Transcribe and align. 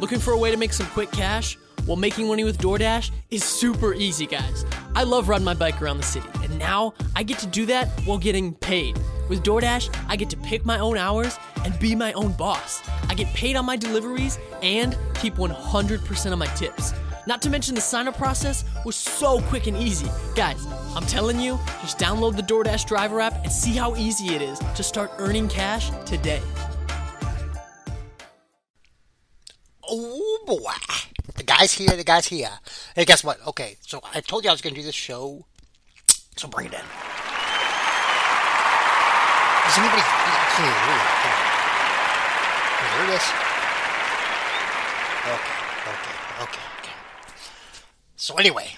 Looking 0.00 0.18
for 0.18 0.32
a 0.32 0.38
way 0.38 0.50
to 0.50 0.56
make 0.56 0.72
some 0.72 0.86
quick 0.86 1.10
cash? 1.10 1.58
Well, 1.86 1.96
making 1.96 2.26
money 2.26 2.42
with 2.42 2.56
DoorDash 2.56 3.10
is 3.30 3.44
super 3.44 3.92
easy, 3.92 4.26
guys. 4.26 4.64
I 4.94 5.02
love 5.02 5.28
riding 5.28 5.44
my 5.44 5.52
bike 5.52 5.82
around 5.82 5.98
the 5.98 6.04
city, 6.04 6.26
and 6.42 6.58
now 6.58 6.94
I 7.14 7.22
get 7.22 7.38
to 7.40 7.46
do 7.46 7.66
that 7.66 7.88
while 8.06 8.16
getting 8.16 8.54
paid. 8.54 8.98
With 9.28 9.42
DoorDash, 9.42 9.94
I 10.08 10.16
get 10.16 10.30
to 10.30 10.38
pick 10.38 10.64
my 10.64 10.78
own 10.78 10.96
hours 10.96 11.38
and 11.66 11.78
be 11.78 11.94
my 11.94 12.14
own 12.14 12.32
boss. 12.32 12.80
I 13.10 13.14
get 13.14 13.26
paid 13.34 13.56
on 13.56 13.66
my 13.66 13.76
deliveries 13.76 14.38
and 14.62 14.96
keep 15.16 15.34
100% 15.34 16.32
of 16.32 16.38
my 16.38 16.46
tips. 16.46 16.94
Not 17.26 17.42
to 17.42 17.50
mention 17.50 17.74
the 17.74 17.82
sign 17.82 18.08
up 18.08 18.16
process 18.16 18.64
was 18.86 18.96
so 18.96 19.42
quick 19.42 19.66
and 19.66 19.76
easy. 19.76 20.10
Guys, 20.34 20.66
I'm 20.96 21.04
telling 21.04 21.38
you, 21.38 21.58
just 21.82 21.98
download 21.98 22.36
the 22.36 22.42
DoorDash 22.42 22.86
driver 22.86 23.20
app 23.20 23.34
and 23.42 23.52
see 23.52 23.72
how 23.72 23.94
easy 23.96 24.34
it 24.34 24.40
is 24.40 24.58
to 24.76 24.82
start 24.82 25.10
earning 25.18 25.46
cash 25.46 25.90
today. 26.06 26.40
Oh 29.90 30.38
boy. 30.46 30.72
The 31.34 31.42
guy's 31.42 31.72
here, 31.72 31.96
the 31.96 32.04
guy's 32.04 32.26
here. 32.26 32.50
Hey, 32.94 33.04
guess 33.04 33.24
what? 33.24 33.44
Okay, 33.48 33.76
so 33.80 34.00
I 34.14 34.20
told 34.20 34.44
you 34.44 34.50
I 34.50 34.52
was 34.52 34.60
going 34.60 34.74
to 34.74 34.80
do 34.80 34.86
this 34.86 34.94
show, 34.94 35.44
so 36.36 36.46
bring 36.46 36.66
it 36.66 36.74
in. 36.74 36.80
Does 39.64 39.78
anybody. 39.78 40.02
You 40.60 40.66
hear 40.66 40.74
it? 43.04 43.10
This? 43.10 43.26
Okay, 45.26 45.58
okay, 45.88 46.16
okay, 46.42 46.66
okay. 46.78 46.96
So, 48.16 48.36
anyway, 48.36 48.76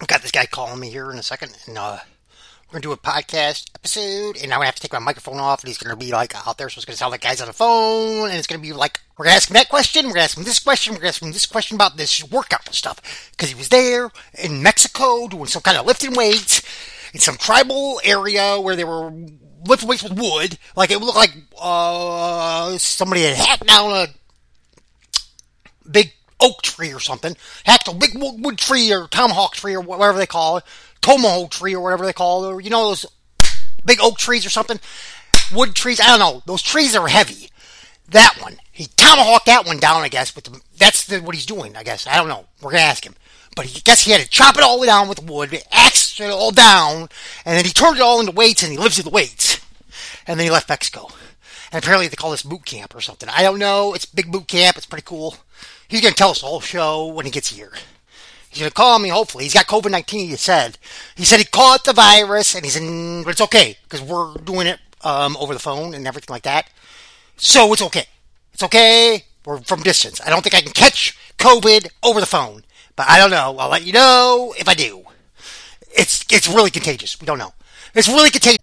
I've 0.00 0.08
got 0.08 0.22
this 0.22 0.30
guy 0.30 0.46
calling 0.46 0.78
me 0.78 0.90
here 0.90 1.10
in 1.10 1.18
a 1.18 1.22
second, 1.22 1.56
and 1.66 1.78
uh, 1.78 1.98
we're 2.72 2.80
gonna 2.80 2.82
do 2.84 2.92
a 2.92 2.96
podcast 2.96 3.68
episode, 3.74 4.36
and 4.36 4.50
I'm 4.50 4.58
gonna 4.58 4.64
have 4.64 4.76
to 4.76 4.80
take 4.80 4.94
my 4.94 4.98
microphone 4.98 5.38
off, 5.38 5.62
and 5.62 5.68
he's 5.68 5.76
gonna 5.76 5.94
be 5.94 6.10
like 6.10 6.34
out 6.46 6.56
there, 6.56 6.70
so 6.70 6.78
it's 6.78 6.86
gonna 6.86 6.96
sound 6.96 7.10
like 7.10 7.20
guys 7.20 7.42
on 7.42 7.46
the 7.46 7.52
phone, 7.52 8.30
and 8.30 8.38
it's 8.38 8.46
gonna 8.46 8.62
be 8.62 8.72
like 8.72 8.98
we're 9.18 9.26
gonna 9.26 9.36
ask 9.36 9.50
him 9.50 9.54
that 9.54 9.68
question, 9.68 10.06
we're 10.06 10.14
gonna 10.14 10.24
ask 10.24 10.38
him 10.38 10.44
this 10.44 10.58
question, 10.58 10.94
we're 10.94 11.00
gonna 11.00 11.08
ask 11.08 11.20
him 11.20 11.32
this 11.32 11.44
question 11.44 11.74
about 11.74 11.98
this 11.98 12.24
workout 12.30 12.66
stuff, 12.74 13.30
because 13.32 13.50
he 13.50 13.54
was 13.54 13.68
there 13.68 14.10
in 14.42 14.62
Mexico 14.62 15.28
doing 15.28 15.44
some 15.44 15.60
kind 15.60 15.76
of 15.76 15.84
lifting 15.84 16.14
weights 16.14 16.62
in 17.12 17.20
some 17.20 17.36
tribal 17.36 18.00
area 18.04 18.58
where 18.58 18.74
they 18.74 18.84
were 18.84 19.12
lifting 19.66 19.88
weights 19.90 20.02
with 20.02 20.18
wood, 20.18 20.58
like 20.74 20.90
it 20.90 20.98
looked 20.98 21.16
like 21.16 21.34
uh, 21.60 22.78
somebody 22.78 23.24
had 23.24 23.36
hacked 23.36 23.66
down 23.66 23.90
a 23.90 24.06
big 25.90 26.10
oak 26.40 26.62
tree 26.62 26.94
or 26.94 27.00
something, 27.00 27.36
hacked 27.64 27.88
a 27.88 27.94
big 27.94 28.12
wood 28.14 28.56
tree 28.56 28.90
or 28.94 29.08
tomahawk 29.08 29.52
tree 29.52 29.74
or 29.74 29.82
whatever 29.82 30.16
they 30.16 30.26
call 30.26 30.56
it, 30.56 30.64
tomahawk 31.02 31.50
tree 31.50 31.74
or 31.74 31.80
whatever 31.80 32.06
they 32.06 32.12
call 32.12 32.44
it, 32.44 32.52
or 32.52 32.60
you 32.60 32.70
know 32.70 32.88
those 32.88 33.06
big 33.84 33.98
oak 34.00 34.16
trees 34.16 34.46
or 34.46 34.50
something, 34.50 34.80
wood 35.54 35.74
trees. 35.74 36.00
I 36.00 36.06
don't 36.06 36.20
know. 36.20 36.42
Those 36.46 36.62
trees 36.62 36.96
are 36.96 37.08
heavy. 37.08 37.50
That 38.08 38.38
one, 38.40 38.56
he 38.70 38.86
tomahawked 38.96 39.46
that 39.46 39.66
one 39.66 39.78
down. 39.78 40.02
I 40.02 40.08
guess, 40.08 40.30
but 40.30 40.48
that's 40.76 41.06
the, 41.06 41.20
what 41.20 41.34
he's 41.34 41.46
doing. 41.46 41.76
I 41.76 41.82
guess 41.82 42.06
I 42.06 42.16
don't 42.16 42.28
know. 42.28 42.46
We're 42.60 42.72
gonna 42.72 42.84
ask 42.84 43.04
him. 43.04 43.14
But 43.54 43.66
he 43.66 43.80
guess 43.82 44.04
he 44.04 44.12
had 44.12 44.22
to 44.22 44.28
chop 44.28 44.56
it 44.56 44.62
all 44.62 44.76
the 44.76 44.80
way 44.80 44.86
down 44.86 45.08
with 45.08 45.22
wood, 45.22 45.62
axe 45.70 46.18
it 46.18 46.30
all 46.30 46.52
down, 46.52 47.08
and 47.44 47.58
then 47.58 47.64
he 47.64 47.70
turned 47.70 47.96
it 47.96 48.02
all 48.02 48.20
into 48.20 48.32
weights, 48.32 48.62
and 48.62 48.72
he 48.72 48.78
lifted 48.78 49.04
the 49.04 49.10
weights, 49.10 49.60
and 50.26 50.38
then 50.38 50.46
he 50.46 50.50
left 50.50 50.70
Mexico. 50.70 51.08
And 51.70 51.82
apparently 51.82 52.08
they 52.08 52.16
call 52.16 52.30
this 52.30 52.42
boot 52.42 52.64
camp 52.66 52.94
or 52.94 53.00
something. 53.00 53.28
I 53.30 53.42
don't 53.42 53.58
know. 53.58 53.94
It's 53.94 54.04
big 54.04 54.30
boot 54.30 54.46
camp. 54.46 54.76
It's 54.76 54.86
pretty 54.86 55.04
cool. 55.06 55.36
He's 55.88 56.00
to 56.02 56.12
tell 56.12 56.30
us 56.30 56.40
the 56.40 56.46
whole 56.46 56.60
show 56.60 57.06
when 57.06 57.26
he 57.26 57.32
gets 57.32 57.48
here. 57.48 57.72
He's 58.52 58.60
going 58.60 58.70
to 58.70 58.74
call 58.74 58.98
me, 58.98 59.08
hopefully. 59.08 59.44
He's 59.44 59.54
got 59.54 59.66
COVID 59.66 59.90
19, 59.90 60.28
he 60.28 60.36
said. 60.36 60.76
He 61.16 61.24
said 61.24 61.38
he 61.38 61.44
caught 61.44 61.84
the 61.84 61.94
virus, 61.94 62.54
and 62.54 62.62
he's 62.62 62.76
in, 62.76 63.22
but 63.24 63.30
it's 63.30 63.40
okay, 63.40 63.78
because 63.84 64.02
we're 64.02 64.34
doing 64.34 64.66
it 64.66 64.78
um, 65.00 65.38
over 65.38 65.54
the 65.54 65.58
phone 65.58 65.94
and 65.94 66.06
everything 66.06 66.32
like 66.32 66.42
that. 66.42 66.68
So 67.38 67.72
it's 67.72 67.80
okay. 67.80 68.04
It's 68.52 68.62
okay. 68.62 69.24
We're 69.46 69.62
from 69.62 69.82
distance. 69.82 70.20
I 70.20 70.28
don't 70.28 70.42
think 70.42 70.54
I 70.54 70.60
can 70.60 70.72
catch 70.72 71.16
COVID 71.38 71.88
over 72.02 72.20
the 72.20 72.26
phone, 72.26 72.62
but 72.94 73.08
I 73.08 73.16
don't 73.18 73.30
know. 73.30 73.56
I'll 73.58 73.70
let 73.70 73.86
you 73.86 73.92
know 73.94 74.54
if 74.58 74.68
I 74.68 74.74
do. 74.74 75.02
It's, 75.90 76.24
it's 76.30 76.46
really 76.46 76.70
contagious. 76.70 77.18
We 77.18 77.26
don't 77.26 77.38
know. 77.38 77.54
It's 77.94 78.08
really 78.08 78.30
contagious. 78.30 78.58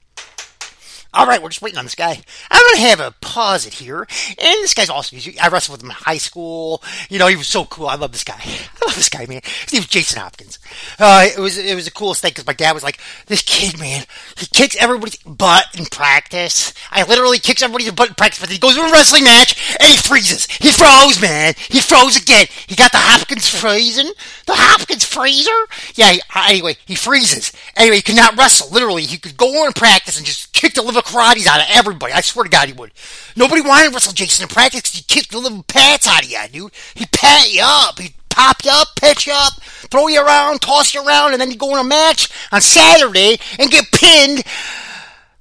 All 1.19 1.27
right, 1.27 1.43
we're 1.43 1.49
just 1.49 1.61
waiting 1.61 1.77
on 1.77 1.83
this 1.83 1.95
guy. 1.95 2.17
I'm 2.49 2.61
going 2.61 2.75
to 2.75 2.89
have 2.89 2.99
a 3.01 3.13
pause 3.19 3.65
it 3.65 3.73
here. 3.73 4.07
And 4.29 4.37
this 4.37 4.73
guy's 4.73 4.89
awesome. 4.89 5.19
I 5.41 5.49
wrestled 5.49 5.77
with 5.77 5.83
him 5.83 5.89
in 5.89 5.97
high 5.97 6.17
school. 6.17 6.81
You 7.09 7.19
know, 7.19 7.27
he 7.27 7.35
was 7.35 7.47
so 7.47 7.65
cool. 7.65 7.87
I 7.87 7.95
love 7.95 8.13
this 8.13 8.23
guy. 8.23 8.39
I 8.41 8.85
love 8.85 8.95
this 8.95 9.09
guy, 9.09 9.25
man. 9.25 9.41
His 9.43 9.73
name 9.73 9.81
was 9.81 9.87
Jason 9.87 10.21
Hopkins. 10.21 10.59
Uh, 10.97 11.27
it 11.27 11.37
was, 11.37 11.57
it 11.57 11.75
was 11.75 11.83
the 11.83 11.91
coolest 11.91 12.21
thing 12.21 12.29
because 12.29 12.47
my 12.47 12.53
dad 12.53 12.71
was 12.71 12.83
like, 12.83 13.01
this 13.25 13.41
kid, 13.41 13.77
man, 13.77 14.05
he 14.37 14.45
kicks 14.45 14.77
everybody's 14.77 15.17
butt 15.17 15.65
in 15.77 15.87
practice. 15.87 16.73
I 16.89 17.03
literally 17.03 17.39
kicks 17.39 17.61
everybody's 17.61 17.91
butt 17.91 18.07
in 18.07 18.15
practice, 18.15 18.39
but 18.39 18.49
he 18.49 18.57
goes 18.57 18.75
to 18.75 18.81
a 18.81 18.89
wrestling 18.89 19.25
match 19.25 19.75
and 19.77 19.89
he 19.89 19.97
freezes. 19.97 20.45
He 20.45 20.71
froze, 20.71 21.21
man. 21.21 21.53
He 21.67 21.81
froze 21.81 22.15
again. 22.15 22.47
He 22.65 22.77
got 22.77 22.93
the 22.93 22.97
Hopkins 22.97 23.49
freezing. 23.49 24.09
The 24.45 24.55
Hopkins 24.55 25.03
freezer? 25.03 25.51
Yeah, 25.95 26.13
he, 26.13 26.21
anyway, 26.47 26.77
he 26.85 26.95
freezes. 26.95 27.51
Anyway, 27.75 27.97
he 27.97 28.03
could 28.03 28.15
not 28.15 28.37
wrestle. 28.37 28.71
Literally, 28.71 29.03
he 29.03 29.17
could 29.17 29.35
go 29.35 29.65
on 29.65 29.73
practice 29.73 30.17
and 30.17 30.25
just 30.25 30.53
kick 30.53 30.75
the 30.75 30.81
liver 30.81 31.01
karates 31.09 31.47
out 31.47 31.61
of 31.61 31.67
everybody. 31.69 32.13
I 32.13 32.21
swear 32.21 32.43
to 32.43 32.49
God, 32.49 32.67
he 32.67 32.73
would. 32.73 32.91
Nobody 33.35 33.61
wanted 33.61 33.89
to 33.89 33.93
wrestle 33.93 34.13
Jason 34.13 34.43
in 34.43 34.49
practice 34.49 34.81
because 34.81 34.95
he 34.95 35.03
kicked 35.03 35.31
the 35.31 35.39
liver 35.39 35.63
pants 35.63 36.07
out 36.07 36.23
of 36.23 36.29
you, 36.29 36.39
dude. 36.51 36.71
He'd 36.95 37.11
pat 37.11 37.51
you 37.53 37.61
up. 37.63 37.99
He'd 37.99 38.13
pop 38.29 38.63
you 38.63 38.71
up, 38.71 38.87
pitch 38.95 39.27
you 39.27 39.33
up, 39.35 39.61
throw 39.61 40.07
you 40.07 40.23
around, 40.23 40.61
toss 40.61 40.93
you 40.93 41.05
around, 41.05 41.33
and 41.33 41.41
then 41.41 41.51
you 41.51 41.57
go 41.57 41.73
in 41.73 41.79
a 41.79 41.83
match 41.83 42.29
on 42.51 42.61
Saturday 42.61 43.37
and 43.57 43.71
get 43.71 43.85
pinned. 43.91 44.43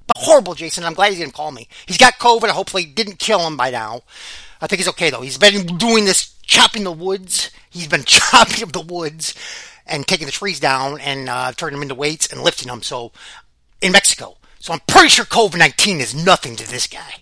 But 0.07 0.17
horrible, 0.17 0.55
Jason. 0.55 0.83
I'm 0.83 0.93
glad 0.93 1.13
he 1.13 1.19
didn't 1.19 1.33
call 1.33 1.51
me. 1.51 1.67
He's 1.85 1.97
got 1.97 2.15
COVID. 2.15 2.49
Hopefully, 2.49 2.85
didn't 2.85 3.19
kill 3.19 3.45
him 3.45 3.55
by 3.55 3.69
now. 3.69 4.01
I 4.61 4.67
think 4.67 4.79
he's 4.79 4.89
okay 4.89 5.09
though. 5.09 5.21
He's 5.21 5.37
been 5.37 5.77
doing 5.77 6.05
this 6.05 6.35
chopping 6.41 6.83
the 6.83 6.91
woods. 6.91 7.51
He's 7.69 7.87
been 7.87 8.03
chopping 8.05 8.63
up 8.63 8.71
the 8.71 8.81
woods 8.81 9.35
and 9.85 10.05
taking 10.05 10.25
the 10.25 10.31
trees 10.31 10.59
down 10.59 10.99
and 10.99 11.29
uh, 11.29 11.51
turning 11.53 11.75
them 11.75 11.83
into 11.83 11.95
weights 11.95 12.27
and 12.27 12.41
lifting 12.41 12.67
them. 12.67 12.81
So 12.81 13.11
in 13.81 13.91
Mexico. 13.91 14.35
So 14.59 14.73
I'm 14.73 14.81
pretty 14.87 15.09
sure 15.09 15.25
COVID 15.25 15.57
19 15.57 15.99
is 15.99 16.13
nothing 16.13 16.55
to 16.57 16.69
this 16.69 16.87
guy. 16.87 17.15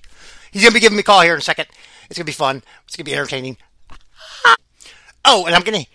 He's 0.51 0.63
going 0.63 0.71
to 0.71 0.73
be 0.73 0.79
giving 0.79 0.97
me 0.97 1.01
a 1.01 1.03
call 1.03 1.21
here 1.21 1.33
in 1.33 1.39
a 1.39 1.43
second. 1.43 1.67
It's 2.09 2.17
going 2.17 2.25
to 2.25 2.31
be 2.31 2.31
fun. 2.31 2.63
It's 2.85 2.95
going 2.95 3.05
to 3.05 3.11
be 3.11 3.15
entertaining. 3.15 3.57
Oh, 5.29 5.45
and 5.45 5.53
I'm 5.53 5.61
going 5.63 5.83
to. 5.83 5.89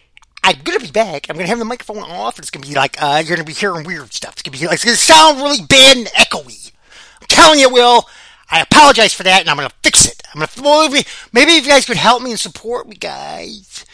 I'm 0.45 0.57
gonna 0.63 0.81
be 0.81 0.91
back. 0.91 1.31
I'm 1.31 1.37
gonna 1.37 1.47
have 1.47 1.59
the 1.59 1.65
microphone 1.65 2.03
off, 2.03 2.37
and 2.37 2.43
it's 2.43 2.51
gonna 2.51 2.67
be 2.67 2.75
like 2.75 3.01
uh, 3.01 3.23
you're 3.25 3.37
gonna 3.37 3.47
be 3.47 3.55
hearing 3.55 3.87
weird 3.87 4.13
stuff. 4.13 4.33
It's 4.33 4.43
gonna 4.43 4.59
be 4.59 4.67
like 4.67 4.75
it's 4.75 4.85
gonna 4.85 4.97
sound 4.97 5.39
really 5.39 5.65
bad 5.65 5.97
and 5.97 6.07
echoey. 6.09 6.73
I'm 7.21 7.29
telling 7.29 7.61
you, 7.61 7.71
Will. 7.71 8.07
I 8.51 8.61
apologize 8.61 9.15
for 9.15 9.23
that, 9.23 9.41
and 9.41 9.49
I'm 9.49 9.57
gonna 9.57 9.71
fix 9.83 10.05
it. 10.05 10.21
I'm 10.35 10.41
gonna 10.41 10.91
maybe, 10.91 11.07
maybe 11.33 11.53
if 11.53 11.65
you 11.65 11.71
guys 11.71 11.87
could 11.87 11.97
help 11.97 12.23
me 12.23 12.33
and 12.33 12.41
support 12.41 12.89
me, 12.89 12.97
guys. 12.97 13.87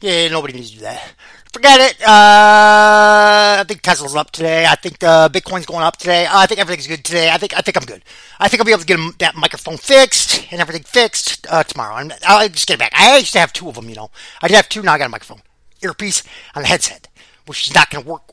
Yeah, 0.00 0.28
nobody 0.28 0.54
needs 0.54 0.70
to 0.70 0.76
do 0.76 0.82
that 0.84 1.12
forget 1.54 1.80
it. 1.80 2.02
Uh, 2.02 3.62
I 3.62 3.64
think 3.66 3.80
Tesla's 3.80 4.16
up 4.16 4.32
today. 4.32 4.66
I 4.66 4.74
think 4.74 5.02
uh, 5.02 5.28
Bitcoin's 5.28 5.66
going 5.66 5.84
up 5.84 5.96
today. 5.96 6.26
I 6.28 6.46
think 6.46 6.60
everything's 6.60 6.88
good 6.88 7.04
today. 7.04 7.30
I 7.30 7.38
think 7.38 7.56
I 7.56 7.60
think 7.60 7.76
I'm 7.76 7.84
good. 7.84 8.02
I 8.40 8.48
think 8.48 8.60
I'll 8.60 8.66
be 8.66 8.72
able 8.72 8.80
to 8.80 8.86
get 8.86 9.18
that 9.20 9.36
microphone 9.36 9.76
fixed 9.76 10.46
and 10.50 10.60
everything 10.60 10.82
fixed 10.82 11.46
uh, 11.48 11.62
tomorrow. 11.62 11.94
i 11.94 12.10
I'll 12.26 12.48
just 12.48 12.66
get 12.66 12.74
it 12.74 12.80
back. 12.80 12.92
I 12.94 13.18
used 13.18 13.32
to 13.32 13.38
have 13.38 13.52
two 13.52 13.68
of 13.68 13.76
them, 13.76 13.88
you 13.88 13.94
know. 13.94 14.10
I 14.42 14.48
did 14.48 14.56
have 14.56 14.68
two. 14.68 14.82
Now 14.82 14.94
I 14.94 14.98
got 14.98 15.06
a 15.06 15.10
microphone, 15.10 15.42
earpiece, 15.80 16.24
and 16.54 16.64
a 16.64 16.68
headset, 16.68 17.08
which 17.46 17.68
is 17.68 17.74
not 17.74 17.88
going 17.88 18.04
to 18.04 18.10
work 18.10 18.32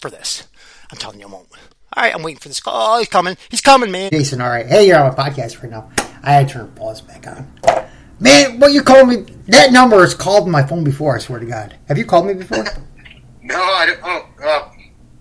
for 0.00 0.10
this. 0.10 0.48
I'm 0.90 0.96
telling 0.96 1.20
you, 1.20 1.26
I 1.26 1.30
won't. 1.30 1.48
All 1.52 2.02
right, 2.02 2.14
I'm 2.14 2.22
waiting 2.22 2.40
for 2.40 2.48
this 2.48 2.60
call. 2.60 2.96
Oh, 2.96 2.98
he's 2.98 3.08
coming. 3.08 3.36
He's 3.50 3.60
coming, 3.60 3.90
man. 3.90 4.10
Jason, 4.10 4.40
all 4.40 4.48
right. 4.48 4.66
Hey, 4.66 4.88
you're 4.88 4.98
on 4.98 5.12
a 5.12 5.14
podcast 5.14 5.62
right 5.62 5.70
now. 5.70 5.90
I 6.22 6.32
had 6.32 6.48
to 6.48 6.54
turn 6.54 6.72
pause 6.72 7.02
back 7.02 7.26
on. 7.26 7.85
Man, 8.18 8.58
what 8.58 8.72
you 8.72 8.82
called 8.82 9.08
me? 9.08 9.16
That 9.48 9.72
number 9.72 10.00
has 10.00 10.14
called 10.14 10.48
my 10.48 10.62
phone 10.66 10.84
before. 10.84 11.16
I 11.16 11.18
swear 11.18 11.38
to 11.38 11.46
God. 11.46 11.76
Have 11.88 11.98
you 11.98 12.04
called 12.04 12.26
me 12.26 12.34
before? 12.34 12.64
no, 13.42 13.56
I 13.56 13.86
don't. 13.86 14.00
Oh, 14.02 14.28
uh, 14.44 14.70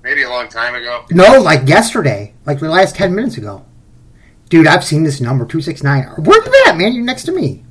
maybe 0.02 0.24
a 0.24 0.30
long 0.30 0.48
time 0.48 0.76
ago. 0.76 1.06
No, 1.12 1.42
like 1.42 1.68
yesterday, 1.68 2.34
like 2.46 2.60
the 2.60 2.70
last 2.70 2.96
ten 2.96 3.14
minutes 3.14 3.38
ago. 3.38 3.66
Dude, 4.50 4.68
I've 4.68 4.84
seen 4.84 5.04
this 5.04 5.20
number 5.20 5.46
two 5.46 5.62
six 5.62 5.84
nine. 5.84 6.04
Where 6.18 6.44
you 6.44 6.64
at, 6.68 6.78
man? 6.78 6.94
You're 6.94 7.04
next 7.04 7.24
to 7.24 7.32
me. 7.32 7.66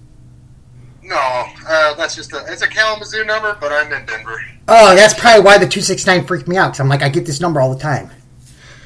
No, 1.03 1.17
uh, 1.17 1.95
that's 1.95 2.15
just 2.15 2.33
a 2.33 2.45
it's 2.49 2.63
a 2.63 2.69
Kalamazoo 2.69 3.25
number, 3.25 3.57
but 3.61 3.73
I'm 3.73 3.93
in 3.93 4.05
Denver. 4.07 4.43
Oh, 4.69 4.95
that's 4.95 5.19
probably 5.19 5.43
why 5.43 5.59
the 5.59 5.67
two 5.67 5.81
six 5.81 6.07
nine 6.07 6.27
freaked 6.27 6.49
me 6.49 6.57
out. 6.57 6.73
Cause 6.73 6.81
I'm 6.81 6.89
like, 6.89 7.03
I 7.03 7.09
get 7.09 7.25
this 7.25 7.41
number 7.41 7.61
all 7.61 7.73
the 7.73 7.81
time. 7.81 8.11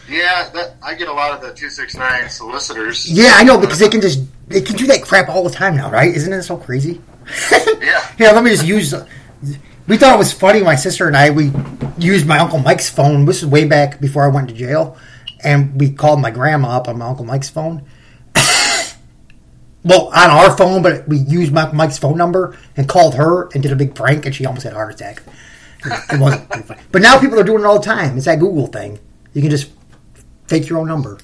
Yeah, 0.09 0.49
that, 0.55 0.77
I 0.83 0.95
get 0.95 1.09
a 1.09 1.13
lot 1.13 1.33
of 1.33 1.41
the 1.41 1.53
two 1.53 1.71
six 1.71 1.97
nine 1.97 2.29
solicitors. 2.29 3.11
Yeah, 3.11 3.33
I 3.35 3.45
know 3.45 3.59
because 3.59 3.79
they 3.79 3.89
can 3.89 4.01
just 4.01 4.21
they 4.49 4.61
can 4.61 4.77
do 4.77 4.87
that 4.87 5.03
crap 5.03 5.29
all 5.29 5.45
the 5.45 5.51
time 5.51 5.77
now, 5.77 5.91
right? 5.91 6.15
Isn't 6.15 6.33
it 6.33 6.43
so 6.43 6.57
crazy? 6.57 7.01
yeah. 7.53 8.07
Here, 8.17 8.33
let 8.33 8.43
me 8.43 8.51
just 8.51 8.67
use. 8.67 8.95
We 9.87 9.97
thought 9.97 10.15
it 10.15 10.19
was 10.19 10.33
funny. 10.33 10.63
My 10.63 10.75
sister 10.75 11.07
and 11.07 11.17
I 11.17 11.31
we 11.31 11.53
used 11.99 12.27
my 12.27 12.39
uncle 12.39 12.59
Mike's 12.59 12.89
phone. 12.89 13.25
This 13.25 13.43
is 13.43 13.47
way 13.47 13.65
back 13.65 14.01
before 14.01 14.25
I 14.25 14.29
went 14.29 14.49
to 14.49 14.55
jail, 14.55 14.97
and 15.45 15.79
we 15.79 15.91
called 15.91 16.21
my 16.21 16.31
grandma 16.31 16.77
up 16.77 16.89
on 16.89 16.99
my 16.99 17.07
uncle 17.07 17.25
Mike's 17.25 17.51
phone. 17.51 17.85
well, 19.85 20.07
on 20.09 20.31
our 20.31 20.57
phone, 20.57 20.83
but 20.83 21.07
we 21.07 21.19
used 21.19 21.53
my 21.53 21.71
Mike's 21.73 21.99
phone 21.99 22.17
number 22.17 22.57
and 22.77 22.89
called 22.89 23.15
her 23.15 23.49
and 23.53 23.63
did 23.63 23.73
a 23.73 23.77
big 23.77 23.95
prank, 23.95 24.27
and 24.27 24.35
she 24.35 24.47
almost 24.47 24.65
had 24.65 24.73
a 24.73 24.77
heart 24.77 24.93
attack. 24.93 25.23
It 25.85 26.21
wasn't 26.21 26.49
pretty 26.49 26.67
funny. 26.67 26.81
But 26.91 27.03
now 27.03 27.21
people 27.21 27.39
are 27.39 27.45
doing 27.45 27.61
it 27.61 27.67
all 27.67 27.79
the 27.79 27.85
time. 27.85 28.17
It's 28.17 28.27
that 28.27 28.41
Google 28.41 28.67
thing. 28.67 28.99
You 29.33 29.43
can 29.43 29.51
just 29.51 29.71
fake 30.49 30.69
your 30.69 30.79
own 30.79 30.89
number. 30.89 31.19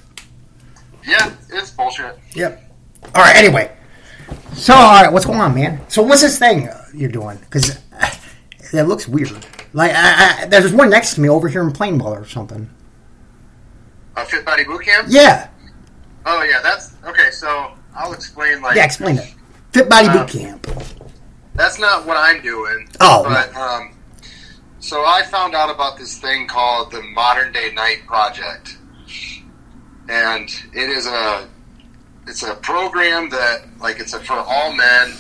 Yeah, 1.06 1.35
it's 1.50 1.71
bullshit. 1.71 2.19
Yep. 2.35 2.63
All 3.14 3.22
right. 3.22 3.36
Anyway, 3.36 3.70
So, 4.54 4.74
all 4.74 5.02
right, 5.02 5.12
what's 5.12 5.24
going 5.26 5.40
on, 5.40 5.54
man? 5.54 5.80
So, 5.88 6.02
what's 6.02 6.22
this 6.22 6.38
thing 6.38 6.68
uh, 6.68 6.84
you're 6.94 7.10
doing? 7.10 7.38
Because 7.38 7.78
it 8.72 8.82
looks 8.84 9.06
weird. 9.08 9.44
Like, 9.72 9.92
I, 9.94 10.42
I, 10.42 10.46
there's 10.46 10.72
one 10.72 10.90
next 10.90 11.14
to 11.14 11.20
me 11.20 11.28
over 11.28 11.48
here 11.48 11.62
in 11.62 11.72
Plainwell 11.72 12.20
or 12.20 12.24
something. 12.24 12.68
A 14.16 14.24
Fit 14.24 14.44
Body 14.44 14.62
Boot 14.64 14.84
Camp? 14.84 15.08
Yeah, 15.10 15.48
Oh 16.26 16.42
yeah, 16.44 16.60
that's 16.62 16.94
okay. 17.04 17.30
So 17.32 17.72
I'll 17.94 18.12
explain. 18.12 18.62
Like, 18.62 18.76
yeah. 18.76 18.84
Explain 18.84 19.18
it. 19.18 19.34
Fit 19.72 19.88
Body 19.90 20.06
Um, 20.06 20.18
Boot 20.18 20.28
Camp. 20.28 20.66
that's 21.54 21.78
not 21.80 22.06
what 22.06 22.16
I'm 22.16 22.40
doing. 22.40 22.88
Oh. 23.00 23.24
but 23.24 23.54
um, 23.56 23.90
so 24.78 25.04
I 25.04 25.22
found 25.24 25.54
out 25.56 25.68
about 25.74 25.98
this 25.98 26.16
thing 26.18 26.46
called 26.46 26.92
the 26.92 27.02
Modern 27.02 27.52
Day 27.52 27.72
Knight 27.74 28.06
Project, 28.06 28.78
and 30.08 30.48
it 30.72 30.88
is 30.88 31.06
a 31.06 31.48
it's 32.26 32.43
a 32.43 32.55
program 32.56 33.29
that 33.31 33.62
like 33.81 34.00
it's 34.00 34.15
a, 34.15 34.21
for 34.21 34.35
all 34.35 34.73
men. 34.73 35.15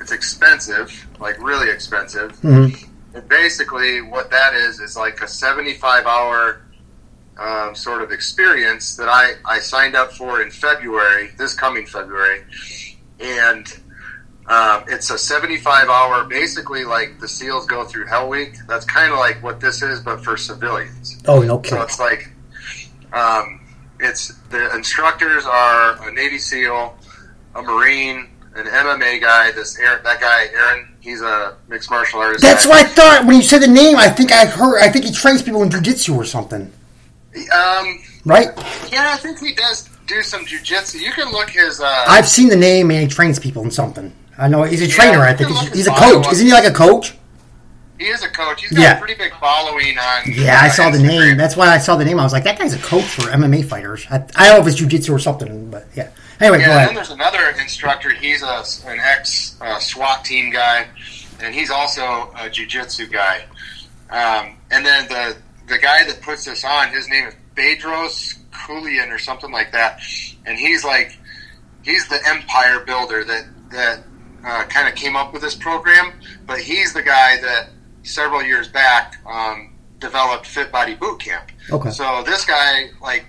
It's 0.00 0.12
expensive, 0.12 1.06
like 1.18 1.42
really 1.42 1.70
expensive. 1.70 2.32
Mhm. 2.40 2.88
And 3.14 3.28
basically, 3.28 4.02
what 4.02 4.30
that 4.30 4.54
is 4.54 4.80
is 4.80 4.96
like 4.96 5.20
a 5.22 5.28
75 5.28 6.04
hour 6.06 6.60
um, 7.38 7.74
sort 7.74 8.02
of 8.02 8.12
experience 8.12 8.96
that 8.96 9.08
I, 9.08 9.34
I 9.44 9.58
signed 9.58 9.96
up 9.96 10.12
for 10.12 10.42
in 10.42 10.50
February, 10.50 11.30
this 11.38 11.54
coming 11.54 11.86
February. 11.86 12.42
And 13.20 13.66
um, 14.46 14.84
it's 14.88 15.10
a 15.10 15.18
75 15.18 15.88
hour, 15.88 16.24
basically 16.24 16.84
like 16.84 17.18
the 17.20 17.28
SEALs 17.28 17.66
go 17.66 17.84
through 17.84 18.06
Hell 18.06 18.28
Week. 18.28 18.54
That's 18.68 18.84
kind 18.84 19.12
of 19.12 19.18
like 19.18 19.42
what 19.42 19.60
this 19.60 19.82
is, 19.82 20.00
but 20.00 20.22
for 20.22 20.36
civilians. 20.36 21.22
Oh, 21.26 21.40
no 21.40 21.62
So 21.62 21.82
it's 21.82 21.98
like, 21.98 22.30
um, 23.12 23.60
it's 24.04 24.34
the 24.50 24.74
instructors 24.74 25.44
are 25.46 26.08
a 26.08 26.12
Navy 26.12 26.38
SEAL, 26.38 26.96
a 27.54 27.62
Marine, 27.62 28.28
an 28.56 28.66
MMA 28.66 29.20
guy. 29.20 29.50
This 29.52 29.78
Aaron, 29.78 30.02
that 30.04 30.20
guy 30.20 30.46
Aaron, 30.52 30.94
he's 31.00 31.22
a 31.22 31.56
mixed 31.68 31.90
martial 31.90 32.20
artist. 32.20 32.42
That's 32.42 32.66
guy. 32.66 32.70
what 32.70 32.86
I 32.86 32.88
thought 32.88 33.26
when 33.26 33.36
you 33.36 33.42
said 33.42 33.60
the 33.62 33.68
name. 33.68 33.96
I 33.96 34.08
think 34.08 34.32
I 34.32 34.46
heard. 34.46 34.80
I 34.80 34.88
think 34.88 35.04
he 35.04 35.12
trains 35.12 35.42
people 35.42 35.62
in 35.62 35.70
jujitsu 35.70 36.14
or 36.16 36.24
something, 36.24 36.70
Um, 37.52 38.02
right? 38.24 38.48
yeah, 38.92 39.10
I 39.12 39.16
think 39.18 39.40
he 39.40 39.54
does 39.54 39.88
do 40.06 40.22
some 40.22 40.44
jujitsu. 40.44 41.00
You 41.00 41.12
can 41.12 41.32
look 41.32 41.50
his. 41.50 41.80
Uh, 41.80 42.04
I've 42.08 42.28
seen 42.28 42.48
the 42.48 42.56
name 42.56 42.90
and 42.90 43.00
he 43.00 43.06
trains 43.08 43.38
people 43.38 43.62
in 43.64 43.70
something. 43.70 44.12
I 44.36 44.48
know 44.48 44.64
he's 44.64 44.82
a 44.82 44.88
trainer. 44.88 45.20
I 45.22 45.32
think 45.34 45.50
he's, 45.50 45.72
he's 45.72 45.86
a 45.86 45.92
coach. 45.94 46.26
Isn't 46.32 46.46
he 46.46 46.52
like 46.52 46.64
a 46.68 46.72
coach? 46.72 47.14
He 48.04 48.10
is 48.10 48.22
a 48.22 48.28
coach. 48.28 48.60
He's 48.60 48.70
got 48.70 48.82
Yeah. 48.82 48.96
a 48.96 48.98
pretty 48.98 49.14
big 49.14 49.32
following 49.40 49.96
on. 49.98 50.30
Yeah, 50.30 50.58
I 50.60 50.68
saw 50.68 50.90
the 50.90 50.98
name. 50.98 51.38
That's 51.38 51.56
why 51.56 51.68
I 51.68 51.78
saw 51.78 51.96
the 51.96 52.04
name. 52.04 52.20
I 52.20 52.22
was 52.24 52.34
like, 52.34 52.44
that 52.44 52.58
guy's 52.58 52.74
a 52.74 52.78
coach 52.78 53.04
for 53.06 53.22
MMA 53.30 53.62
fighters. 53.64 54.06
I, 54.10 54.16
I 54.36 54.48
don't 54.50 54.60
know 54.60 54.66
if 54.66 54.72
it's 54.72 54.78
jujitsu 54.78 55.14
or 55.14 55.18
something, 55.18 55.70
but 55.70 55.86
yeah. 55.94 56.10
Anyway, 56.38 56.60
Yeah, 56.60 56.80
and 56.80 56.88
then 56.88 56.94
there's 56.94 57.08
another 57.10 57.48
instructor. 57.58 58.10
He's 58.10 58.42
a, 58.42 58.62
an 58.86 59.00
ex 59.00 59.56
uh, 59.62 59.78
SWAT 59.78 60.22
team 60.22 60.50
guy, 60.52 60.86
and 61.40 61.54
he's 61.54 61.70
also 61.70 62.02
a 62.36 62.50
jujitsu 62.50 63.10
guy. 63.10 63.44
Um, 64.10 64.58
and 64.70 64.84
then 64.84 65.08
the 65.08 65.36
the 65.68 65.78
guy 65.78 66.04
that 66.04 66.20
puts 66.20 66.44
this 66.44 66.62
on, 66.62 66.90
his 66.90 67.08
name 67.08 67.26
is 67.28 67.34
Bedros 67.56 68.34
Keuilian 68.52 69.10
or 69.14 69.18
something 69.18 69.50
like 69.50 69.72
that, 69.72 70.00
and 70.44 70.58
he's 70.58 70.84
like 70.84 71.16
he's 71.82 72.06
the 72.08 72.20
empire 72.26 72.80
builder 72.80 73.24
that 73.24 73.44
that 73.70 74.02
uh, 74.44 74.64
kind 74.64 74.88
of 74.88 74.94
came 74.94 75.16
up 75.16 75.32
with 75.32 75.40
this 75.40 75.54
program. 75.54 76.12
But 76.46 76.60
he's 76.60 76.92
the 76.92 77.02
guy 77.02 77.38
that 77.40 77.70
several 78.04 78.42
years 78.42 78.68
back 78.68 79.16
um, 79.26 79.72
developed 79.98 80.46
Fit 80.46 80.70
Body 80.70 80.94
Boot 80.94 81.20
Camp. 81.20 81.50
Okay. 81.70 81.90
So 81.90 82.22
this 82.24 82.44
guy, 82.44 82.90
like, 83.02 83.24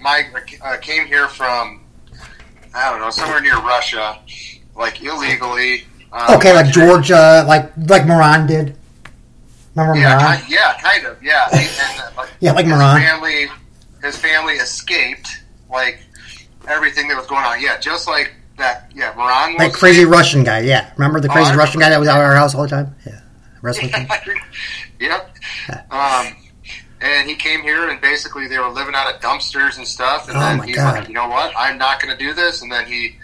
my 0.00 0.24
uh, 0.62 0.76
came 0.80 1.06
here 1.06 1.28
from 1.28 1.80
I 2.74 2.90
don't 2.90 3.00
know 3.00 3.10
somewhere 3.10 3.40
near 3.40 3.56
Russia, 3.60 4.18
like 4.76 5.02
illegally. 5.02 5.84
Um, 6.12 6.36
Okay, 6.36 6.52
like 6.54 6.72
Georgia, 6.72 7.44
like 7.46 7.72
like 7.88 8.06
Moran 8.06 8.46
did. 8.46 8.76
Remember 9.74 9.98
Yeah, 9.98 10.18
Moran? 10.18 10.40
ki- 10.42 10.54
yeah, 10.54 10.78
kind 10.80 11.06
of. 11.06 11.22
Yeah, 11.22 11.48
and, 11.52 12.00
uh, 12.00 12.10
like, 12.16 12.30
Yeah, 12.40 12.52
like 12.52 12.66
his 12.66 12.74
Moran. 12.74 13.00
family, 13.00 13.46
his 14.02 14.16
family 14.16 14.54
escaped 14.54 15.42
like 15.70 15.98
everything 16.68 17.08
that 17.08 17.16
was 17.16 17.26
going 17.26 17.44
on. 17.44 17.60
Yeah, 17.60 17.78
just 17.78 18.06
like 18.06 18.32
that. 18.58 18.90
Yeah, 18.94 19.12
Moran 19.16 19.56
Like 19.56 19.72
crazy 19.72 20.04
Russian 20.04 20.44
guy, 20.44 20.60
yeah. 20.60 20.92
Remember 20.96 21.18
the 21.20 21.28
Oh, 21.28 21.32
crazy 21.32 21.50
I 21.50 21.56
Russian 21.56 21.80
guy 21.80 21.90
that 21.90 21.98
was 21.98 22.08
out 22.08 22.20
at 22.20 22.24
our 22.24 22.36
house 22.36 22.54
all 22.54 22.62
the 22.62 22.68
time? 22.68 22.94
Yeah. 23.06 23.20
Wrestling. 23.64 23.90
yep. 25.00 25.34
Um, 25.90 26.36
and 27.00 27.28
he 27.28 27.34
came 27.34 27.62
here, 27.62 27.88
and 27.88 27.98
basically 28.00 28.46
they 28.46 28.58
were 28.58 28.68
living 28.68 28.94
out 28.94 29.12
of 29.12 29.20
dumpsters 29.22 29.78
and 29.78 29.86
stuff. 29.88 30.28
And 30.28 30.36
Oh, 30.36 30.40
then 30.40 30.62
he's 30.68 30.76
God. 30.76 30.98
like, 30.98 31.08
you 31.08 31.14
know 31.14 31.28
what? 31.28 31.52
I'm 31.56 31.78
not 31.78 32.00
going 32.00 32.16
to 32.16 32.22
do 32.22 32.34
this. 32.34 32.60
And 32.62 32.70
then 32.70 32.84
he 32.86 33.16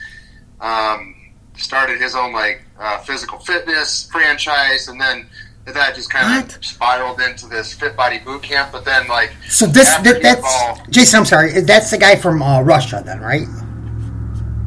um, 0.60 1.14
started 1.56 2.00
his 2.00 2.14
own 2.16 2.32
like 2.32 2.62
uh, 2.80 2.98
physical 3.00 3.38
fitness 3.38 4.08
franchise, 4.10 4.88
and 4.88 4.98
then 5.00 5.28
that 5.66 5.94
just 5.94 6.10
kind 6.10 6.42
What? 6.46 6.56
of 6.56 6.64
spiraled 6.64 7.20
into 7.20 7.46
this 7.46 7.72
fit 7.74 7.94
body 7.94 8.18
boot 8.18 8.42
camp. 8.42 8.72
But 8.72 8.84
then 8.86 9.06
like, 9.08 9.32
So 9.48 9.66
this 9.66 9.94
that, 9.98 10.20
that's 10.22 10.88
Jason. 10.88 11.20
I'm 11.20 11.26
sorry. 11.26 11.60
That's 11.60 11.90
the 11.90 11.98
guy 11.98 12.16
from 12.16 12.42
uh, 12.42 12.62
Russia, 12.62 13.02
then, 13.04 13.20
right? 13.20 13.46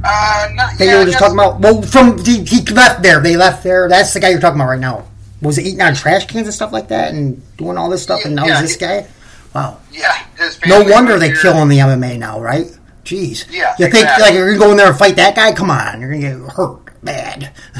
uh, 0.06 0.50
not 0.54 0.78
That 0.78 0.86
yeah, 0.86 0.92
you 0.94 0.98
were 1.00 1.06
just 1.06 1.18
talking 1.20 1.34
about. 1.36 1.60
Well, 1.60 1.82
from 1.82 2.24
he, 2.24 2.44
he 2.46 2.62
left 2.74 3.02
there. 3.04 3.20
They 3.22 3.36
left 3.38 3.64
there. 3.64 3.90
That's 3.90 4.14
the 4.14 4.20
guy 4.20 4.30
you're 4.30 4.40
talking 4.40 4.60
about 4.62 4.70
right 4.70 4.80
now. 4.80 5.08
Was 5.44 5.58
it 5.58 5.66
eating 5.68 5.82
out 5.82 5.92
of 5.92 5.98
trash 6.00 6.26
cans 6.26 6.48
and 6.48 6.54
stuff 6.54 6.72
like 6.74 6.88
that, 6.88 7.14
and 7.14 7.42
doing 7.58 7.78
all 7.78 7.90
this 7.90 8.02
stuff? 8.02 8.26
And 8.26 8.36
now 8.36 8.46
Yeah, 8.46 8.62
he's 8.62 8.78
this 8.78 8.78
guy. 8.78 9.08
Wow. 9.54 9.78
Yeah, 9.92 10.26
No 10.66 10.82
wonder 10.84 11.20
they 11.20 11.32
kill 11.34 11.58
in 11.58 11.68
the 11.70 11.78
MMA 11.78 12.18
now, 12.18 12.40
right? 12.40 12.66
Jeez. 13.06 13.46
Yeah, 13.52 13.76
You 13.78 13.86
think 13.86 13.96
exactly. 14.04 14.24
like 14.24 14.34
you're 14.34 14.48
gonna 14.48 14.60
go 14.66 14.72
in 14.72 14.78
there 14.78 14.88
and 14.88 14.98
fight 14.98 15.16
that 15.18 15.36
guy? 15.36 15.52
Come 15.52 15.70
on, 15.70 16.02
you're 16.02 16.10
gonna 16.12 16.22
get 16.22 16.52
hurt 16.54 16.80
bad. 17.04 17.52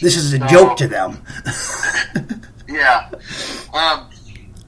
this 0.00 0.16
is 0.16 0.32
a 0.34 0.38
No. 0.38 0.46
joke 0.46 0.76
to 0.78 0.88
them. 0.88 1.22
Yeah. 2.68 3.10
Um, 3.74 4.08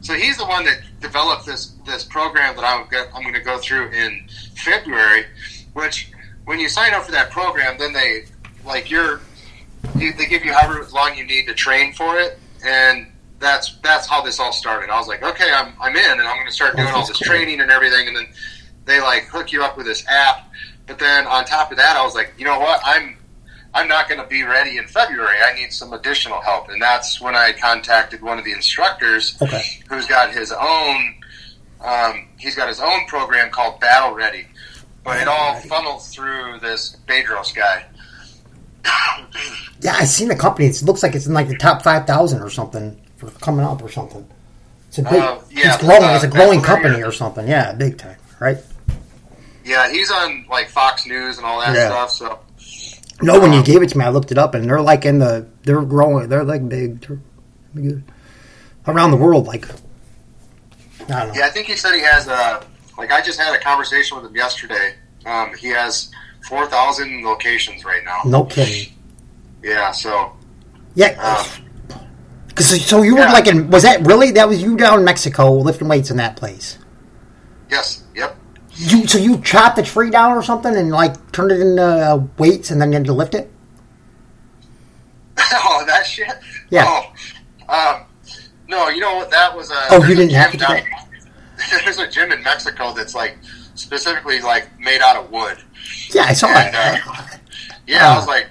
so 0.00 0.14
he's 0.14 0.36
the 0.36 0.44
one 0.44 0.64
that 0.64 0.78
developed 1.00 1.46
this 1.46 1.74
this 1.86 2.02
program 2.02 2.56
that 2.56 2.64
I'm 2.64 2.84
I'm 3.14 3.22
going 3.22 3.32
to 3.34 3.40
go 3.40 3.58
through 3.58 3.90
in 3.90 4.24
February. 4.56 5.26
Which, 5.74 6.10
when 6.44 6.58
you 6.58 6.68
sign 6.68 6.94
up 6.94 7.04
for 7.04 7.12
that 7.12 7.30
program, 7.30 7.78
then 7.78 7.92
they 7.92 8.24
like 8.64 8.90
you're 8.90 9.20
you, 9.96 10.12
they 10.14 10.26
give 10.26 10.44
you 10.44 10.52
however 10.52 10.86
long 10.92 11.16
you 11.16 11.24
need 11.24 11.46
to 11.48 11.54
train 11.54 11.92
for 11.92 12.18
it, 12.18 12.38
and 12.64 13.06
that's 13.38 13.76
that's 13.82 14.06
how 14.06 14.22
this 14.22 14.38
all 14.40 14.52
started. 14.52 14.90
I 14.90 14.98
was 14.98 15.08
like, 15.08 15.22
okay, 15.22 15.50
I'm 15.52 15.72
I'm 15.80 15.96
in, 15.96 16.10
and 16.12 16.20
I'm 16.22 16.36
going 16.36 16.46
to 16.46 16.52
start 16.52 16.76
doing 16.76 16.88
all 16.88 17.06
this 17.06 17.18
cool. 17.18 17.26
training 17.26 17.60
and 17.60 17.70
everything, 17.70 18.08
and 18.08 18.16
then 18.16 18.28
they 18.84 19.00
like 19.00 19.24
hook 19.24 19.52
you 19.52 19.62
up 19.62 19.76
with 19.76 19.86
this 19.86 20.04
app. 20.08 20.48
But 20.86 20.98
then 20.98 21.26
on 21.26 21.44
top 21.44 21.70
of 21.70 21.76
that, 21.78 21.96
I 21.96 22.04
was 22.04 22.14
like, 22.14 22.34
you 22.38 22.44
know 22.44 22.58
what, 22.58 22.80
I'm 22.84 23.16
I'm 23.74 23.88
not 23.88 24.08
going 24.08 24.20
to 24.20 24.26
be 24.26 24.42
ready 24.42 24.76
in 24.78 24.86
February. 24.86 25.38
I 25.42 25.54
need 25.54 25.72
some 25.72 25.92
additional 25.94 26.40
help. 26.42 26.68
And 26.68 26.80
that's 26.82 27.20
when 27.22 27.34
I 27.34 27.52
contacted 27.52 28.20
one 28.20 28.38
of 28.38 28.44
the 28.44 28.52
instructors 28.52 29.36
Okay. 29.40 29.62
who's 29.88 30.04
got 30.06 30.30
his 30.30 30.52
own, 30.52 31.14
um, 31.80 32.28
he's 32.38 32.54
got 32.54 32.68
his 32.68 32.80
own 32.80 33.06
program 33.06 33.50
called 33.50 33.80
Battle 33.80 34.14
Ready. 34.14 34.46
But 35.04 35.22
it 35.22 35.26
all 35.28 35.54
funnels 35.60 36.08
through 36.08 36.58
this 36.60 36.96
Bedros 37.08 37.54
guy. 37.54 37.86
Yeah, 39.80 39.94
I 39.98 40.04
seen 40.04 40.28
the 40.28 40.36
company. 40.36 40.66
It 40.68 40.82
looks 40.82 41.02
like 41.02 41.14
it's 41.14 41.26
in 41.26 41.34
like 41.34 41.48
the 41.48 41.56
top 41.56 41.82
five 41.82 42.06
thousand 42.06 42.40
or 42.42 42.50
something 42.50 43.00
for 43.16 43.28
coming 43.30 43.64
up 43.64 43.82
or 43.82 43.88
something. 43.90 44.26
It's 44.88 44.98
a 44.98 45.02
big. 45.02 45.14
Uh, 45.14 45.38
yeah, 45.50 45.74
it's 45.74 45.82
growing. 45.82 46.02
uh, 46.04 46.12
it's 46.14 46.24
a 46.24 46.28
growing 46.28 46.60
company 46.62 47.02
or 47.02 47.10
something. 47.12 47.48
Yeah, 47.48 47.72
big 47.72 47.98
time. 47.98 48.16
Right. 48.38 48.58
Yeah, 49.64 49.90
he's 49.90 50.10
on 50.10 50.46
like 50.50 50.68
Fox 50.68 51.06
News 51.06 51.36
and 51.38 51.46
all 51.46 51.60
that 51.60 51.74
Yeah. 51.74 52.06
stuff. 52.06 52.10
So 52.10 52.38
No, 53.22 53.40
when 53.40 53.52
you 53.52 53.62
gave 53.62 53.82
it 53.82 53.88
to 53.90 53.98
me, 53.98 54.04
I 54.04 54.10
looked 54.10 54.30
it 54.32 54.38
up, 54.38 54.54
and 54.54 54.64
they're 54.68 54.80
like 54.82 55.04
in 55.04 55.18
the. 55.18 55.46
They're 55.64 55.82
growing. 55.82 56.28
They're 56.28 56.44
like 56.44 56.68
big. 56.68 57.00
They're 57.00 57.18
good. 57.74 58.04
Around 58.86 59.10
the 59.12 59.16
world, 59.16 59.46
like. 59.46 59.66
I 59.68 61.04
don't 61.06 61.08
know. 61.28 61.34
yeah, 61.34 61.46
I 61.46 61.50
think 61.50 61.66
he 61.66 61.76
said 61.76 61.94
he 61.94 62.02
has 62.02 62.28
a 62.28 62.64
like. 62.98 63.10
I 63.10 63.20
just 63.20 63.40
had 63.40 63.54
a 63.54 63.58
conversation 63.58 64.16
with 64.16 64.26
him 64.26 64.36
yesterday. 64.36 64.94
Um, 65.26 65.54
he 65.56 65.68
has 65.68 66.10
four 66.48 66.66
thousand 66.66 67.24
locations 67.24 67.84
right 67.84 68.04
now. 68.04 68.20
No 68.24 68.44
kidding. 68.44 68.92
Yeah, 69.62 69.92
so 69.92 70.32
Yeah. 70.94 71.10
um, 71.22 71.46
Cause, 72.54 72.84
so 72.84 73.00
you 73.02 73.14
were 73.14 73.22
like 73.22 73.46
in. 73.46 73.70
Was 73.70 73.82
that 73.84 74.04
really? 74.06 74.30
That 74.32 74.46
was 74.48 74.62
you 74.62 74.76
down 74.76 74.98
in 74.98 75.04
Mexico 75.04 75.52
lifting 75.54 75.88
weights 75.88 76.10
in 76.10 76.18
that 76.18 76.36
place. 76.36 76.78
yes, 77.70 78.02
yep. 78.14 78.36
You 78.74 79.06
so 79.06 79.18
you 79.18 79.40
chopped 79.42 79.76
the 79.76 79.82
tree 79.82 80.10
down 80.10 80.32
or 80.32 80.42
something 80.42 80.74
and 80.76 80.90
like 80.90 81.32
turned 81.32 81.52
it 81.52 81.60
into 81.60 81.82
uh, 81.82 82.22
weights 82.38 82.70
and 82.70 82.80
then 82.80 82.90
you 82.92 82.98
had 82.98 83.06
to 83.06 83.12
lift 83.14 83.34
it. 83.34 83.50
oh, 85.38 85.84
that 85.86 86.06
shit. 86.06 86.28
Yeah. 86.70 86.84
Oh, 86.86 87.12
um, 87.68 88.02
no, 88.68 88.88
you 88.88 89.00
know 89.00 89.16
what? 89.16 89.30
That 89.30 89.56
was 89.56 89.70
a. 89.70 89.74
Oh, 89.90 90.02
you 90.04 90.14
didn't 90.14 90.32
have 90.32 90.50
gym 90.52 90.60
to 90.60 90.66
do 90.66 90.72
down- 90.74 90.86
There's 91.84 91.98
a 91.98 92.08
gym 92.08 92.32
in 92.32 92.42
Mexico 92.42 92.92
that's 92.92 93.14
like 93.14 93.38
specifically 93.74 94.40
like 94.40 94.68
made 94.80 95.00
out 95.00 95.16
of 95.16 95.30
wood. 95.30 95.58
Yeah, 96.12 96.24
I 96.28 96.32
saw 96.32 96.48
And, 96.48 96.74
it. 96.74 97.06
uh, 97.06 97.26
Yeah, 97.86 98.12
I 98.12 98.16
was 98.16 98.26
like, 98.26 98.46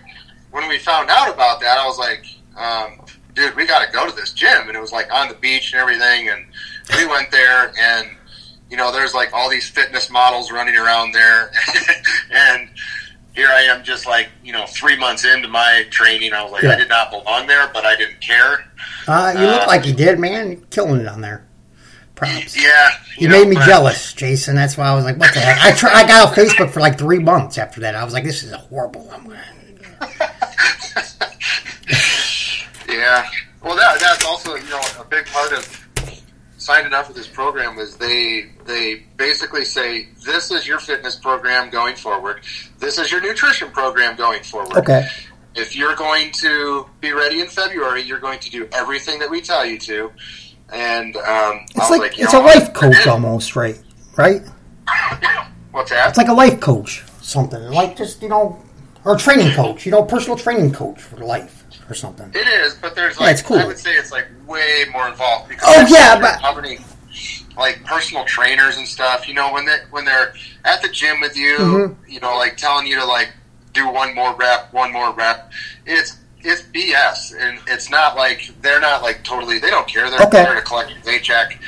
when 0.52 0.68
we 0.68 0.78
found 0.78 1.10
out 1.10 1.34
about 1.34 1.60
that, 1.62 1.78
I 1.78 1.86
was 1.88 1.98
like, 1.98 2.26
um, 2.58 3.06
dude, 3.34 3.56
we 3.56 3.66
got 3.66 3.86
to 3.86 3.92
go 3.92 4.10
to 4.10 4.16
this 4.16 4.34
gym, 4.34 4.68
and 4.68 4.76
it 4.76 4.82
was 4.82 4.92
like 4.92 5.12
on 5.14 5.30
the 5.30 5.36
beach 5.36 5.72
and 5.74 5.82
everything, 5.82 6.28
and 6.30 6.46
we 6.98 7.06
went 7.08 7.32
there, 7.32 7.72
and 7.80 8.10
you 8.70 8.78
know, 8.78 8.92
there's 8.92 9.14
like 9.14 9.32
all 9.34 9.50
these 9.50 9.70
fitness 9.70 10.10
models 10.10 10.52
running 10.52 10.76
around 10.78 11.14
there, 11.14 11.52
and 12.32 12.70
here 13.34 13.48
I 13.50 13.62
am, 13.62 13.84
just 13.84 14.06
like 14.06 14.30
you 14.44 14.52
know, 14.52 14.66
three 14.68 14.98
months 14.98 15.24
into 15.24 15.48
my 15.48 15.86
training. 15.90 16.34
I 16.34 16.44
was 16.44 16.52
like, 16.52 16.64
Yeah. 16.64 16.72
I 16.72 16.76
did 16.76 16.90
not 16.90 17.12
belong 17.12 17.48
there, 17.48 17.70
but 17.74 17.86
I 17.86 17.96
didn't 17.96 18.20
care. 18.20 18.66
Uh, 19.08 19.34
you 19.38 19.46
look 19.46 19.64
Uh, 19.64 19.68
like 19.68 19.86
you 19.86 19.94
did, 19.94 20.20
man. 20.20 20.52
You're 20.52 20.62
killing 20.70 21.00
it 21.02 21.08
on 21.08 21.22
there. 21.22 21.46
Props. 22.22 22.62
Yeah, 22.62 22.90
You 23.18 23.28
know, 23.28 23.40
made 23.40 23.48
me 23.48 23.56
jealous, 23.66 24.14
Jason. 24.14 24.56
That's 24.56 24.78
why 24.78 24.86
I 24.86 24.96
was 24.96 25.06
like, 25.06 25.18
"What 25.18 25.34
the 25.34 25.40
heck?" 25.40 25.60
I 25.64 25.76
try, 25.76 25.92
I 25.92 26.08
got 26.08 26.30
off 26.30 26.36
Facebook 26.36 26.70
for 26.72 26.80
like 26.80 26.98
three 26.98 27.20
months 27.20 27.58
after 27.58 27.82
that. 27.82 27.96
I 27.96 28.04
was 28.04 28.14
like, 28.14 28.24
"This 28.24 28.44
is 28.44 28.52
a 28.52 28.58
horrible." 28.58 29.10
I'm 29.12 29.24
gonna... 29.24 29.42
Yeah. 32.92 33.30
Well, 33.64 33.76
that 33.76 34.00
that's 34.00 34.26
also 34.26 34.56
you 34.56 34.70
know 34.70 34.82
a 35.00 35.06
big 35.06 35.26
part 35.28 35.54
of 35.54 35.88
signing 36.58 36.94
up 36.94 37.08
for 37.08 37.14
this 37.14 37.28
program 37.28 37.80
is 37.80 37.96
they 37.98 38.52
they 38.66 39.04
basically 39.18 39.66
say 39.66 40.10
this 40.26 40.52
is 40.52 40.68
your 40.68 40.80
fitness 40.80 41.16
program 41.16 41.70
going 41.70 41.96
forward. 41.96 42.42
This 42.80 42.98
is 43.00 43.12
your 43.12 43.22
nutrition 43.22 43.72
program 43.72 44.16
going 44.16 44.44
forward. 44.44 44.78
Okay. 44.78 45.08
If 45.56 45.76
you're 45.76 45.96
going 45.96 46.32
to 46.34 46.86
be 47.02 47.12
ready 47.12 47.42
in 47.42 47.48
February, 47.48 48.02
you're 48.04 48.20
going 48.20 48.40
to 48.40 48.50
do 48.50 48.70
everything 48.72 49.20
that 49.20 49.30
we 49.30 49.42
tell 49.42 49.66
you 49.66 49.78
to. 49.80 50.12
And 50.72 51.16
um, 51.18 51.24
I 51.24 51.66
It's 51.70 51.76
was 51.78 51.90
like, 51.92 52.00
like, 52.02 52.20
it's 52.20 52.34
know, 52.34 52.42
a 52.42 52.46
life 52.46 52.74
coach 52.74 53.08
almost, 53.08 53.56
right? 53.56 53.80
Right? 54.16 54.42
What's 55.72 55.90
that? 55.92 56.10
It's 56.10 56.18
like 56.18 56.28
a 56.28 56.34
life 56.34 56.60
coach, 56.60 57.04
something 57.22 57.62
like 57.72 57.96
just 57.98 58.22
you 58.22 58.30
know, 58.30 58.62
or 59.06 59.16
a 59.16 59.18
training 59.18 59.54
coach. 59.54 59.86
You 59.86 59.92
know, 59.92 60.04
personal 60.04 60.38
training 60.38 60.74
coach 60.74 61.02
for 61.02 61.18
life 61.18 61.64
or 61.90 61.94
something. 61.94 62.30
It 62.34 62.48
is, 62.48 62.76
but 62.76 62.96
there's 62.96 63.18
Yeah, 63.18 63.24
like 63.26 63.34
it's 63.34 63.42
cool. 63.42 63.58
I 63.60 63.66
would 63.66 63.78
say 63.78 63.94
it's 63.96 64.12
like 64.12 64.28
way 64.48 64.86
more 64.92 65.08
involved 65.08 65.50
because 65.50 65.68
Oh, 65.70 65.86
yeah, 65.90 66.20
but- 66.20 66.40
company 66.42 66.80
like 67.58 67.84
personal 67.84 68.24
trainers 68.26 68.78
and 68.78 68.88
stuff. 68.88 69.28
You 69.28 69.34
know 69.34 69.52
when 69.54 69.66
they 69.66 69.78
when 69.92 70.06
they're 70.06 70.34
at 70.66 70.82
the 70.82 70.90
gym 70.90 71.20
with 71.22 71.36
you, 71.36 71.58
Mm-hmm. 71.60 72.12
you 72.12 72.20
know, 72.22 72.38
like 72.38 72.58
telling 72.58 72.88
you 72.88 72.96
to 73.00 73.06
like 73.06 73.34
do 73.74 73.90
one 73.90 74.14
more 74.16 74.36
rep, 74.36 74.74
one 74.74 74.92
more 74.92 75.14
rep. 75.14 75.52
It's 75.86 76.18
it's 76.44 76.62
BS, 76.64 77.34
and 77.40 77.60
it's 77.68 77.90
not 77.90 78.16
like 78.16 78.52
they're 78.62 78.80
not 78.80 79.02
like 79.02 79.24
totally. 79.24 79.60
They 79.60 79.70
don't 79.70 79.88
care. 79.88 80.10
They're 80.10 80.22
Okay. 80.22 80.44
there 80.44 80.56
to 80.56 80.62
collect 80.62 80.92
your 80.92 81.02
paycheck, 81.02 81.60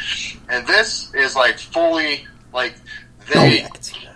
and 0.50 0.66
this 0.68 1.14
is 1.14 1.36
like 1.36 1.58
fully 1.60 2.26
like 2.54 2.74
Oh, 3.30 3.34
they 3.34 3.60
yeah, 3.60 3.66
I 3.66 3.70
can 3.70 3.82
see 3.82 4.00
that. 4.06 4.16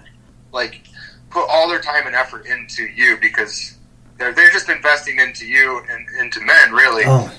like 0.52 0.82
put 1.30 1.48
all 1.50 1.68
their 1.70 1.80
time 1.80 2.06
and 2.08 2.16
effort 2.16 2.46
into 2.46 2.84
you 2.84 3.18
because 3.22 3.78
they're 4.18 4.34
they're 4.34 4.52
just 4.52 4.70
investing 4.70 5.20
into 5.20 5.46
you 5.46 5.82
and 5.90 6.06
into 6.20 6.42
men 6.42 6.72
really. 6.72 7.04
Oh. 7.06 7.32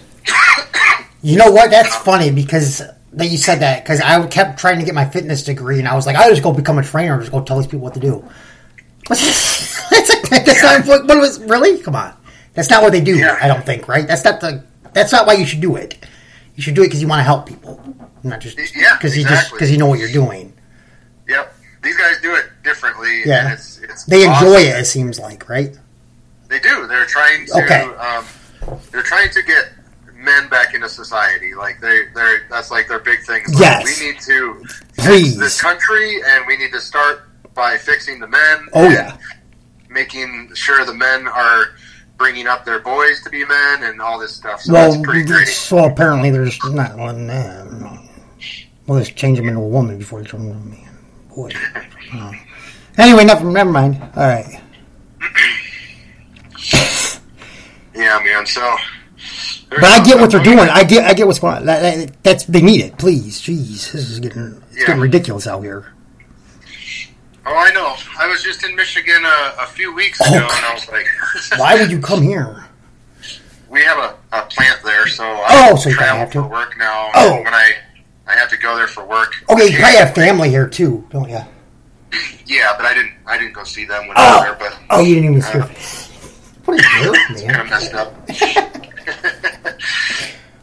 You 1.22 1.37
know 1.37 1.50
what? 1.50 1.70
That's 1.70 1.94
funny 1.96 2.30
because 2.30 2.82
that 3.12 3.26
you 3.26 3.37
said 3.38 3.56
that 3.60 3.82
because 3.82 4.00
I 4.00 4.25
kept 4.28 4.58
trying 4.60 4.78
to 4.78 4.84
get 4.84 4.94
my 4.94 5.04
fitness 5.06 5.42
degree 5.42 5.78
and 5.78 5.88
I 5.88 5.94
was 5.96 6.06
like, 6.06 6.16
I 6.16 6.28
just 6.30 6.42
go 6.42 6.52
become 6.52 6.78
a 6.78 6.84
trainer, 6.84 7.18
just 7.18 7.32
go 7.32 7.42
tell 7.42 7.56
these 7.58 7.66
people 7.66 7.80
what 7.80 7.94
to 7.94 8.00
do. 8.00 8.25
that's, 9.08 10.30
like, 10.30 10.44
that's 10.44 10.62
not 10.62 10.87
what, 10.87 11.06
what 11.06 11.18
was 11.18 11.40
really. 11.40 11.78
Come 11.82 11.96
on, 11.96 12.14
that's 12.58 12.70
not 12.70 12.82
what 12.82 12.90
they 12.90 13.00
do. 13.00 13.16
Yeah. 13.16 13.38
I 13.40 13.46
don't 13.46 13.64
think. 13.64 13.86
Right? 13.86 14.06
That's 14.06 14.24
not 14.24 14.40
the. 14.40 14.64
That's 14.92 15.12
not 15.12 15.26
why 15.26 15.34
you 15.34 15.46
should 15.46 15.60
do 15.60 15.76
it. 15.76 15.96
You 16.56 16.62
should 16.62 16.74
do 16.74 16.82
it 16.82 16.86
because 16.86 17.00
you 17.00 17.06
want 17.06 17.20
to 17.20 17.24
help 17.24 17.46
people, 17.46 17.80
not 18.24 18.40
just 18.40 18.58
Yeah, 18.74 18.96
because 18.96 19.16
you 19.16 19.22
just 19.22 19.52
because 19.52 19.70
you 19.70 19.78
know 19.78 19.86
what 19.86 20.00
you're 20.00 20.10
doing. 20.10 20.52
Yep, 21.28 21.54
these 21.84 21.96
guys 21.96 22.16
do 22.20 22.34
it 22.34 22.46
differently. 22.64 23.22
Yeah. 23.24 23.44
and 23.44 23.52
it's, 23.52 23.78
it's 23.78 24.04
They 24.06 24.24
enjoy 24.24 24.54
awesome. 24.56 24.68
it. 24.76 24.80
It 24.80 24.84
seems 24.86 25.20
like 25.20 25.48
right. 25.48 25.78
They 26.48 26.58
do. 26.58 26.86
They're 26.88 27.04
trying 27.06 27.46
to. 27.46 27.62
Okay. 27.64 27.82
Um, 27.82 28.24
they're 28.90 29.02
trying 29.04 29.30
to 29.30 29.42
get 29.42 29.70
men 30.14 30.48
back 30.48 30.74
into 30.74 30.88
society. 30.88 31.54
Like 31.54 31.80
they, 31.80 32.06
they're 32.14 32.46
that's 32.50 32.72
like 32.72 32.88
their 32.88 32.98
big 32.98 33.20
thing. 33.24 33.44
Like, 33.52 33.60
Yes. 33.60 34.00
we 34.00 34.06
need 34.06 34.20
to 34.22 34.64
Please. 34.96 35.38
this 35.38 35.60
country, 35.60 36.20
and 36.26 36.44
we 36.48 36.56
need 36.56 36.72
to 36.72 36.80
start 36.80 37.28
by 37.54 37.76
fixing 37.76 38.18
the 38.18 38.26
men. 38.26 38.66
Oh 38.74 38.88
yeah. 38.88 39.16
making 39.88 40.50
sure 40.54 40.84
the 40.84 40.94
men 40.94 41.28
are 41.28 41.66
bringing 42.18 42.46
up 42.48 42.64
their 42.64 42.80
boys 42.80 43.22
to 43.22 43.30
be 43.30 43.44
men 43.44 43.84
and 43.84 44.00
all 44.00 44.18
this 44.18 44.34
stuff. 44.34 44.60
So 44.60 44.72
Well, 44.72 44.90
that's 44.92 45.02
pretty 45.02 45.25
great. 45.25 45.46
so 45.48 45.84
apparently 45.84 46.30
they're 46.30 46.44
just 46.44 46.64
not 46.72 46.98
letting 46.98 47.28
them. 47.28 48.08
Well, 48.87 48.98
just 48.98 49.16
change 49.16 49.38
them 49.38 49.48
into 49.48 49.60
a 49.60 49.68
woman 49.68 49.98
before 49.98 50.20
you 50.20 50.26
turn 50.26 50.48
them 50.48 50.58
into 50.58 50.76
a 50.76 50.82
man. 50.82 50.98
Boy. 51.34 51.52
Oh. 52.14 52.32
Anyway, 52.96 53.22
never, 53.26 53.44
never 53.44 53.70
mind. 53.70 54.00
All 54.16 54.26
right. 54.26 54.60
Yeah, 57.94 58.20
man. 58.25 58.46
So, 58.46 58.76
But 59.70 59.82
I 59.84 60.02
get 60.04 60.18
what 60.20 60.30
they're 60.30 60.42
doing. 60.42 60.58
I 60.60 60.84
get, 60.84 61.04
I 61.04 61.14
get 61.14 61.26
what's 61.26 61.40
going 61.40 61.56
on. 61.56 61.66
That, 61.66 61.80
that, 61.82 62.22
that's 62.22 62.44
they 62.44 62.62
need 62.62 62.80
it. 62.80 62.96
Please, 62.96 63.42
jeez, 63.42 63.90
this 63.90 64.08
is 64.08 64.20
getting, 64.20 64.62
it's 64.70 64.78
Yeah. 64.80 64.87
getting 64.87 65.02
ridiculous 65.02 65.46
out 65.48 65.62
here. 65.62 65.92
Oh, 67.50 67.57
I 67.57 67.71
know. 67.73 67.97
I 68.19 68.28
was 68.28 68.43
just 68.43 68.62
in 68.64 68.76
Michigan 68.76 69.25
a, 69.25 69.62
a 69.62 69.67
few 69.67 69.95
weeks 69.95 70.19
Oh, 70.23 70.28
ago, 70.37 70.47
and 70.50 70.67
I 70.67 70.75
was 70.75 70.87
like, 70.90 71.07
Why 71.59 71.76
would 71.81 71.90
you 71.90 71.99
come 72.00 72.23
here? 72.23 72.64
we 73.71 73.83
have 73.83 73.99
a, 73.99 74.14
a 74.37 74.43
plant 74.47 74.81
there, 74.85 75.07
so 75.09 75.25
Oh, 75.25 75.45
I 75.47 75.75
so 75.76 75.88
you 75.90 75.95
kinda 75.97 75.97
travel 75.97 76.19
have 76.19 76.33
to. 76.33 76.43
for 76.43 76.49
work 76.49 76.76
now. 76.78 77.11
Oh. 77.14 77.37
when 77.43 77.55
I 77.55 77.73
I 78.26 78.35
have 78.35 78.50
to 78.50 78.57
go 78.59 78.76
there 78.76 78.87
for 78.88 79.05
work. 79.07 79.33
Okay, 79.50 79.67
you 79.69 79.78
have 79.78 80.14
family 80.14 80.50
here 80.50 80.69
too, 80.69 81.07
don't 81.11 81.28
you? 81.28 81.40
Yeah, 82.47 82.73
but 82.78 82.87
I 82.87 82.95
didn't. 82.95 83.12
I 83.26 83.37
didn't 83.37 83.52
go 83.52 83.62
see 83.64 83.85
them 83.85 84.09
when 84.09 84.17
I 84.17 84.21
was 84.21 84.40
Oh, 84.40 84.43
there. 84.43 84.55
But 84.71 84.78
oh, 84.88 85.00
you 85.02 85.14
didn't 85.17 85.31
even 85.37 85.43
see. 85.43 85.59
Uh, 85.59 85.69
What 86.64 86.81
are 86.83 87.38
you 87.38 87.47
kind 87.47 87.61
of 87.61 87.69
messed 87.69 87.93
up. 87.95 88.14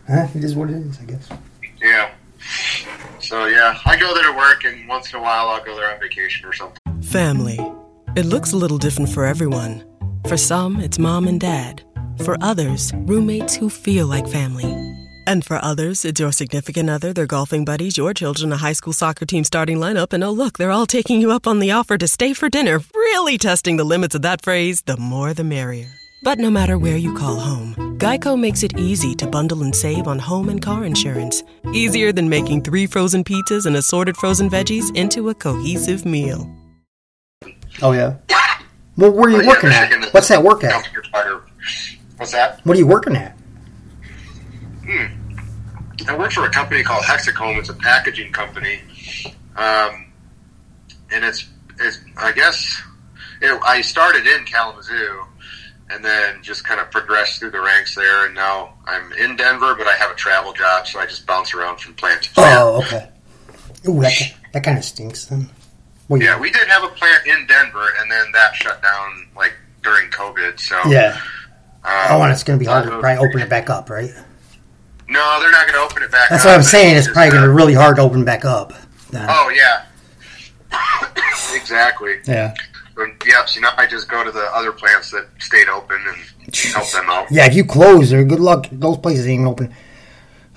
Huh? 0.08 0.28
It 0.36 0.44
is 0.44 0.56
what 0.56 0.70
it 0.70 0.76
is, 0.78 1.00
I 1.00 1.06
guess. 1.06 1.30
yeah. 1.82 2.12
So 3.26 3.48
yeah, 3.48 3.80
I 3.86 3.98
go 3.98 4.14
there 4.14 4.32
to 4.32 4.38
work, 4.38 4.66
and 4.66 4.88
once 4.88 5.12
in 5.12 5.20
a 5.20 5.22
while 5.22 5.48
I'll 5.50 5.64
go 5.64 5.76
there 5.76 5.92
on 5.92 6.00
vacation 6.00 6.46
or 6.46 6.54
something. 6.54 6.78
Family. 7.02 7.60
It 8.16 8.26
looks 8.26 8.54
a 8.54 8.58
little 8.58 8.78
different 8.78 9.10
for 9.10 9.26
everyone. 9.26 9.84
For 10.28 10.38
some, 10.38 10.80
it's 10.80 11.00
mom 11.00 11.28
and 11.28 11.40
dad. 11.42 11.84
For 12.24 12.38
others, 12.42 12.94
roommates 12.96 13.56
who 13.56 13.70
feel 13.70 14.06
like 14.06 14.28
family. 14.28 14.72
And 15.28 15.44
for 15.44 15.58
others, 15.64 16.06
it's 16.06 16.20
your 16.20 16.32
significant 16.32 16.88
other, 16.88 17.14
their 17.14 17.26
golfing 17.26 17.66
buddies, 17.66 17.98
your 17.98 18.14
children, 18.14 18.54
a 18.54 18.58
high 18.58 18.74
school 18.74 18.94
soccer 18.94 19.26
team 19.26 19.44
starting 19.44 19.78
lineup, 19.78 20.14
and 20.14 20.24
oh, 20.24 20.32
look, 20.32 20.60
they're 20.60 20.72
all 20.72 20.86
taking 20.86 21.20
you 21.20 21.32
up 21.32 21.48
on 21.48 21.58
the 21.60 21.72
offer 21.72 21.98
to 21.98 22.08
stay 22.08 22.34
for 22.34 22.48
dinner, 22.48 22.80
really 22.94 23.40
testing 23.40 23.78
the 23.78 23.84
limits 23.84 24.14
of 24.14 24.22
that 24.22 24.44
phrase 24.44 24.84
the 24.84 24.98
more 24.98 25.34
the 25.34 25.44
merrier. 25.44 25.90
But 26.26 26.40
no 26.40 26.50
matter 26.50 26.80
where 26.80 26.98
you 26.98 27.14
call 27.14 27.36
home, 27.36 27.76
Geico 28.00 28.36
makes 28.36 28.64
it 28.64 28.80
easy 28.80 29.14
to 29.14 29.28
bundle 29.28 29.62
and 29.62 29.76
save 29.76 30.08
on 30.08 30.18
home 30.18 30.50
and 30.50 30.60
car 30.60 30.84
insurance. 30.84 31.44
Easier 31.72 32.12
than 32.12 32.28
making 32.28 32.64
three 32.64 32.88
frozen 32.88 33.24
pizzas 33.24 33.68
and 33.68 33.76
assorted 33.76 34.18
frozen 34.18 34.50
veggies 34.50 34.86
into 34.96 35.30
a 35.30 35.36
cohesive 35.36 36.04
meal. 36.04 36.52
Oh 37.84 37.92
yeah. 37.92 38.16
Well, 38.98 39.12
where 39.12 39.28
are 39.28 39.30
you 39.30 39.36
But, 39.38 39.44
yeah, 39.44 39.50
working 39.50 39.70
Michigan 39.70 40.02
at? 40.02 40.08
is 40.08 40.14
What's 40.16 40.28
that 40.30 40.44
work 40.44 40.64
at? 40.64 40.90
What's 42.18 42.32
that? 42.32 42.60
What 42.66 42.76
are 42.76 42.80
you 42.80 42.88
working 42.88 43.16
at? 43.16 43.38
I 46.08 46.18
work 46.18 46.32
for 46.32 46.46
a 46.46 46.50
company 46.50 46.82
called 46.82 47.04
Hexacomb. 47.04 47.60
It's 47.60 47.70
a 47.70 47.76
packaging 47.76 48.32
company, 48.32 48.80
um, 49.58 50.12
and 51.12 51.24
it's 51.24 51.48
it's 51.80 52.00
I 52.18 52.32
guess 52.32 52.82
it, 53.42 53.62
I 53.64 53.82
started 53.82 54.26
in 54.26 54.44
Kalamazoo, 54.46 55.26
and 55.90 56.04
then 56.04 56.42
just 56.42 56.64
kind 56.66 56.80
of 56.82 56.90
progressed 56.92 57.40
through 57.40 57.52
the 57.52 57.62
ranks 57.62 57.96
there, 57.96 58.26
and 58.26 58.34
now 58.36 58.74
I'm 58.86 59.12
in 59.14 59.36
Denver, 59.36 59.76
but 59.76 59.88
I 59.88 59.94
have 59.96 60.12
a 60.12 60.16
travel 60.16 60.52
job, 60.54 60.88
so 60.88 61.00
I 61.00 61.06
just 61.06 61.26
bounce 61.28 61.54
around 61.54 61.80
from 61.80 61.94
plant 61.94 62.24
to 62.24 62.32
plant. 62.32 62.60
Oh, 62.60 62.78
okay. 62.84 63.10
Ooh, 63.88 64.02
that, 64.02 64.14
that 64.54 64.64
kind 64.64 64.78
of 64.78 64.84
stinks 64.84 65.26
then. 65.26 65.50
Well, 66.08 66.22
Yeah, 66.22 66.40
we 66.40 66.50
did 66.52 66.68
have 66.68 66.84
a 66.84 66.88
plant 66.90 67.26
in 67.28 67.46
Denver, 67.48 67.88
and 68.00 68.10
then 68.12 68.26
that 68.34 68.56
shut 68.56 68.82
down 68.82 69.28
like 69.36 69.54
during 69.84 70.10
COVID. 70.10 70.60
So 70.60 70.80
Yeah. 70.90 71.20
um, 71.84 71.92
Oh, 72.10 72.22
and 72.24 72.32
it's 72.32 72.44
going 72.44 72.58
to 72.58 72.64
be 72.64 72.70
hard 72.70 72.86
to 72.86 72.96
uh, 72.98 73.00
probably 73.00 73.28
open 73.28 73.42
it 73.42 73.50
back 73.50 73.70
up, 73.70 73.90
right? 73.90 74.12
No, 75.08 75.40
they're 75.40 75.52
not 75.52 75.68
going 75.68 75.76
to 75.80 75.86
open 75.94 76.02
it 76.02 76.12
back. 76.12 76.30
That's 76.32 76.44
up. 76.46 76.50
what 76.50 76.56
I'm 76.58 76.64
saying. 76.64 76.96
It's 76.98 77.06
just, 77.06 77.14
probably 77.14 77.30
going 77.32 77.44
to 77.44 77.50
uh, 77.50 77.52
be 77.54 77.56
really 77.56 77.74
hard 77.76 77.98
to 77.98 78.02
open 78.02 78.26
back 78.26 78.44
up. 78.44 78.74
then. 79.12 79.28
Oh 79.30 79.50
yeah, 79.56 79.86
exactly. 81.54 82.16
Yeah. 82.28 82.54
And, 82.98 83.14
yep. 83.26 83.50
So 83.50 83.60
now 83.60 83.72
I 83.78 83.86
just 83.88 84.10
go 84.10 84.24
to 84.24 84.32
the 84.32 84.50
other 84.54 84.72
plants 84.72 85.12
that 85.12 85.28
stayed 85.40 85.68
open 85.68 85.98
and 86.08 86.56
help 86.56 86.90
them 86.92 87.10
out. 87.10 87.32
Yeah, 87.32 87.46
if 87.46 87.54
you 87.56 87.66
close 87.66 88.10
there, 88.10 88.24
good 88.24 88.40
luck. 88.40 88.68
Those 88.72 88.98
places 88.98 89.28
ain't 89.28 89.46
open. 89.46 89.74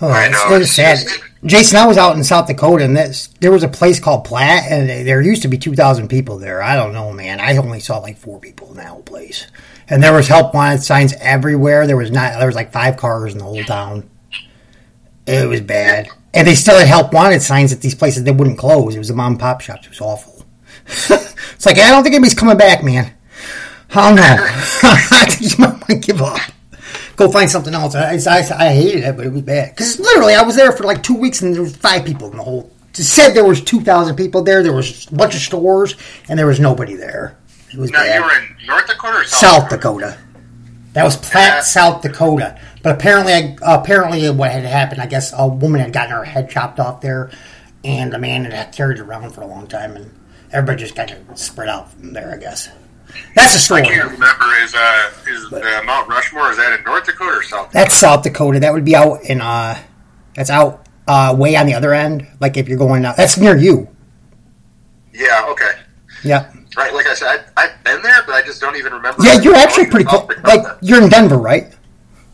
Oh, 0.01 0.09
I 0.09 0.27
it's, 0.27 0.33
know, 0.33 0.55
it's 0.55 0.65
it's 0.67 0.73
sad. 0.73 0.99
just- 0.99 1.23
Jason, 1.45 1.79
I 1.79 1.87
was 1.87 1.97
out 1.99 2.17
in 2.17 2.25
South 2.25 2.49
Dakota, 2.49 2.85
and 2.85 2.97
that's, 2.97 3.29
there 3.41 3.53
was 3.53 3.63
a 3.63 3.69
place 3.69 4.01
called 4.01 4.25
Platte, 4.25 4.65
and 4.71 4.89
there 4.89 5.21
used 5.23 5.43
to 5.43 5.49
be 5.49 5.57
2,000 5.57 6.09
people 6.09 6.37
there. 6.39 6.61
I 6.63 6.75
don't 6.75 6.93
know, 6.93 7.13
man. 7.13 7.39
I 7.41 7.57
only 7.57 7.79
saw 7.79 7.99
like 7.99 8.19
four 8.19 8.41
people 8.41 8.71
in 8.71 8.77
that 8.79 8.87
whole 8.89 9.03
place. 9.03 9.47
And 9.89 10.03
there 10.03 10.13
was 10.13 10.27
help 10.29 10.53
wanted 10.53 10.83
signs 10.83 11.15
everywhere. 11.21 11.87
There 11.87 11.97
was 11.97 12.11
not. 12.11 12.37
There 12.39 12.47
was 12.47 12.57
like 12.57 12.73
five 12.73 12.97
cars 12.97 13.33
in 13.33 13.39
the 13.39 13.45
whole 13.45 13.63
town. 13.65 14.09
It 15.27 15.49
was 15.49 15.61
bad, 15.61 16.09
and 16.35 16.47
they 16.47 16.55
still 16.55 16.79
had 16.79 16.89
help 16.89 17.13
wanted 17.13 17.41
signs 17.41 17.73
at 17.73 17.81
these 17.81 17.95
places. 17.95 18.25
They 18.25 18.33
wouldn't 18.33 18.59
close. 18.59 18.95
It 18.95 18.99
was 18.99 19.09
the 19.09 19.15
mom 19.15 19.33
and 19.33 19.41
pop 19.41 19.61
shops. 19.61 19.87
It 19.87 19.91
was 19.91 20.01
awful. 20.01 20.45
it's 21.59 21.67
like 21.67 21.77
I 21.79 21.91
don't 21.91 22.03
think 22.03 22.15
anybody's 22.15 22.35
coming 22.39 22.57
back, 22.57 22.83
man. 22.83 23.13
I 23.91 24.09
don't 24.09 24.17
know. 24.17 24.23
I 25.13 25.27
think 25.29 25.53
you 25.59 25.59
might 25.65 25.73
want 25.73 25.87
to 25.89 25.97
give 25.97 26.23
up. 26.23 26.41
Go 27.17 27.29
find 27.31 27.51
something 27.51 27.75
else. 27.75 27.95
I, 27.95 28.13
I, 28.15 28.39
I 28.69 28.73
hated 28.73 29.03
it, 29.05 29.17
but 29.17 29.27
it 29.27 29.33
was 29.33 29.43
bad 29.43 29.71
because 29.75 29.99
literally 29.99 30.35
I 30.35 30.43
was 30.43 30.55
there 30.57 30.71
for 30.73 30.85
like 30.85 31.03
two 31.03 31.15
weeks 31.17 31.43
and 31.43 31.53
there 31.55 31.63
were 31.63 31.69
five 31.69 32.05
people 32.05 32.31
in 32.31 32.37
the 32.37 32.43
whole. 32.43 32.71
It 32.91 33.03
said 33.05 33.33
there 33.35 33.45
was 33.45 33.61
two 33.63 33.81
thousand 33.81 34.17
people 34.17 34.43
there. 34.43 34.63
There 34.63 34.73
was 34.73 35.07
a 35.11 35.15
bunch 35.15 35.35
of 35.35 35.41
stores 35.41 35.95
and 36.29 36.39
there 36.39 36.47
was 36.47 36.61
nobody 36.61 36.95
there. 36.95 37.37
It 37.73 37.79
was 37.79 37.91
Now 37.91 38.03
bad. 38.05 38.17
you 38.17 38.23
were 38.25 38.37
in 38.63 38.67
North 38.67 38.87
Dakota 38.87 39.19
or 39.19 39.25
South, 39.25 39.69
Dakota? 39.69 40.11
South 40.11 40.15
Dakota. 40.17 40.19
That 40.95 41.05
was 41.05 41.17
Platte, 41.17 41.33
Yeah. 41.55 41.61
South 41.61 42.03
Dakota. 42.03 42.61
But 42.83 42.95
apparently, 42.95 43.57
apparently, 43.63 44.31
what 44.31 44.51
had 44.53 44.65
happened, 44.65 45.01
I 45.03 45.07
guess, 45.07 45.35
a 45.37 45.47
woman 45.47 45.81
had 45.81 45.93
gotten 45.93 46.13
her 46.13 46.25
head 46.25 46.49
chopped 46.51 46.81
off 46.81 47.01
there, 47.03 47.31
and 47.85 48.13
the 48.13 48.19
man 48.19 48.45
had 48.47 48.73
carried 48.73 48.99
it 48.99 49.03
around 49.03 49.31
for 49.33 49.43
a 49.43 49.47
long 49.47 49.67
time, 49.67 49.97
and 49.97 50.11
everybody 50.53 50.83
just 50.83 50.97
kind 50.97 51.11
of 51.11 51.39
spread 51.39 51.69
out 51.69 51.91
from 51.93 52.13
there. 52.13 52.33
I 52.33 52.37
guess 52.37 52.69
that's 53.35 53.53
the 53.53 53.59
I 53.75 53.83
story. 53.83 53.83
can't 53.83 54.11
remember. 54.11 54.45
Is 54.63 54.75
uh 54.75 55.11
is 55.29 55.51
the 55.51 55.83
Mount 55.87 56.09
Rushmore? 56.09 56.51
Is 56.51 56.57
that 56.59 56.79
in 56.79 56.85
North 56.85 57.05
Dakota 57.07 57.39
or 57.39 57.43
South? 57.43 57.71
That's 57.73 57.95
South 57.95 58.23
Dakota. 58.23 58.61
That 58.61 58.73
would 58.73 58.85
be 58.85 58.95
out 58.97 59.23
in 59.25 59.41
uh, 59.41 59.79
that's 60.35 60.51
out 60.51 60.87
uh, 61.07 61.35
way 61.39 61.57
on 61.57 61.67
the 61.67 61.75
other 61.75 61.95
end. 61.95 62.27
Like 62.41 62.57
if 62.57 62.69
you're 62.69 62.79
going 62.79 63.05
out, 63.05 63.17
that's 63.17 63.39
near 63.39 63.57
you. 63.57 63.89
Yeah. 65.13 65.47
Okay. 65.51 65.71
Yeah, 66.25 66.53
Right. 66.77 66.93
Like 66.93 67.07
I 67.07 67.15
said, 67.15 67.45
I, 67.57 67.65
I've 67.65 67.85
been 67.85 68.03
there, 68.03 68.23
but 68.27 68.35
I 68.35 68.43
just 68.43 68.61
don't 68.61 68.77
even 68.77 68.93
remember. 68.93 69.23
yeah. 69.25 69.41
You're 69.41 69.55
actually 69.55 69.87
pretty 69.87 70.05
close. 70.05 70.27
Dakota. 70.27 70.49
Like 70.49 70.77
you're 70.83 71.03
in 71.03 71.09
Denver, 71.09 71.39
right? 71.39 71.69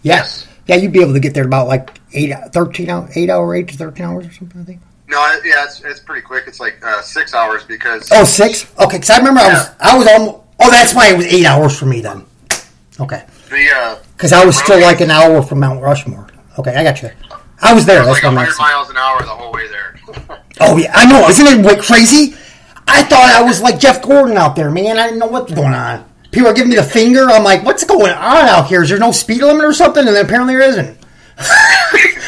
Yeah. 0.02 0.16
Yes. 0.16 0.47
Yeah, 0.66 0.76
you'd 0.76 0.92
be 0.92 1.02
able 1.02 1.12
to 1.12 1.21
get 1.21 1.35
there 1.35 1.44
about 1.44 1.68
like 1.68 2.00
eight, 2.14 2.33
thirteen 2.52 2.88
hour, 2.88 3.09
eight 3.14 3.28
hour, 3.28 3.54
eight 3.54 3.68
to 3.68 3.76
thirteen 3.76 4.06
hours 4.06 4.26
or 4.26 4.33
something. 4.33 4.61
I 4.61 4.64
think. 4.64 4.80
No, 5.06 5.18
yeah, 5.44 5.64
it's, 5.64 5.80
it's 5.82 6.00
pretty 6.00 6.23
quick. 6.23 6.44
It's 6.46 6.61
like 6.61 6.82
uh, 6.84 7.02
six 7.02 7.34
hours 7.34 7.62
because 7.64 8.08
Oh, 8.12 8.25
six? 8.25 8.64
Okay, 8.78 8.96
because 8.96 9.11
I 9.11 9.18
remember 9.18 9.40
I 9.40 9.49
was, 9.49 9.70
I 9.80 9.99
was 9.99 10.08
almost, 10.08 10.38
oh, 10.61 10.70
that's 10.70 10.94
why 10.94 11.11
it 11.11 11.16
was 11.16 11.26
eight 11.26 11.44
hours 11.44 11.78
for 11.78 11.87
me 11.87 12.00
then. 12.00 12.25
Okay. 13.00 13.25
the 13.50 13.70
uh, 13.75 13.99
Because 14.16 14.32
I 14.32 14.44
was 14.44 14.56
still 14.56 14.80
like 14.80 15.00
an 15.00 15.11
hour 15.11 15.42
from 15.42 15.61
Mount 15.61 15.82
Rushmore. 15.82 16.28
Okay, 16.58 16.75
I 16.75 16.82
got 16.84 17.02
you. 17.02 17.11
I 17.61 17.75
was 17.75 17.84
there. 17.84 18.02
it 18.02 18.06
was 18.06 18.20
That's 18.20 18.34
like 18.34 18.34
100 18.34 18.58
miles 18.58 18.90
an 18.90 18.96
hour 18.96 19.20
the 19.20 19.26
whole 19.28 19.52
way 19.52 19.68
there. 19.68 19.96
Oh, 20.61 20.76
yeah, 20.76 20.92
I 20.94 21.04
know. 21.04 21.28
Isn't 21.28 21.46
it 21.49 21.66
like, 21.66 21.82
crazy? 21.82 22.37
I 22.87 23.02
thought 23.02 23.28
I 23.34 23.42
was 23.42 23.61
like 23.61 23.80
Jeff 23.80 24.00
Gordon 24.00 24.37
out 24.37 24.54
there, 24.54 24.70
man. 24.70 24.99
I 24.99 25.06
didn't 25.06 25.18
know 25.18 25.26
what 25.26 25.46
was 25.46 25.54
going 25.54 25.75
on. 25.75 26.08
People 26.30 26.49
are 26.49 26.54
giving 26.54 26.70
me 26.70 26.76
the 26.76 26.84
finger. 26.84 27.25
I'm 27.28 27.42
like, 27.42 27.64
what's 27.64 27.82
going 27.82 28.12
on 28.12 28.46
out 28.46 28.68
here? 28.68 28.84
Is 28.84 28.88
there 28.90 28.99
no 29.00 29.11
speed 29.11 29.42
limit 29.42 29.64
or 29.64 29.73
something? 29.73 30.06
And 30.06 30.14
then 30.14 30.25
apparently 30.25 30.54
there 30.54 30.68
isn't. 30.68 30.96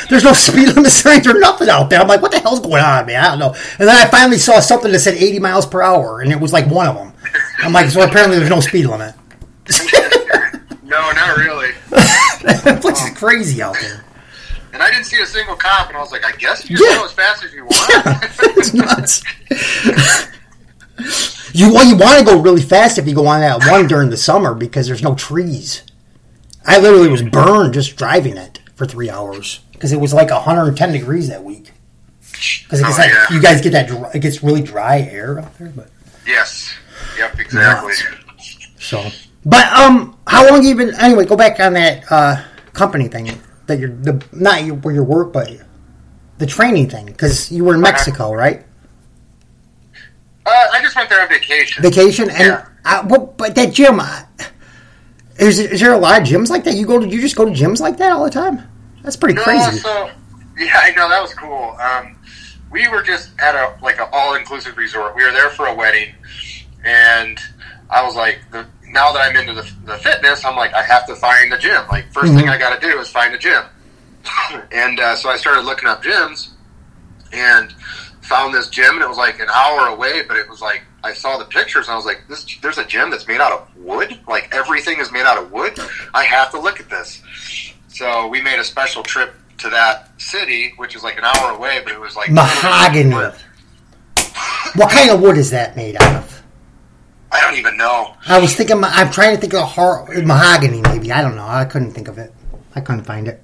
There's 0.08 0.24
no 0.24 0.32
speed 0.32 0.68
limit 0.68 0.90
signs 0.92 1.26
or 1.26 1.38
nothing 1.38 1.68
out 1.68 1.90
there. 1.90 2.00
I'm 2.00 2.06
like, 2.08 2.22
what 2.22 2.30
the 2.32 2.38
hell's 2.40 2.60
going 2.60 2.82
on, 2.82 3.06
man? 3.06 3.24
I 3.24 3.28
don't 3.30 3.38
know. 3.40 3.54
And 3.78 3.88
then 3.88 3.96
I 3.96 4.06
finally 4.08 4.38
saw 4.38 4.60
something 4.60 4.92
that 4.92 5.00
said 5.00 5.14
80 5.14 5.40
miles 5.40 5.66
per 5.66 5.82
hour, 5.82 6.20
and 6.20 6.30
it 6.32 6.40
was 6.40 6.52
like 6.52 6.66
one 6.68 6.86
of 6.86 6.94
them. 6.94 7.12
I'm 7.58 7.72
like, 7.72 7.90
so 7.90 8.02
apparently 8.02 8.38
there's 8.38 8.50
no 8.50 8.60
speed 8.60 8.86
limit. 8.86 9.14
no, 10.84 11.10
not 11.12 11.36
really. 11.38 11.72
that 11.90 12.78
place 12.80 13.02
is 13.04 13.18
crazy 13.18 13.60
out 13.62 13.76
there. 13.80 14.04
And 14.72 14.82
I 14.82 14.90
didn't 14.90 15.06
see 15.06 15.20
a 15.20 15.26
single 15.26 15.56
cop, 15.56 15.88
and 15.88 15.96
I 15.96 16.00
was 16.00 16.12
like, 16.12 16.24
I 16.24 16.32
guess 16.32 16.68
you 16.70 16.76
Yeah. 16.78 16.88
can 16.92 16.98
go 17.00 17.04
as 17.06 17.12
fast 17.12 17.44
as 17.44 17.52
you 17.52 17.64
want. 17.64 18.24
it's 18.58 18.74
nuts. 18.74 19.22
you 21.52 21.72
well, 21.72 21.84
you 21.86 21.96
want 21.96 22.18
to 22.18 22.24
go 22.24 22.40
really 22.40 22.62
fast 22.62 22.98
if 22.98 23.08
you 23.08 23.14
go 23.14 23.26
on 23.26 23.40
that 23.40 23.66
one 23.68 23.86
during 23.86 24.10
the 24.10 24.16
summer 24.16 24.54
because 24.54 24.86
there's 24.86 25.02
no 25.02 25.14
trees. 25.14 25.82
I 26.64 26.78
literally 26.78 27.08
was 27.08 27.22
burned 27.22 27.74
just 27.74 27.96
driving 27.96 28.36
it 28.36 28.55
for 28.76 28.86
three 28.86 29.10
hours 29.10 29.60
because 29.72 29.92
it 29.92 30.00
was 30.00 30.14
like 30.14 30.30
110 30.30 30.92
degrees 30.92 31.28
that 31.28 31.42
week. 31.42 31.72
Because 32.62 32.82
Oh, 32.82 32.88
like, 32.90 33.10
yeah. 33.10 33.26
you 33.30 33.40
guys 33.42 33.60
get 33.60 33.72
that, 33.72 33.88
dry, 33.88 34.10
it 34.14 34.20
gets 34.20 34.42
really 34.42 34.62
dry 34.62 35.00
air 35.00 35.40
out 35.40 35.56
there. 35.58 35.72
But 35.74 35.88
yes. 36.26 36.72
Yep. 37.18 37.40
Exactly. 37.40 37.94
so, 38.78 39.08
but 39.44 39.66
um, 39.72 40.16
how 40.26 40.48
long 40.48 40.62
you 40.64 40.74
been? 40.74 40.94
Anyway, 41.00 41.24
go 41.24 41.36
back 41.36 41.58
on 41.60 41.72
that 41.74 42.04
uh 42.10 42.42
company 42.72 43.08
thing 43.08 43.40
that 43.66 43.78
you're 43.78 43.90
the 43.90 44.22
not 44.32 44.64
your, 44.64 44.76
where 44.76 44.94
your 44.94 45.04
work, 45.04 45.32
but 45.32 45.50
the 46.38 46.46
training 46.46 46.90
thing 46.90 47.06
because 47.06 47.50
you 47.50 47.64
were 47.64 47.74
in 47.74 47.80
Mexico, 47.80 48.32
right? 48.34 48.64
Uh, 50.44 50.50
I 50.72 50.80
just 50.82 50.94
went 50.94 51.08
there 51.08 51.22
on 51.22 51.28
vacation. 51.28 51.82
vacation 51.82 52.30
and 52.30 52.38
Yeah. 52.38 52.66
I, 52.84 53.02
what, 53.04 53.36
but 53.36 53.54
that 53.56 53.72
gym 53.72 53.98
I, 53.98 54.24
is, 55.38 55.58
is 55.58 55.80
there 55.80 55.92
a 55.92 55.98
lot 55.98 56.20
of 56.20 56.26
gyms 56.26 56.48
like 56.48 56.64
that 56.64 56.74
you 56.74 56.86
go 56.86 56.98
to 56.98 57.06
you 57.06 57.20
just 57.20 57.36
go 57.36 57.44
to 57.44 57.50
gyms 57.50 57.80
like 57.80 57.96
that 57.98 58.12
all 58.12 58.24
the 58.24 58.30
time 58.30 58.62
that's 59.02 59.16
pretty 59.16 59.34
No, 59.34 59.42
crazy 59.42 59.78
so 59.78 60.10
yeah, 60.58 60.80
I 60.82 60.90
know 60.92 61.08
that 61.08 61.20
was 61.20 61.34
cool. 61.34 61.76
Um, 61.80 62.16
we 62.70 62.88
were 62.88 63.02
just 63.02 63.30
at 63.38 63.54
a 63.54 63.76
like 63.82 64.00
an 64.00 64.08
all 64.12 64.34
inclusive 64.34 64.76
resort. 64.76 65.14
We 65.14 65.24
were 65.24 65.32
there 65.32 65.50
for 65.50 65.66
a 65.66 65.74
wedding, 65.74 66.14
and 66.84 67.38
I 67.90 68.04
was 68.04 68.16
like, 68.16 68.38
the, 68.50 68.66
now 68.88 69.12
that 69.12 69.20
I'm 69.20 69.36
into 69.36 69.52
the, 69.52 69.70
the 69.84 69.98
fitness, 69.98 70.44
I'm 70.44 70.56
like, 70.56 70.72
I 70.72 70.82
have 70.82 71.06
to 71.06 71.16
find 71.16 71.52
a 71.52 71.58
gym. 71.58 71.86
Like, 71.88 72.10
1st 72.12 72.34
thing 72.34 72.48
I 72.48 72.58
got 72.58 72.80
to 72.80 72.86
do 72.86 72.98
is 72.98 73.08
find 73.08 73.34
a 73.34 73.38
gym. 73.38 73.62
and 74.72 74.98
uh, 74.98 75.14
so 75.14 75.28
I 75.28 75.36
started 75.36 75.64
looking 75.64 75.88
up 75.88 76.02
gyms, 76.02 76.50
and 77.32 77.72
found 78.22 78.54
this 78.54 78.68
gym, 78.68 78.94
and 78.94 79.02
it 79.02 79.08
was 79.08 79.18
like 79.18 79.38
an 79.40 79.48
hour 79.54 79.88
away, 79.88 80.22
but 80.26 80.36
it 80.36 80.48
was 80.48 80.60
like 80.60 80.82
I 81.06 81.12
saw 81.12 81.38
the 81.38 81.44
pictures, 81.44 81.86
and 81.86 81.92
I 81.94 81.96
was 81.96 82.04
like, 82.04 82.24
this 82.28 82.44
there's 82.60 82.78
a 82.78 82.84
gym 82.84 83.10
that's 83.10 83.26
made 83.26 83.40
out 83.40 83.52
of 83.52 83.76
wood. 83.76 84.18
Like 84.28 84.54
everything 84.54 84.98
is 84.98 85.10
made 85.12 85.24
out 85.24 85.38
of 85.38 85.52
wood. 85.52 85.78
I 86.12 86.24
have 86.24 86.50
to 86.50 86.60
look 86.60 86.80
at 86.80 86.90
this. 86.90 87.22
So 87.88 88.28
we 88.28 88.42
made 88.42 88.58
a 88.58 88.64
special 88.64 89.02
trip 89.02 89.34
to 89.58 89.70
that 89.70 90.20
city, 90.20 90.72
which 90.76 90.94
is 90.94 91.02
like 91.02 91.16
an 91.16 91.24
hour 91.24 91.52
away, 91.52 91.80
but 91.82 91.92
it 91.92 92.00
was 92.00 92.14
like 92.16 92.30
mahogany 92.30 93.14
what 94.76 94.90
kind 94.90 95.10
of 95.10 95.20
wood 95.20 95.38
is 95.38 95.50
that 95.50 95.76
made 95.76 95.96
out 95.96 96.16
of 96.16 96.42
I 97.30 97.40
don't 97.40 97.58
even 97.58 97.76
know. 97.76 98.14
I 98.26 98.38
was 98.38 98.54
thinking 98.54 98.82
I'm 98.82 99.10
trying 99.10 99.34
to 99.34 99.40
think 99.40 99.52
of 99.54 99.68
hard, 99.68 100.26
mahogany 100.26 100.80
maybe 100.82 101.12
I 101.12 101.22
don't 101.22 101.36
know 101.36 101.46
I 101.46 101.64
couldn't 101.64 101.92
think 101.92 102.08
of 102.08 102.18
it 102.18 102.32
I 102.74 102.80
couldn't 102.80 103.04
find 103.04 103.28
it 103.28 103.42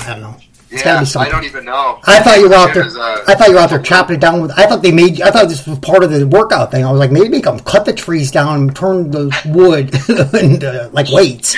I 0.00 0.06
don't 0.10 0.20
know 0.22 0.36
it's 0.72 0.82
gotta 0.82 1.04
Yeah, 1.06 1.24
be 1.24 1.28
I 1.28 1.32
don't 1.32 1.44
even 1.44 1.64
know. 1.64 2.00
I 2.04 2.20
thought 2.20 2.38
you 2.38 2.48
were 2.48 2.54
out 2.54 2.74
there. 2.74 2.84
Uh, 2.84 3.24
I 3.28 3.34
thought 3.34 3.48
you 3.48 3.54
were 3.54 3.60
out 3.60 3.70
there 3.70 3.82
chopping 3.82 4.16
it 4.16 4.20
down 4.20 4.40
with. 4.40 4.50
I 4.58 4.66
thought 4.66 4.82
they 4.82 4.92
made. 4.92 5.20
I 5.20 5.30
thought 5.30 5.48
this 5.48 5.66
was 5.66 5.78
part 5.80 6.02
of 6.02 6.10
the 6.10 6.26
workout 6.26 6.70
thing. 6.70 6.84
I 6.84 6.90
was 6.90 6.98
like, 6.98 7.10
maybe 7.10 7.28
make 7.28 7.44
them 7.44 7.60
cut 7.60 7.84
the 7.84 7.92
trees 7.92 8.30
down, 8.30 8.60
and 8.60 8.76
turn 8.76 9.10
the 9.10 9.30
wood 9.46 9.94
into 10.42 10.88
like 10.92 11.08
weights. 11.10 11.54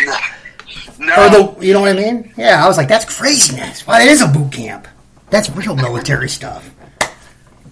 No, 0.98 1.14
Or 1.16 1.28
the, 1.56 1.66
you 1.66 1.72
know 1.74 1.80
what 1.80 1.90
I 1.90 2.00
mean? 2.00 2.32
Yeah, 2.36 2.64
I 2.64 2.68
was 2.68 2.76
like, 2.76 2.88
that's 2.88 3.04
craziness. 3.04 3.86
Well, 3.86 4.00
it 4.00 4.08
is 4.08 4.22
a 4.22 4.28
boot 4.28 4.52
camp. 4.52 4.88
That's 5.28 5.50
real 5.50 5.74
military 5.76 6.28
stuff. 6.28 6.70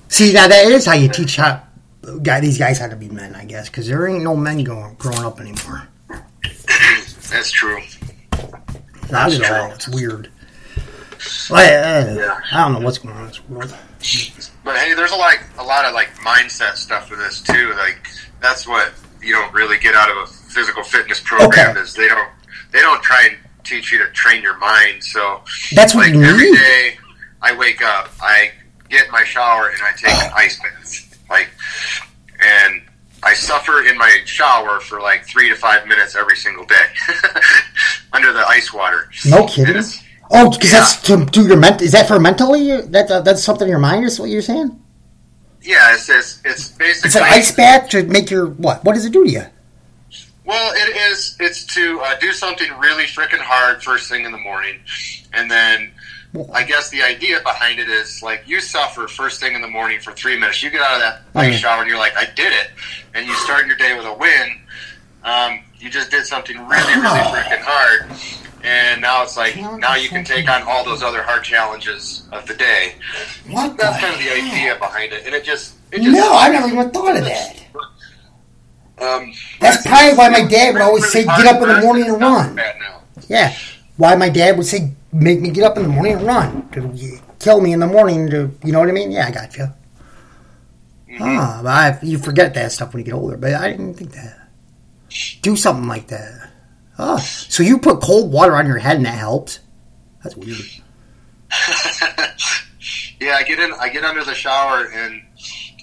See, 0.09 0.33
now 0.33 0.49
that 0.49 0.67
is 0.67 0.85
how 0.85 0.95
you 0.95 1.09
teach 1.09 1.37
how 1.37 1.63
guy 2.23 2.41
these 2.41 2.59
guys 2.59 2.79
how 2.79 2.89
to 2.89 2.97
be 2.97 3.09
men, 3.09 3.35
I 3.35 3.45
guess, 3.45 3.69
because 3.71 3.87
there 3.89 4.07
ain't 4.07 4.25
no 4.25 4.37
men 4.37 4.63
going 4.65 4.95
growing 4.97 5.25
up 5.25 5.41
anymore. 5.41 5.89
that's 7.31 7.51
true. 7.53 7.81
Not 9.11 9.33
at 9.33 9.41
true. 9.43 9.55
all. 9.57 9.71
It's 9.73 9.89
weird. 9.89 10.31
Yeah. 11.51 12.41
I 12.53 12.63
don't 12.63 12.73
know 12.75 12.81
what's 12.81 12.99
going 12.99 13.15
on 13.15 13.23
in 13.23 13.29
this 13.29 13.49
world. 13.49 13.75
But 14.65 14.77
hey, 14.77 14.95
there's 14.95 15.13
a 15.13 15.17
like 15.17 15.41
a 15.59 15.63
lot 15.65 15.85
of 15.85 15.95
like 15.95 16.09
mindset 16.19 16.77
stuff 16.77 17.11
with 17.11 17.19
this 17.21 17.41
too. 17.41 17.73
Like 17.77 18.07
that's 18.41 18.67
what 18.67 18.93
you 19.23 19.33
don't 19.35 19.53
really 19.55 19.79
get 19.79 19.95
out 19.95 20.11
of 20.11 20.17
a 20.19 20.27
physical 20.27 20.83
fitness 20.83 21.21
program 21.21 21.71
Okay. 21.71 21.81
is 21.81 21.95
they 21.95 22.09
don't 22.09 22.29
they 22.73 22.81
don't 22.81 23.03
try 23.03 23.29
and 23.29 23.37
teach 23.65 23.93
you 23.93 23.99
to 23.99 24.07
train 24.13 24.43
your 24.43 24.57
mind. 24.59 25.03
So 25.05 25.43
That's 25.75 25.95
what 25.95 26.07
like 26.07 26.15
you 26.15 26.23
every 26.25 26.51
need. 26.51 26.57
day 26.59 26.97
I 27.41 27.57
wake 27.57 27.83
up, 27.83 28.11
I 28.21 28.51
get 28.89 29.07
in 29.07 29.13
my 29.13 29.25
shower 29.25 29.69
and 29.69 29.81
I 29.83 29.93
take 29.93 30.13
an 30.15 30.33
ice 30.35 30.59
bath. 30.61 31.19
Like 31.31 31.49
and 32.41 32.83
I 33.25 33.35
suffer 33.35 33.85
in 33.85 33.97
my 33.97 34.21
shower 34.25 34.81
for 34.81 35.01
like 35.01 35.25
three 35.25 35.49
to 35.49 35.55
five 35.55 35.87
minutes 35.87 36.17
every 36.17 36.37
single 36.37 36.65
day 36.67 36.87
under 38.13 38.33
the 38.33 38.45
ice 38.49 38.73
water. 38.73 39.09
No 39.27 39.47
kidding. 39.47 39.77
it's- 39.77 40.03
Oh, 40.33 40.51
because 40.51 40.73
Yeah. 40.73 40.79
that's 40.81 41.03
to 41.03 41.25
do 41.27 41.47
your 41.47 41.57
ment. 41.59 41.83
Is 41.83 41.93
that 41.93 42.09
for 42.09 42.19
mentally? 42.19 42.81
That 42.81 43.11
uh, 43.11 43.21
that's 43.21 43.43
something 43.45 43.67
in 43.67 43.71
your 43.71 43.79
mind. 43.79 44.05
Is 44.05 44.19
what 44.19 44.31
you're 44.31 44.43
saying? 44.43 44.79
Yeah, 45.61 45.95
it's 45.95 46.09
it's, 46.09 46.41
it's 46.45 46.69
basically 46.71 47.07
It's 47.09 47.17
an 47.17 47.23
ice 47.23 47.53
bath 47.53 47.89
to 47.91 48.03
make 48.05 48.31
your 48.31 48.47
what? 48.47 48.83
What 48.85 48.95
does 48.95 49.05
it 49.05 49.13
do 49.13 49.25
to 49.25 49.31
you? 49.31 49.43
Well, 50.45 50.73
it 50.75 50.97
is. 50.97 51.37
It's 51.39 51.65
to 51.75 52.01
uh, 52.01 52.19
do 52.19 52.33
something 52.33 52.69
really 52.81 53.05
freaking 53.05 53.39
hard 53.39 53.83
first 53.83 54.09
thing 54.11 54.25
in 54.25 54.33
the 54.33 54.39
morning, 54.39 54.81
and 55.33 55.49
then 55.51 55.93
I 56.53 56.65
guess 56.65 56.89
the 56.91 57.03
idea 57.03 57.41
behind 57.43 57.79
it 57.79 57.89
is 57.89 58.23
like 58.23 58.43
you 58.47 58.61
suffer 58.61 59.07
first 59.07 59.39
thing 59.39 59.55
in 59.55 59.61
the 59.61 59.69
morning 59.69 60.01
for 60.01 60.13
three 60.13 60.37
minutes. 60.39 60.63
You 60.63 60.71
get 60.71 60.81
out 60.81 60.95
of 60.95 61.01
that 61.01 61.23
ice 61.35 61.55
Mhm. 61.57 61.61
shower 61.61 61.81
and 61.83 61.89
you're 61.89 61.99
like, 61.99 62.17
I 62.17 62.25
did 62.25 62.53
it, 62.53 62.71
and 63.15 63.27
you 63.27 63.35
start 63.37 63.67
your 63.67 63.77
day 63.77 63.95
with 63.97 64.07
a 64.07 64.15
win. 64.15 64.59
Um, 65.23 65.61
you 65.79 65.91
just 65.91 66.11
did 66.11 66.25
something 66.27 66.57
really, 66.67 66.95
really 66.95 67.21
freaking 67.35 67.61
hard, 67.63 68.11
and 68.65 69.01
now 69.01 69.23
it's 69.23 69.37
like 69.37 69.57
now 69.57 69.95
you 69.95 70.09
can 70.09 70.25
take 70.25 70.49
on 70.49 70.63
all 70.63 70.85
those 70.85 71.03
other 71.03 71.23
hard 71.23 71.43
challenges 71.45 72.27
of 72.33 72.47
the 72.47 72.55
day. 72.55 72.95
What? 73.51 73.77
That's 73.77 74.01
kind 74.01 74.15
of 74.15 74.21
the 74.21 74.33
idea 74.33 74.77
behind 74.77 75.13
it, 75.13 75.27
and 75.27 75.35
it 75.35 75.45
just 75.45 75.75
it 75.91 76.03
just 76.03 76.17
No, 76.17 76.33
I 76.33 76.49
never 76.49 76.69
even 76.69 76.91
thought 76.91 77.17
of 77.17 77.25
that. 77.25 77.59
Um, 79.01 79.33
That's 79.61 79.85
probably 79.87 80.15
why 80.15 80.29
my 80.29 80.47
dad 80.47 80.75
would 80.75 80.83
always 80.83 81.11
say, 81.11 81.25
"Get 81.25 81.47
up 81.47 81.61
in 81.63 81.69
the 81.69 81.81
morning 81.81 82.05
and 82.05 82.21
run." 82.21 82.61
Yeah, 83.29 83.57
why 83.97 84.15
my 84.15 84.29
dad 84.29 84.57
would 84.57 84.67
say, 84.67 84.93
"Make 85.13 85.41
me 85.41 85.51
get 85.51 85.65
up 85.65 85.77
in 85.77 85.83
the 85.83 85.89
morning 85.89 86.15
and 86.15 86.27
run 86.27 86.69
to 86.73 87.19
kill 87.41 87.61
me 87.61 87.73
in 87.73 87.81
the 87.81 87.87
morning." 87.87 88.31
To 88.31 88.51
you 88.63 88.73
know 88.73 88.79
what 88.81 88.89
I 88.89 88.93
mean? 88.93 89.11
Yeah, 89.11 89.27
I 89.27 89.31
got 89.33 89.57
you. 89.57 89.67
Ah, 91.21 91.61
but 91.63 91.69
I, 91.71 91.99
you 92.03 92.19
forget 92.19 92.55
that 92.55 92.73
stuff 92.73 92.93
when 92.95 93.01
you 93.01 93.05
get 93.05 93.15
older. 93.15 93.37
But 93.37 93.55
I 93.55 93.71
didn't 93.71 93.95
think 93.95 94.13
that. 94.13 94.49
Do 95.43 95.57
something 95.57 95.89
like 95.89 96.07
that. 96.09 96.52
So 97.19 97.63
you 97.63 97.79
put 97.79 98.01
cold 98.01 98.33
water 98.33 98.55
on 98.57 98.67
your 98.67 98.79
head 98.79 98.97
and 98.97 99.07
that 99.07 99.19
helps? 99.19 99.61
That's 100.23 100.37
weird. 100.37 100.59
yeah, 103.21 103.35
I 103.37 103.43
get 103.43 103.59
in. 103.59 103.73
I 103.81 103.89
get 103.89 104.05
under 104.05 104.25
the 104.25 104.35
shower 104.35 104.87
and 104.95 105.23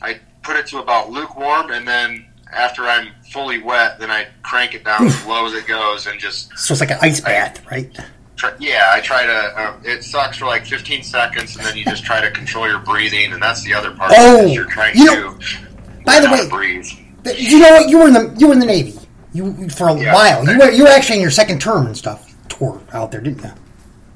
I 0.02 0.20
put 0.44 0.56
it 0.56 0.66
to 0.68 0.80
about 0.80 1.12
lukewarm, 1.12 1.72
and 1.72 1.88
then 1.88 2.26
after 2.52 2.84
I'm 2.84 3.10
fully 3.32 3.62
wet, 3.62 4.00
then 4.00 4.10
I 4.10 4.28
crank 4.44 4.74
it 4.74 4.84
down 4.84 5.06
as 5.08 5.26
low 5.26 5.46
as 5.46 5.54
it 5.54 5.68
goes 5.68 6.08
and 6.08 6.20
just 6.20 6.58
So 6.58 6.74
it's 6.74 6.82
like 6.82 6.92
an 6.92 6.98
ice 7.02 7.22
bath, 7.22 7.64
right? 7.70 7.96
try, 8.36 8.54
yeah, 8.60 8.86
I 8.92 9.02
try 9.02 9.26
to. 9.26 9.62
Um, 9.62 9.82
it 9.86 10.04
sucks 10.04 10.38
for 10.38 10.46
like 10.46 10.66
15 10.66 11.04
seconds, 11.04 11.56
and 11.58 11.66
then 11.66 11.78
you 11.78 11.84
just 11.86 12.04
try 12.04 12.22
to 12.22 12.32
control 12.32 12.68
your 12.68 12.80
breathing, 12.80 13.34
and 13.34 13.42
that's 13.42 13.64
the 13.64 13.74
other 13.74 13.92
part. 13.92 14.12
Oh, 14.16 14.40
of 14.40 14.46
it, 14.46 14.50
is 14.50 14.56
you're 14.56 14.66
trying 14.66 14.96
you 14.98 15.08
to. 15.10 15.38
by 16.06 16.20
the 16.20 16.30
way- 16.32 16.50
breathe. 16.50 16.88
You 17.38 17.60
know 17.60 17.72
what? 17.72 17.90
You 17.90 18.00
were 18.00 18.08
in 18.08 18.14
the 18.14 18.36
you 18.40 18.48
were 18.48 18.54
in 18.54 18.60
the 18.60 18.66
Navy. 18.66 18.98
You 19.40 19.70
for 19.70 19.90
a 19.90 19.98
Yeah. 20.00 20.14
while. 20.14 20.48
You 20.50 20.58
were 20.60 20.72
you 20.72 20.84
were 20.84 20.90
actually 20.90 21.16
in 21.18 21.22
your 21.22 21.32
second 21.32 21.62
term 21.62 21.86
and 21.86 21.96
stuff. 21.98 22.26
Tour 22.50 22.82
out 22.94 23.12
there, 23.12 23.22
didn't 23.22 23.44
you? 23.44 23.52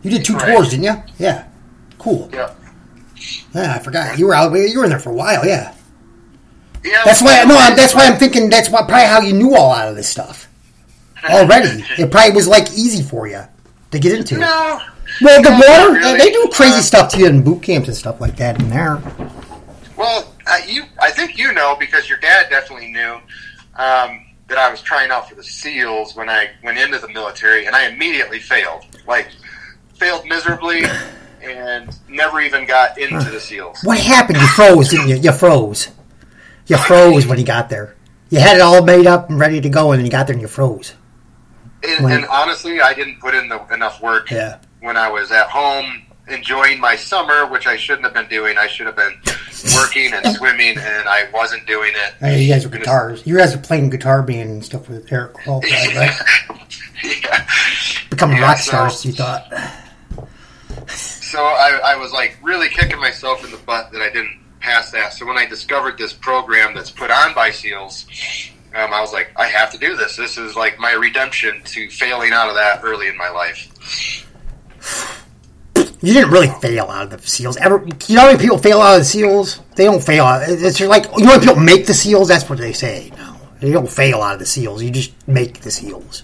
You 0.03 0.11
did 0.11 0.25
two 0.25 0.35
Right. 0.35 0.53
tours, 0.55 0.69
didn't 0.69 0.83
you? 0.85 1.01
Yeah. 1.17 1.43
Cool. 1.97 2.29
Yeah, 2.33 2.49
Yeah, 3.55 3.75
I 3.75 3.79
forgot. 3.79 4.19
You 4.19 4.27
were 4.27 4.35
out. 4.35 4.51
You 4.53 4.77
were 4.79 4.83
in 4.83 4.89
there 4.89 4.99
for 4.99 5.11
a 5.11 5.13
while. 5.13 5.45
Yeah. 5.45 5.71
yeah. 6.83 7.01
That's 7.05 7.21
why. 7.21 7.43
No, 7.45 7.57
I'm, 7.57 7.75
that's 7.77 7.95
why 7.95 8.05
I'm 8.07 8.17
thinking. 8.17 8.49
That's 8.49 8.69
why 8.69 8.79
probably 8.81 9.05
how 9.05 9.21
you 9.21 9.33
knew 9.33 9.55
all 9.55 9.71
out 9.71 9.87
of 9.87 9.95
this 9.95 10.09
stuff 10.09 10.47
already. 11.29 11.83
It 11.97 12.11
probably 12.11 12.33
was 12.33 12.47
like 12.47 12.69
easy 12.73 13.01
for 13.01 13.27
you 13.27 13.41
to 13.91 13.99
get 13.99 14.11
into. 14.13 14.37
No. 14.39 14.81
Well, 15.21 15.41
the 15.41 15.51
No, 15.51 15.59
water. 15.59 15.93
really. 15.93 16.17
They 16.17 16.31
do 16.31 16.49
crazy 16.51 16.79
Uh, 16.79 16.81
stuff 16.81 17.11
to 17.13 17.19
you 17.19 17.27
in 17.27 17.43
boot 17.43 17.61
camps 17.63 17.87
and 17.87 17.95
stuff 17.95 18.19
like 18.19 18.35
that 18.37 18.59
in 18.59 18.69
there. 18.69 19.01
Well, 19.95 20.33
uh, 20.47 20.57
you, 20.67 20.83
I 20.99 21.11
think 21.11 21.37
you 21.37 21.53
know 21.53 21.77
because 21.79 22.09
your 22.09 22.17
dad 22.17 22.47
definitely 22.49 22.91
knew 22.91 23.19
um, 23.77 24.25
that 24.53 24.61
I 24.61 24.69
was 24.69 24.81
trying 24.81 25.09
out 25.09 25.27
for 25.27 25.35
the 25.35 25.43
SEALs 25.43 26.15
when 26.15 26.29
I 26.29 26.49
went 26.63 26.77
into 26.77 26.99
the 26.99 27.07
military, 27.07 27.65
and 27.65 27.75
I 27.75 27.87
immediately 27.87 28.39
failed. 28.39 28.85
Like, 29.07 29.29
failed 29.95 30.25
miserably, 30.27 30.83
and 31.41 31.89
never 32.07 32.39
even 32.39 32.67
got 32.67 32.97
into 32.99 33.29
the 33.31 33.39
SEALs. 33.39 33.79
What 33.83 33.99
happened? 33.99 34.37
You 34.39 34.47
froze, 34.47 34.89
didn't 34.89 35.07
you? 35.09 35.15
You 35.15 35.31
froze. 35.31 35.89
You 36.67 36.77
froze 36.77 37.25
when 37.25 37.39
you 37.39 37.45
got 37.45 37.69
there. 37.69 37.95
You 38.29 38.39
had 38.39 38.57
it 38.57 38.61
all 38.61 38.83
made 38.83 39.07
up 39.07 39.29
and 39.29 39.39
ready 39.39 39.59
to 39.59 39.69
go, 39.69 39.91
and 39.91 39.99
then 39.99 40.05
you 40.05 40.11
got 40.11 40.27
there 40.27 40.33
and 40.35 40.41
you 40.41 40.47
froze. 40.47 40.93
And, 41.83 42.05
and 42.05 42.25
honestly, 42.27 42.79
I 42.79 42.93
didn't 42.93 43.19
put 43.19 43.33
in 43.33 43.49
the, 43.49 43.65
enough 43.73 44.01
work 44.01 44.29
Yeah. 44.31 44.59
when 44.81 44.95
I 44.97 45.09
was 45.09 45.31
at 45.31 45.47
home 45.49 46.03
enjoying 46.27 46.79
my 46.79 46.95
summer, 46.95 47.45
which 47.47 47.67
I 47.67 47.75
shouldn't 47.77 48.05
have 48.05 48.13
been 48.13 48.27
doing. 48.27 48.57
I 48.57 48.67
should 48.67 48.85
have 48.87 48.95
been 48.95 49.13
working 49.75 50.13
and 50.13 50.35
swimming, 50.35 50.77
and 50.77 51.07
I 51.09 51.27
wasn't 51.33 51.65
doing 51.67 51.91
it. 51.95 52.13
Hey, 52.19 52.43
you 52.43 52.53
guys 52.53 52.65
were 52.65 52.71
guitars. 52.77 53.25
You 53.25 53.37
guys 53.37 53.55
were 53.55 53.61
playing 53.61 53.89
guitar 53.89 54.21
band 54.23 54.49
and 54.49 54.65
stuff 54.65 54.87
with 54.89 55.11
Eric 55.11 55.33
Qualford, 55.33 55.69
right? 55.71 56.11
yeah. 57.03 57.47
Becoming 58.09 58.37
Yeah, 58.37 58.43
rock 58.43 58.57
so- 58.57 58.69
stars, 58.71 59.05
you 59.05 59.11
thought. 59.13 59.51
So 60.87 61.39
I, 61.43 61.79
I 61.83 61.95
was 61.97 62.11
like 62.11 62.37
really 62.43 62.69
kicking 62.69 62.99
myself 62.99 63.43
in 63.43 63.49
the 63.51 63.57
butt 63.57 63.91
that 63.91 64.01
I 64.01 64.09
didn't 64.11 64.39
pass 64.59 64.91
that. 64.91 65.13
So 65.13 65.25
when 65.25 65.37
I 65.37 65.45
discovered 65.47 65.97
this 65.97 66.13
program 66.13 66.75
that's 66.75 66.91
put 66.91 67.09
on 67.09 67.33
by 67.33 67.49
SEALs, 67.51 68.05
um, 68.75 68.93
I 68.93 69.01
was 69.01 69.11
like, 69.13 69.31
I 69.35 69.47
have 69.47 69.71
to 69.71 69.77
do 69.79 69.95
this. 69.95 70.15
This 70.15 70.37
is 70.37 70.55
like 70.55 70.77
my 70.79 70.91
redemption 70.93 71.61
to 71.65 71.89
failing 71.89 72.33
out 72.33 72.49
of 72.49 72.55
that 72.55 72.81
early 72.83 73.07
in 73.07 73.17
my 73.17 73.29
life. 73.29 74.22
You 76.03 76.11
didn't 76.11 76.31
really 76.31 76.49
fail 76.59 76.87
out 76.87 77.13
of 77.13 77.21
the 77.21 77.25
SEALs. 77.25 77.55
Ever? 77.55 77.81
You 78.07 78.15
know 78.15 78.23
how 78.23 78.27
many 78.27 78.37
people 78.37 78.57
fail 78.57 78.81
out 78.81 78.99
of 78.99 78.99
the 78.99 79.05
SEAls? 79.05 79.61
They 79.75 79.85
don't 79.85 80.03
fail 80.03 80.25
out. 80.25 80.43
It's 80.49 80.77
just 80.77 80.89
like 80.89 81.05
you 81.17 81.23
know 81.23 81.31
how 81.31 81.39
people 81.39 81.55
make 81.55 81.85
the 81.85 81.93
SEAls. 81.93 82.27
That's 82.27 82.49
what 82.49 82.59
they 82.59 82.73
say. 82.73 83.09
No, 83.15 83.37
they 83.61 83.71
don't 83.71 83.89
fail 83.89 84.21
out 84.21 84.33
of 84.33 84.39
the 84.39 84.45
SEAls. 84.45 84.83
You 84.83 84.91
just 84.91 85.13
make 85.29 85.61
the 85.61 85.69
SEAls. 85.69 86.23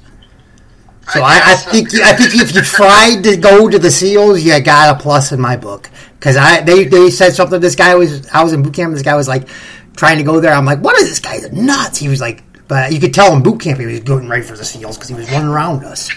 So 1.14 1.22
I, 1.22 1.28
I 1.28 1.40
guess, 1.40 1.66
think 1.66 1.94
I 2.02 2.14
think 2.14 2.36
if 2.36 2.54
you 2.54 2.62
tried 2.62 3.22
to 3.24 3.38
go 3.38 3.70
to 3.70 3.80
the 3.80 3.90
SEALs, 3.90 4.44
you 4.44 4.62
got 4.62 4.98
a 4.98 5.02
plus 5.02 5.32
in 5.32 5.40
my 5.40 5.56
book 5.56 5.90
because 6.20 6.36
I 6.36 6.60
they, 6.60 6.84
they 6.84 7.10
said 7.10 7.34
something. 7.34 7.62
This 7.62 7.78
guy 7.78 7.96
was 7.96 8.28
I 8.32 8.44
was 8.44 8.52
in 8.52 8.62
boot 8.62 8.74
camp. 8.74 8.92
This 8.92 9.02
guy 9.02 9.16
was 9.16 9.30
like 9.30 9.48
trying 9.96 10.18
to 10.18 10.26
go 10.26 10.42
there. 10.42 10.52
I'm 10.52 10.66
like, 10.66 10.80
what 10.80 11.00
is 11.00 11.08
this 11.08 11.20
guy? 11.20 11.36
He's 11.36 11.54
nuts. 11.54 12.00
He 12.00 12.10
was 12.10 12.20
like, 12.20 12.44
but 12.68 12.92
you 12.92 13.00
could 13.00 13.14
tell 13.14 13.34
in 13.34 13.42
boot 13.42 13.62
camp 13.62 13.80
he 13.80 13.86
was 13.86 14.02
going 14.02 14.28
right 14.28 14.44
for 14.44 14.58
the 14.58 14.64
SEAls 14.66 14.96
because 14.96 15.08
he 15.08 15.16
was 15.16 15.32
running 15.32 15.48
around 15.48 15.86
us. 15.86 16.10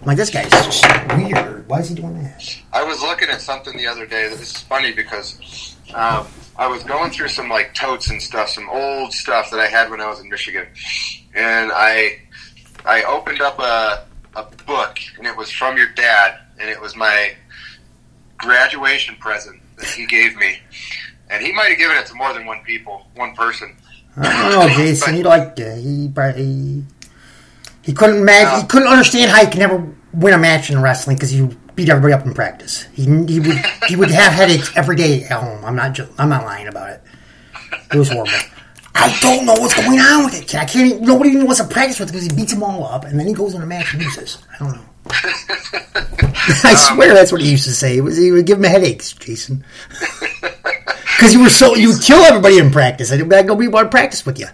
I'm 0.00 0.06
like, 0.06 0.16
this 0.16 0.30
guy's 0.30 0.50
just 0.50 0.86
weird. 1.14 1.68
Why 1.68 1.80
is 1.80 1.90
he 1.90 1.94
doing 1.94 2.22
that? 2.22 2.58
I 2.72 2.82
was 2.82 3.02
looking 3.02 3.28
at 3.28 3.42
something 3.42 3.76
the 3.76 3.86
other 3.86 4.06
day. 4.06 4.28
This 4.30 4.40
is 4.40 4.58
funny 4.58 4.92
because 4.92 5.76
um, 5.94 6.26
I 6.56 6.66
was 6.68 6.82
going 6.84 7.10
through 7.10 7.28
some 7.28 7.50
like 7.50 7.74
totes 7.74 8.08
and 8.10 8.20
stuff, 8.20 8.48
some 8.48 8.68
old 8.70 9.12
stuff 9.12 9.50
that 9.50 9.60
I 9.60 9.66
had 9.66 9.90
when 9.90 10.00
I 10.00 10.08
was 10.08 10.20
in 10.20 10.28
Michigan, 10.30 10.66
and 11.34 11.70
I 11.74 12.18
I 12.86 13.02
opened 13.04 13.42
up 13.42 13.58
a 13.58 14.06
a 14.36 14.44
book, 14.66 14.98
and 15.18 15.26
it 15.26 15.36
was 15.36 15.50
from 15.50 15.76
your 15.76 15.88
dad, 15.88 16.38
and 16.58 16.70
it 16.70 16.80
was 16.80 16.96
my 16.96 17.32
graduation 18.38 19.16
present 19.16 19.60
that 19.76 19.86
he 19.86 20.06
gave 20.06 20.34
me, 20.36 20.60
and 21.28 21.44
he 21.44 21.52
might 21.52 21.68
have 21.68 21.78
given 21.78 21.96
it 21.98 22.06
to 22.06 22.14
more 22.14 22.32
than 22.32 22.46
one 22.46 22.60
people, 22.64 23.06
one 23.16 23.34
person. 23.34 23.76
I 24.16 24.50
don't 24.50 24.68
know, 24.68 24.74
Jason. 24.74 25.14
He 25.14 25.22
liked 25.22 25.58
it. 25.58 25.78
He 25.78 26.08
probably 26.08 26.84
he 27.90 27.94
couldn't 27.96 28.18
imagine. 28.18 28.60
He 28.60 28.66
couldn't 28.68 28.86
understand 28.86 29.32
how 29.32 29.44
he 29.44 29.50
could 29.50 29.58
never 29.58 29.92
win 30.12 30.32
a 30.32 30.38
match 30.38 30.70
in 30.70 30.80
wrestling 30.80 31.16
because 31.16 31.30
he 31.30 31.44
beat 31.74 31.88
everybody 31.88 32.14
up 32.14 32.24
in 32.24 32.32
practice. 32.32 32.82
He, 32.92 33.02
he 33.26 33.40
would 33.40 33.56
he 33.88 33.96
would 33.96 34.12
have 34.12 34.32
headaches 34.32 34.70
every 34.76 34.94
day 34.94 35.24
at 35.24 35.42
home. 35.42 35.64
I'm 35.64 35.74
not 35.74 35.94
ju- 35.94 36.06
I'm 36.16 36.28
not 36.28 36.44
lying 36.44 36.68
about 36.68 36.90
it. 36.90 37.02
It 37.92 37.98
was 37.98 38.08
horrible. 38.08 38.30
I 38.94 39.18
don't 39.20 39.44
know 39.44 39.54
what's 39.54 39.74
going 39.74 39.98
on 39.98 40.24
with 40.24 40.40
it. 40.40 40.54
I 40.54 40.66
can't. 40.66 40.86
Even, 40.86 41.04
nobody 41.04 41.30
even 41.30 41.46
wants 41.46 41.60
to 41.60 41.66
practice 41.66 41.98
with 41.98 42.10
it 42.10 42.12
because 42.12 42.28
he 42.28 42.36
beats 42.36 42.52
them 42.52 42.62
all 42.62 42.84
up, 42.84 43.06
and 43.06 43.18
then 43.18 43.26
he 43.26 43.32
goes 43.32 43.54
in 43.54 43.62
a 43.62 43.66
match 43.66 43.92
and 43.92 44.04
loses. 44.04 44.38
I 44.54 44.58
don't 44.58 44.76
know. 44.76 44.84
I 45.10 46.70
um, 46.70 46.76
swear 46.94 47.12
that's 47.12 47.32
what 47.32 47.40
he 47.40 47.50
used 47.50 47.64
to 47.64 47.74
say. 47.74 47.96
It 47.96 48.02
was 48.02 48.16
he 48.16 48.30
would 48.30 48.46
give 48.46 48.58
him 48.58 48.64
headaches, 48.64 49.12
Jason. 49.14 49.64
Because 51.20 51.34
you 51.34 51.42
were 51.42 51.50
so 51.50 51.74
you 51.74 51.88
would 51.88 52.00
kill 52.00 52.20
everybody 52.20 52.56
in 52.56 52.70
practice. 52.70 53.12
I'd 53.12 53.18
be 53.18 53.24
like, 53.24 53.44
nobody 53.44 53.68
want 53.68 53.86
to 53.86 53.90
practice 53.90 54.24
with 54.24 54.38
you. 54.38 54.46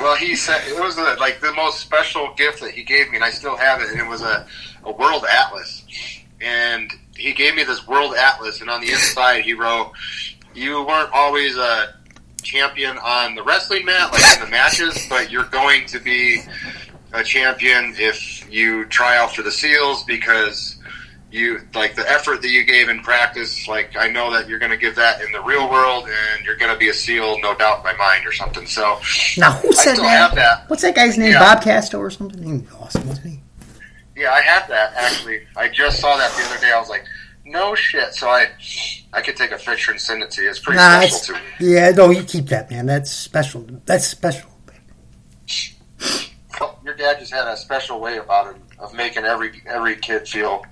Well, 0.00 0.16
he 0.16 0.34
said 0.34 0.66
it 0.66 0.80
was 0.80 0.96
a, 0.96 1.16
like 1.20 1.40
the 1.40 1.52
most 1.52 1.80
special 1.80 2.32
gift 2.34 2.62
that 2.62 2.70
he 2.70 2.82
gave 2.82 3.10
me, 3.10 3.16
and 3.16 3.24
I 3.24 3.30
still 3.30 3.54
have 3.54 3.82
it. 3.82 3.90
And 3.90 4.00
it 4.00 4.06
was 4.06 4.22
a, 4.22 4.46
a 4.84 4.90
world 4.90 5.24
atlas, 5.30 5.84
and 6.40 6.90
he 7.14 7.32
gave 7.34 7.54
me 7.54 7.64
this 7.64 7.86
world 7.86 8.14
atlas, 8.14 8.62
and 8.62 8.70
on 8.70 8.80
the 8.80 8.90
inside 8.92 9.44
he 9.44 9.52
wrote, 9.52 9.92
"You 10.54 10.86
weren't 10.86 11.10
always 11.12 11.54
a 11.56 11.94
champion 12.42 12.96
on 12.96 13.34
the 13.34 13.42
wrestling 13.42 13.84
mat, 13.84 14.10
like 14.10 14.38
in 14.38 14.44
the 14.46 14.50
matches, 14.50 15.06
but 15.10 15.30
you're 15.30 15.44
going 15.44 15.84
to 15.88 16.00
be 16.00 16.40
a 17.12 17.22
champion 17.22 17.94
if 17.98 18.50
you 18.50 18.86
try 18.86 19.18
out 19.18 19.34
for 19.36 19.42
the 19.42 19.52
SEALs 19.52 20.04
because." 20.04 20.79
You 21.32 21.60
like 21.74 21.94
the 21.94 22.08
effort 22.10 22.42
that 22.42 22.48
you 22.50 22.64
gave 22.64 22.88
in 22.88 23.00
practice. 23.02 23.68
Like 23.68 23.96
I 23.96 24.08
know 24.08 24.32
that 24.32 24.48
you're 24.48 24.58
going 24.58 24.72
to 24.72 24.76
give 24.76 24.96
that 24.96 25.20
in 25.22 25.30
the 25.30 25.40
real 25.42 25.70
world, 25.70 26.08
and 26.08 26.44
you're 26.44 26.56
going 26.56 26.72
to 26.72 26.78
be 26.78 26.88
a 26.88 26.92
SEAL, 26.92 27.38
no 27.40 27.54
doubt 27.54 27.78
in 27.78 27.84
my 27.84 27.94
mind, 27.94 28.26
or 28.26 28.32
something. 28.32 28.66
So 28.66 28.98
Now, 29.38 29.52
who 29.52 29.72
said 29.72 29.96
that? 29.98 30.34
that. 30.34 30.68
What's 30.68 30.82
that 30.82 30.94
guy's 30.96 31.16
name? 31.16 31.32
Yeah. 31.32 31.38
Bob 31.54 31.62
Casto 31.62 31.98
or 31.98 32.10
something? 32.10 32.66
Awesome, 32.80 33.06
wasn't 33.06 33.26
he? 33.26 33.40
Yeah, 34.16 34.32
I 34.32 34.40
have 34.40 34.68
that 34.68 34.92
actually. 34.96 35.42
I 35.56 35.68
just 35.68 36.00
saw 36.00 36.16
that 36.16 36.30
the 36.36 36.42
other 36.52 36.60
day. 36.60 36.72
I 36.72 36.80
was 36.80 36.88
like, 36.88 37.04
no 37.44 37.74
shit. 37.76 38.12
So 38.14 38.28
I, 38.28 38.48
I 39.12 39.20
could 39.22 39.36
take 39.36 39.52
a 39.52 39.56
picture 39.56 39.92
and 39.92 40.00
send 40.00 40.22
it 40.24 40.30
to 40.32 40.42
you. 40.42 40.50
It's 40.50 40.58
pretty 40.58 40.78
Nah, 40.78 41.00
special 41.00 41.16
it's, 41.16 41.26
to 41.28 41.32
me. 41.34 41.74
yeah, 41.74 41.90
no, 41.90 42.10
you 42.10 42.24
keep 42.24 42.46
that, 42.48 42.70
man. 42.70 42.86
That's 42.86 43.10
special. 43.12 43.64
That's 43.86 44.06
special. 44.06 44.50
Well, 46.60 46.78
Your 46.84 46.94
dad 46.94 47.18
just 47.20 47.32
had 47.32 47.46
a 47.46 47.56
special 47.56 48.00
way 48.00 48.18
about 48.18 48.54
him 48.54 48.62
of 48.78 48.92
making 48.94 49.24
every 49.24 49.62
every 49.66 49.96
kid 49.96 50.26
feel 50.28 50.64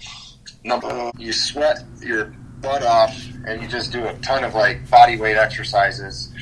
number. 0.65 1.11
You 1.19 1.33
sweat 1.33 1.85
your 2.01 2.33
butt 2.61 2.83
off, 2.83 3.17
and 3.47 3.63
you 3.63 3.69
just 3.69 3.93
do 3.93 4.07
a 4.07 4.15
ton 4.15 4.45
of 4.45 4.55
like 4.55 4.89
body 4.91 5.17
weight 5.17 5.37
exercises. 5.37 6.33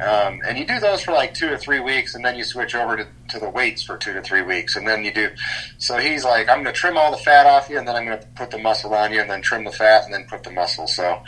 Um, 0.00 0.40
and 0.46 0.58
you 0.58 0.66
do 0.66 0.80
those 0.80 1.02
for 1.02 1.12
like 1.12 1.34
two 1.34 1.48
to 1.50 1.58
three 1.58 1.80
weeks, 1.80 2.14
and 2.14 2.24
then 2.24 2.36
you 2.36 2.44
switch 2.44 2.74
over 2.74 2.96
to, 2.96 3.06
to 3.30 3.38
the 3.38 3.48
weights 3.48 3.82
for 3.82 3.96
two 3.96 4.12
to 4.12 4.22
three 4.22 4.42
weeks, 4.42 4.76
and 4.76 4.86
then 4.86 5.04
you 5.04 5.12
do. 5.12 5.30
So 5.78 5.98
he's 5.98 6.24
like, 6.24 6.48
I'm 6.48 6.62
going 6.62 6.66
to 6.66 6.72
trim 6.72 6.96
all 6.96 7.10
the 7.10 7.18
fat 7.18 7.46
off 7.46 7.68
you, 7.68 7.78
and 7.78 7.86
then 7.86 7.94
I'm 7.94 8.04
going 8.04 8.18
to 8.18 8.26
put 8.34 8.50
the 8.50 8.58
muscle 8.58 8.92
on 8.94 9.12
you, 9.12 9.20
and 9.20 9.30
then 9.30 9.42
trim 9.42 9.64
the 9.64 9.72
fat, 9.72 10.04
and 10.04 10.12
then 10.12 10.24
put 10.24 10.42
the 10.42 10.50
muscle. 10.50 10.86
So, 10.86 11.22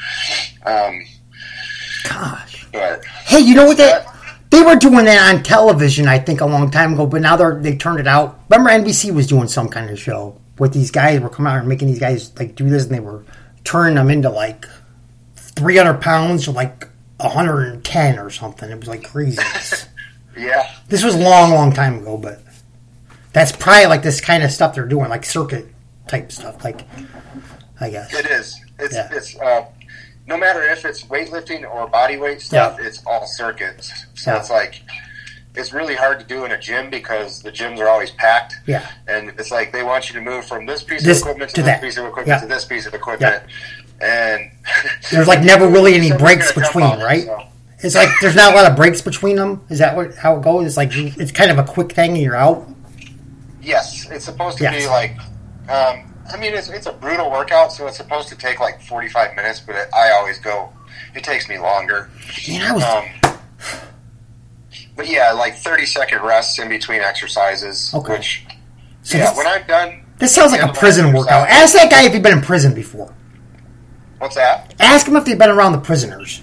um, 0.64 1.04
Gosh. 2.09 2.66
but 2.72 3.04
Hey, 3.04 3.40
you 3.40 3.54
know 3.54 3.66
what? 3.66 3.76
That 3.76 4.12
they 4.50 4.62
were 4.62 4.76
doing 4.76 5.04
that 5.04 5.35
on 5.35 5.42
television, 5.42 6.09
I 6.09 6.18
think, 6.18 6.40
a 6.40 6.46
long 6.46 6.70
time 6.70 6.94
ago, 6.94 7.06
but 7.06 7.20
now 7.20 7.37
they're 7.37 7.61
they 7.61 7.76
turned 7.76 8.00
it 8.00 8.06
out. 8.06 8.40
Remember, 8.48 8.70
NBC 8.70 9.12
was 9.12 9.26
doing 9.26 9.48
some 9.48 9.68
kind 9.68 9.90
of 9.90 9.98
show 9.98 10.40
with 10.59 10.73
these 10.73 10.90
guys 10.90 11.21
were 11.21 11.29
coming 11.29 11.53
out 11.53 11.59
and 11.61 11.69
making 11.69 11.88
these 11.88 11.99
guys 11.99 12.33
like 12.38 12.55
do 12.55 12.69
this, 12.69 12.85
and 12.85 12.95
they 12.95 13.01
were 13.01 13.25
turning 13.64 13.97
them 13.97 14.11
into 14.11 14.31
like 14.31 14.64
300 15.37 16.01
pounds 16.01 16.45
to 16.45 16.51
like 16.53 16.88
110 17.19 18.19
or 18.19 18.31
something. 18.31 18.71
It 18.71 18.79
was 18.79 18.88
like 18.88 19.05
crazy. 19.05 19.40
yeah, 20.37 20.71
this 20.88 21.03
was 21.05 21.14
a 21.14 21.19
long, 21.19 21.51
long 21.53 21.73
time 21.73 21.99
ago, 21.99 22.16
but 22.16 22.40
that's 23.33 23.53
probably 23.53 23.87
like 23.87 24.03
this 24.03 24.21
kind 24.21 24.42
of 24.42 24.51
stuff 24.51 24.75
they're 24.75 24.87
doing, 24.87 25.09
like 25.11 25.25
circuit 25.25 25.66
type 26.09 26.31
stuff. 26.33 26.62
Like, 26.64 26.83
I 27.81 27.90
guess. 27.90 28.14
It 28.14 28.27
is. 28.27 28.61
It's 28.79 28.95
Yeah. 28.95 29.09
it's 29.12 29.38
uh, 29.38 29.64
no 30.27 30.37
matter 30.37 30.62
if 30.62 30.85
it's 30.85 31.03
weightlifting 31.05 31.69
or 31.71 31.87
body 31.88 32.16
weight 32.16 32.40
stuff, 32.40 32.79
it's 32.81 33.03
all 33.07 33.27
circuits. 33.27 33.92
So 34.14 34.33
Yeah. 34.33 34.38
it's 34.40 34.51
like 34.51 34.83
it's 35.57 35.73
really 35.73 35.95
hard 35.95 36.21
to 36.21 36.27
do 36.27 36.45
in 36.45 36.53
a 36.53 36.59
gym 36.59 36.90
because 36.90 37.42
the 37.42 37.51
gyms 37.51 37.79
are 37.79 37.88
always 37.88 38.11
packed. 38.12 38.55
Yeah. 38.66 38.87
And 39.09 39.31
it's 39.38 39.51
like 39.51 39.73
they 39.73 39.83
want 39.83 40.09
you 40.09 40.14
to 40.14 40.21
move 40.21 40.45
from 40.47 40.66
this 40.66 40.83
piece 40.83 41.03
This 41.03 41.19
of 41.19 41.23
equipment 41.29 41.51
to, 41.51 41.55
to 41.57 41.62
this 41.62 41.66
that. 41.73 41.83
piece 41.83 41.97
of 41.97 42.05
equipment 42.07 42.29
Yeah. 42.29 42.40
to 42.40 42.47
this 42.47 42.64
piece 42.64 42.87
of 42.87 42.95
equipment. 42.95 43.42
And 44.01 44.51
There's 45.11 45.27
like 45.29 45.42
never 45.42 45.69
really 45.69 45.95
any 45.95 46.12
breaks 46.12 46.53
between, 46.53 46.85
on 46.87 47.01
right? 47.01 47.25
so. 47.25 47.42
It's 47.81 47.95
like 47.95 48.09
there's 48.21 48.35
not 48.37 48.53
a 48.53 48.57
lot 48.57 48.71
of 48.71 48.77
breaks 48.77 49.01
between 49.03 49.37
them. 49.37 49.62
Is 49.69 49.79
that 49.81 49.95
what 49.97 50.14
how 50.16 50.37
it 50.37 50.42
goes? 50.42 50.66
It's 50.66 50.77
like 50.77 50.90
it's 50.95 51.31
kind 51.33 51.51
of 51.51 51.59
a 51.59 51.64
quick 51.64 51.92
thing 51.92 52.12
and 52.12 52.21
you're 52.23 52.37
out. 52.37 52.66
Yes, 53.62 54.09
it's 54.11 54.25
supposed 54.25 54.59
to 54.59 54.64
Yes. 54.64 54.83
be 54.85 54.88
like. 54.88 55.16
Um, 55.69 56.12
I 56.33 56.37
mean, 56.38 56.55
it's 56.55 56.69
it's 56.71 56.87
a 56.87 56.92
brutal 56.92 57.31
workout, 57.31 57.73
so 57.73 57.87
it's 57.87 57.97
supposed 57.99 58.29
to 58.29 58.37
take 58.37 58.61
like 58.61 58.81
forty 58.81 59.09
five 59.09 59.35
minutes. 59.37 59.61
But 59.61 59.77
it, 59.77 59.88
I 59.95 60.11
always 60.12 60.38
go. 60.38 60.73
It 61.14 61.23
takes 61.25 61.49
me 61.49 61.59
longer. 61.59 62.09
Man, 62.49 62.62
I 62.62 62.73
was 62.73 62.83
Um, 62.85 63.38
but 64.96 65.09
yeah, 65.09 65.32
like 65.32 65.54
thirty 65.56 65.87
second 65.87 66.22
rests 66.22 66.59
in 66.59 66.68
between 66.68 67.00
exercises. 67.00 67.92
Okay. 67.94 68.14
Which 68.14 68.44
so 69.02 69.18
yeah, 69.18 69.37
when 69.37 69.46
I'm 69.46 69.66
done. 69.66 70.04
this 70.18 70.35
sounds 70.35 70.52
like 70.52 70.61
a 70.61 70.64
the 70.64 70.68
end 70.68 70.70
of 70.70 70.76
my 70.76 70.80
prison 70.80 71.12
workout. 71.12 71.48
Ask 71.48 71.74
that 71.74 71.90
guy 71.90 72.04
if 72.06 72.12
he's 72.12 72.22
been 72.22 72.38
in 72.38 72.42
prison 72.42 72.74
before. 72.74 73.14
What's 74.18 74.35
that? 74.37 74.74
Ask 74.80 75.06
him 75.06 75.16
if 75.16 75.24
they've 75.26 75.38
been 75.38 75.50
around 75.50 75.72
the 75.72 75.78
prisoners 75.78 76.42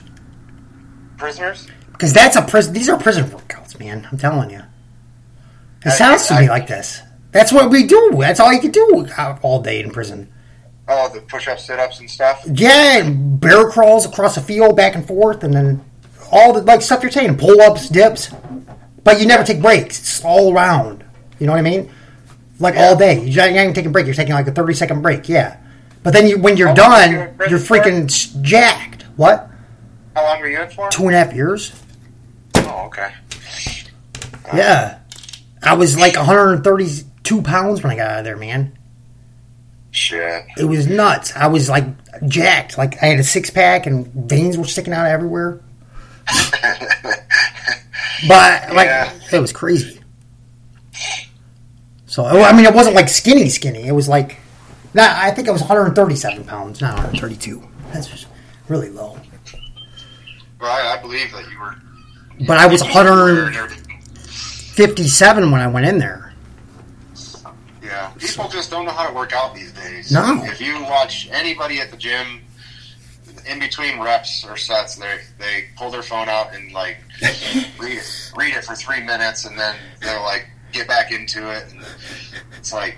Prisoners? 1.18 1.68
because 1.92 2.14
that's 2.14 2.36
a 2.36 2.42
prison. 2.42 2.74
These 2.74 2.90
are 2.90 3.00
prison 3.00 3.26
workouts, 3.26 3.80
man. 3.80 4.08
I'm 4.12 4.18
telling 4.18 4.50
you. 4.50 4.60
It 5.86 5.88
I- 5.88 5.90
sounds 5.92 6.28
to 6.28 6.36
I- 6.36 6.42
me 6.42 6.50
like 6.50 6.68
this. 6.68 7.02
That's 7.32 7.52
what 7.52 7.72
we 7.72 7.88
do. 7.88 8.14
That's 8.20 8.40
all 8.40 8.54
you 8.54 8.60
can 8.60 8.70
do 8.70 9.08
all 9.42 9.62
day 9.62 9.82
in 9.82 9.90
prison. 9.90 10.32
Oh, 10.88 11.10
the 11.12 11.22
push 11.22 11.48
up, 11.48 11.60
sit 11.60 11.80
ups, 11.80 12.00
and 12.00 12.10
stuff. 12.10 12.44
Yeah, 12.46 12.98
and 13.00 13.40
bear 13.40 13.70
crawls 13.70 14.06
across 14.06 14.36
the 14.36 14.42
field 14.42 14.76
back 14.78 14.94
and 14.96 15.08
forth, 15.08 15.44
and 15.44 15.52
then 15.54 15.84
all 16.32 16.54
the 16.54 16.62
like 16.62 16.82
stuff 16.82 17.02
you're 17.02 17.12
saying, 17.12 17.38
pull 17.38 17.62
ups, 17.62 17.90
dips. 17.90 18.30
But 19.04 19.20
you 19.20 19.28
never 19.28 19.44
take 19.44 19.62
breaks. 19.62 20.00
It's 20.00 20.24
all 20.24 20.54
around. 20.54 21.04
You 21.40 21.46
know 21.48 21.54
what 21.54 21.60
I 21.60 21.64
mean? 21.64 21.92
Like 22.60 22.76
all 22.78 22.96
day. 22.96 23.24
You're 23.26 23.44
not 23.52 23.62
even 23.62 23.74
taking 23.74 23.90
a 23.90 23.92
break. 23.92 24.06
You're 24.06 24.16
taking 24.16 24.34
like 24.34 24.48
a 24.48 24.52
30 24.52 24.74
second 24.74 25.02
break. 25.02 25.28
Yeah. 25.28 25.58
But 26.04 26.14
then 26.14 26.28
you, 26.28 26.40
when 26.40 26.56
you're 26.58 26.70
How 26.70 26.74
were 26.74 27.06
you 27.12 27.18
done, 27.18 27.50
you're 27.50 27.60
freaking 27.60 28.06
s- 28.06 28.28
jacked. 28.42 29.04
What? 29.18 29.50
How 30.16 30.24
long 30.24 30.40
were 30.40 30.48
you 30.48 30.62
in 30.62 30.70
for? 30.70 30.90
Two 30.90 31.08
and 31.08 31.16
a 31.16 31.24
half 31.24 31.34
years? 31.34 31.74
Oh, 32.56 32.86
okay. 32.86 33.12
Uh, 34.46 34.56
yeah. 34.58 35.00
I 35.62 35.74
was 35.76 35.98
like 35.98 36.16
132 36.16 37.42
pounds 37.42 37.84
when 37.84 37.92
I 37.92 37.96
got 37.96 38.08
out 38.12 38.20
of 38.20 38.26
there, 38.26 38.38
man. 38.38 38.78
Shit. 39.92 40.46
It 40.58 40.66
was 40.66 40.88
nuts. 40.88 41.34
I 41.36 41.48
was 41.48 41.70
like 41.70 41.86
jacked. 42.28 42.78
Like 42.78 43.02
I 43.02 43.08
had 43.08 43.20
a 43.20 43.24
six 43.24 43.50
pack 43.50 43.86
and 43.86 44.08
veins 44.08 44.58
were 44.58 44.66
sticking 44.66 44.94
out 44.94 45.06
everywhere. 45.06 45.62
But 48.28 48.74
like 48.74 48.86
Yeah. 48.88 49.12
it 49.34 49.40
was 49.40 49.52
crazy. 49.52 50.00
So 52.06 52.24
oh, 52.26 52.42
I 52.44 52.54
mean, 52.54 52.66
it 52.66 52.74
wasn't 52.74 52.96
like 52.96 53.10
skinny, 53.10 53.50
skinny. 53.50 53.86
It 53.88 53.92
was 53.92 54.08
like, 54.08 54.38
nah, 54.94 55.12
I 55.16 55.32
think 55.32 55.48
it 55.48 55.52
was 55.52 55.60
137 55.62 56.46
pounds, 56.46 56.80
not 56.80 56.94
132. 56.96 57.62
That's 57.92 58.08
just 58.08 58.28
really 58.70 58.90
low. 58.90 59.18
Well, 60.62 60.72
I, 60.72 60.96
I 60.98 61.02
believe 61.02 61.32
that 61.34 61.50
you 61.52 61.60
were. 61.60 61.76
But 62.48 62.58
I 62.60 62.68
was 62.68 62.82
157 62.84 65.52
when 65.52 65.60
I 65.62 65.68
went 65.68 65.86
in 65.88 65.98
there. 65.98 66.34
Yeah, 67.84 68.12
people 68.18 68.48
just 68.48 68.72
don't 68.72 68.86
know 68.86 68.92
how 68.92 69.06
to 69.08 69.14
work 69.14 69.34
out 69.34 69.54
these 69.54 69.74
days. 69.74 70.10
No. 70.12 70.42
If 70.46 70.62
you 70.62 70.82
watch 70.84 71.28
anybody 71.32 71.82
at 71.82 71.92
the 71.92 71.98
gym, 71.98 72.40
in 73.46 73.60
between 73.60 74.00
reps 74.00 74.46
or 74.46 74.58
sets, 74.58 74.96
they 74.96 75.20
they 75.40 75.66
pull 75.78 75.92
their 75.92 76.04
phone 76.04 76.30
out 76.30 76.54
and 76.54 76.72
like 76.72 76.98
read 77.80 77.98
it, 77.98 78.32
read 78.36 78.56
it 78.56 78.64
for 78.64 78.76
three 78.76 79.02
minutes, 79.02 79.46
and 79.46 79.58
then 79.58 79.76
they'll 80.02 80.22
like 80.24 80.48
get 80.72 80.88
back 80.88 81.12
into 81.12 81.52
it. 81.52 81.72
And 81.72 81.86
it's 82.58 82.74
like. 82.74 82.98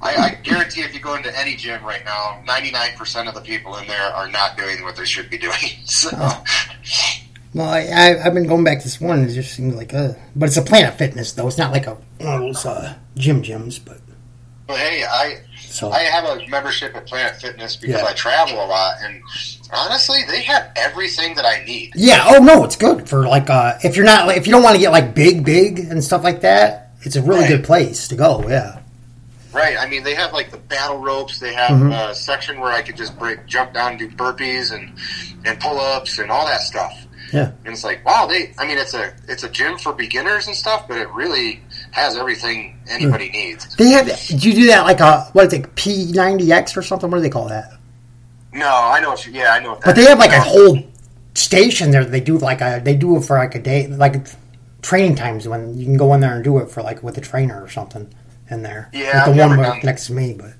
I, 0.00 0.14
I 0.14 0.38
guarantee 0.44 0.82
if 0.82 0.94
you 0.94 1.00
go 1.00 1.16
into 1.16 1.36
any 1.36 1.56
gym 1.56 1.82
right 1.82 2.04
now, 2.04 2.40
99% 2.46 3.26
of 3.26 3.34
the 3.34 3.40
people 3.40 3.76
in 3.78 3.86
there 3.88 4.00
are 4.14 4.30
not 4.30 4.56
doing 4.56 4.84
what 4.84 4.94
they 4.94 5.04
should 5.04 5.28
be 5.28 5.38
doing. 5.38 5.54
So, 5.86 6.10
Well, 7.54 7.68
I, 7.68 7.80
I, 7.80 8.26
I've 8.26 8.34
been 8.34 8.46
going 8.46 8.62
back 8.62 8.78
to 8.78 8.84
this 8.84 9.00
one. 9.00 9.24
It 9.24 9.32
just 9.32 9.54
seems 9.54 9.74
like 9.74 9.92
a, 9.92 10.16
but 10.36 10.46
it's 10.46 10.56
a 10.56 10.62
Planet 10.62 10.94
Fitness 10.94 11.32
though. 11.32 11.48
It's 11.48 11.58
not 11.58 11.72
like 11.72 11.86
a 11.86 11.94
one 12.20 12.34
of 12.34 12.40
those 12.40 12.64
uh, 12.64 12.94
gym 13.16 13.42
gyms. 13.42 13.80
But 13.84 13.98
but 14.68 14.76
hey, 14.78 15.02
I 15.04 15.38
so 15.58 15.90
I 15.90 16.00
have 16.00 16.24
a 16.24 16.46
membership 16.48 16.94
at 16.94 17.06
Planet 17.06 17.36
Fitness 17.40 17.74
because 17.76 18.00
Yeah. 18.00 18.06
I 18.06 18.12
travel 18.12 18.54
a 18.62 18.66
lot, 18.66 18.96
and 19.02 19.20
honestly, 19.72 20.18
they 20.28 20.42
have 20.42 20.70
everything 20.76 21.34
that 21.34 21.44
I 21.44 21.64
need. 21.64 21.92
yeah. 21.96 22.24
Oh 22.28 22.38
no, 22.42 22.64
it's 22.64 22.76
good 22.76 23.08
for 23.08 23.26
like 23.26 23.50
uh, 23.50 23.78
if 23.82 23.96
you're 23.96 24.04
not 24.06 24.26
like 24.26 24.36
if 24.36 24.46
you 24.46 24.52
don't 24.52 24.62
want 24.62 24.76
to 24.76 24.80
get 24.80 24.92
like 24.92 25.14
big, 25.14 25.44
big 25.44 25.78
and 25.80 26.02
stuff 26.04 26.22
like 26.22 26.42
that. 26.42 26.84
It's 27.02 27.14
a 27.16 27.22
really 27.22 27.42
Right. 27.42 27.48
good 27.48 27.64
place 27.64 28.08
to 28.08 28.16
go. 28.16 28.44
Yeah. 28.48 28.80
Right. 29.52 29.76
I 29.78 29.86
mean, 29.88 30.02
they 30.02 30.14
have 30.14 30.32
like 30.32 30.50
the 30.50 30.56
battle 30.58 30.98
ropes. 30.98 31.38
They 31.38 31.54
have 31.54 31.70
Mhm. 31.70 32.10
a 32.10 32.14
section 32.14 32.58
where 32.60 32.72
I 32.72 32.82
could 32.82 32.96
just 32.96 33.16
break, 33.18 33.46
jump 33.46 33.72
down, 33.72 33.92
and 33.92 33.98
do 34.00 34.08
burpees 34.08 34.72
and 34.72 34.92
and 35.44 35.58
pull 35.60 35.78
ups 35.80 36.18
and 36.18 36.28
all 36.30 36.44
that 36.46 36.60
stuff. 36.60 36.92
Yeah. 37.32 37.52
And 37.64 37.72
it's 37.74 37.84
like, 37.84 38.04
wow, 38.04 38.26
they. 38.26 38.52
I 38.58 38.66
mean, 38.66 38.78
it's 38.78 38.94
a 38.94 39.12
it's 39.28 39.44
a 39.44 39.48
gym 39.48 39.78
for 39.78 39.92
beginners 39.92 40.48
and 40.48 40.56
stuff, 40.56 40.88
but 40.88 40.98
it 40.98 41.08
really 41.10 41.62
has 41.92 42.16
everything 42.16 42.78
hmm. 42.84 42.90
anybody 42.90 43.30
needs. 43.30 43.74
They 43.76 43.90
have. 43.90 44.06
Did 44.06 44.44
you 44.44 44.54
do 44.54 44.66
that 44.68 44.82
like 44.82 45.00
a 45.00 45.22
what 45.32 45.46
is 45.46 45.52
it 45.52 45.74
P90X 45.74 46.76
or 46.76 46.82
something? 46.82 47.10
What 47.10 47.18
do 47.18 47.22
they 47.22 47.30
call 47.30 47.48
that? 47.48 47.72
No, 48.52 48.68
I 48.68 49.00
know 49.00 49.10
what 49.10 49.26
you. 49.26 49.32
Yeah, 49.32 49.52
I 49.52 49.60
know 49.60 49.70
what 49.70 49.80
that. 49.80 49.86
But 49.86 49.96
they 49.96 50.04
have 50.04 50.18
like 50.18 50.32
a 50.32 50.36
uh, 50.36 50.44
whole 50.44 50.82
station 51.34 51.90
there. 51.90 52.04
They 52.04 52.20
do 52.20 52.38
like 52.38 52.60
a 52.60 52.80
they 52.82 52.96
do 52.96 53.16
it 53.16 53.22
for 53.22 53.36
like 53.36 53.54
a 53.54 53.60
day, 53.60 53.86
like 53.86 54.26
training 54.82 55.16
times 55.16 55.46
when 55.46 55.76
you 55.78 55.84
can 55.84 55.96
go 55.96 56.14
in 56.14 56.20
there 56.20 56.34
and 56.34 56.44
do 56.44 56.58
it 56.58 56.70
for 56.70 56.82
like 56.82 57.02
with 57.02 57.18
a 57.18 57.20
trainer 57.20 57.62
or 57.62 57.68
something 57.68 58.12
in 58.50 58.62
there. 58.62 58.90
Yeah, 58.92 59.06
like 59.06 59.14
I've 59.14 59.26
the 59.26 59.34
never 59.34 59.56
one 59.56 59.80
next 59.82 60.06
to 60.06 60.12
me, 60.12 60.34
but 60.34 60.54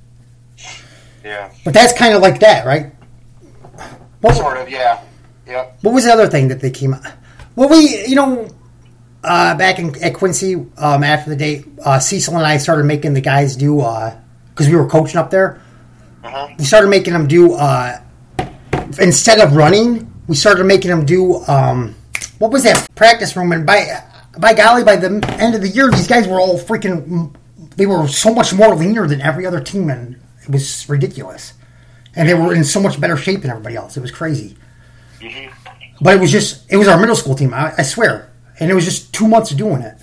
Yeah, 1.24 1.50
but 1.64 1.74
that's 1.74 1.92
kind 1.98 2.14
of 2.14 2.22
like 2.22 2.40
that, 2.40 2.66
right? 2.66 2.92
What, 4.20 4.34
sort 4.34 4.58
of. 4.58 4.68
Yeah. 4.68 5.00
Yep. 5.46 5.78
what 5.80 5.94
was 5.94 6.04
the 6.04 6.12
other 6.12 6.26
thing 6.26 6.48
that 6.48 6.60
they 6.60 6.70
came 6.70 6.92
out? 6.92 7.06
Well, 7.56 7.68
we 7.68 8.06
you 8.06 8.14
know. 8.14 8.48
Uh, 9.24 9.57
back 9.57 9.78
in, 9.78 10.00
at 10.02 10.14
Quincy, 10.14 10.54
um, 10.54 11.02
after 11.02 11.31
the 11.31 11.37
date, 11.37 11.66
uh, 11.85 11.98
Cecil 11.98 12.37
and 12.37 12.46
I 12.46 12.57
started 12.57 12.85
making 12.85 13.14
the 13.14 13.20
guys 13.20 13.57
do 13.57 13.76
because 14.50 14.68
we 14.68 14.76
were 14.76 14.87
coaching 14.87 15.16
up 15.16 15.31
there. 15.31 15.61
Uh-huh. 16.22 16.48
we 16.59 16.64
started 16.64 16.88
making 16.88 17.12
them 17.12 17.26
do 17.26 17.54
uh, 17.54 18.00
instead 19.00 19.40
of 19.40 19.54
running, 19.54 20.12
we 20.26 20.37
started 20.37 20.64
making 20.64 20.90
them 20.90 21.04
do 21.04 21.42
um, 21.46 21.94
what 22.38 22.52
was 22.52 22.62
that 22.64 22.87
practice 22.94 23.37
room? 23.37 23.52
And 23.52 23.66
by 23.66 24.04
by 24.38 24.54
golly, 24.54 24.85
by 24.85 24.96
the 24.96 25.09
end 25.40 25.54
of 25.54 25.62
the 25.62 25.68
year, 25.68 25.90
these 25.90 26.07
guys 26.07 26.26
were 26.28 26.40
all 26.40 26.59
freaking. 26.59 27.35
They 27.76 27.87
were 27.87 28.09
so 28.09 28.35
much 28.35 28.52
more 28.52 28.74
leaner 28.74 29.07
than 29.07 29.20
every 29.20 29.46
other 29.46 29.61
team, 29.61 29.90
and 29.90 30.20
it 30.42 30.50
was 30.50 30.88
ridiculous. 30.88 31.54
And 32.14 32.28
they 32.28 32.35
were 32.35 32.54
in 32.54 32.64
so 32.64 32.81
much 32.81 33.00
better 33.00 33.16
shape 33.16 33.42
than 33.42 33.50
everybody 33.50 33.76
else. 33.76 33.96
It 33.96 34.00
was 34.00 34.11
crazy. 34.11 34.57
But 36.00 36.16
it 36.16 36.20
was 36.20 36.31
just 36.31 36.70
it 36.70 36.76
was 36.76 36.88
our 36.88 36.98
middle 36.98 37.16
school 37.16 37.35
team. 37.35 37.52
I, 37.52 37.74
I 37.76 37.83
swear, 37.83 38.31
and 38.60 38.70
it 38.70 38.74
was 38.74 38.84
just 38.84 39.12
two 39.12 39.28
months 39.28 39.50
of 39.50 39.56
doing 39.58 39.82
it. 39.82 39.96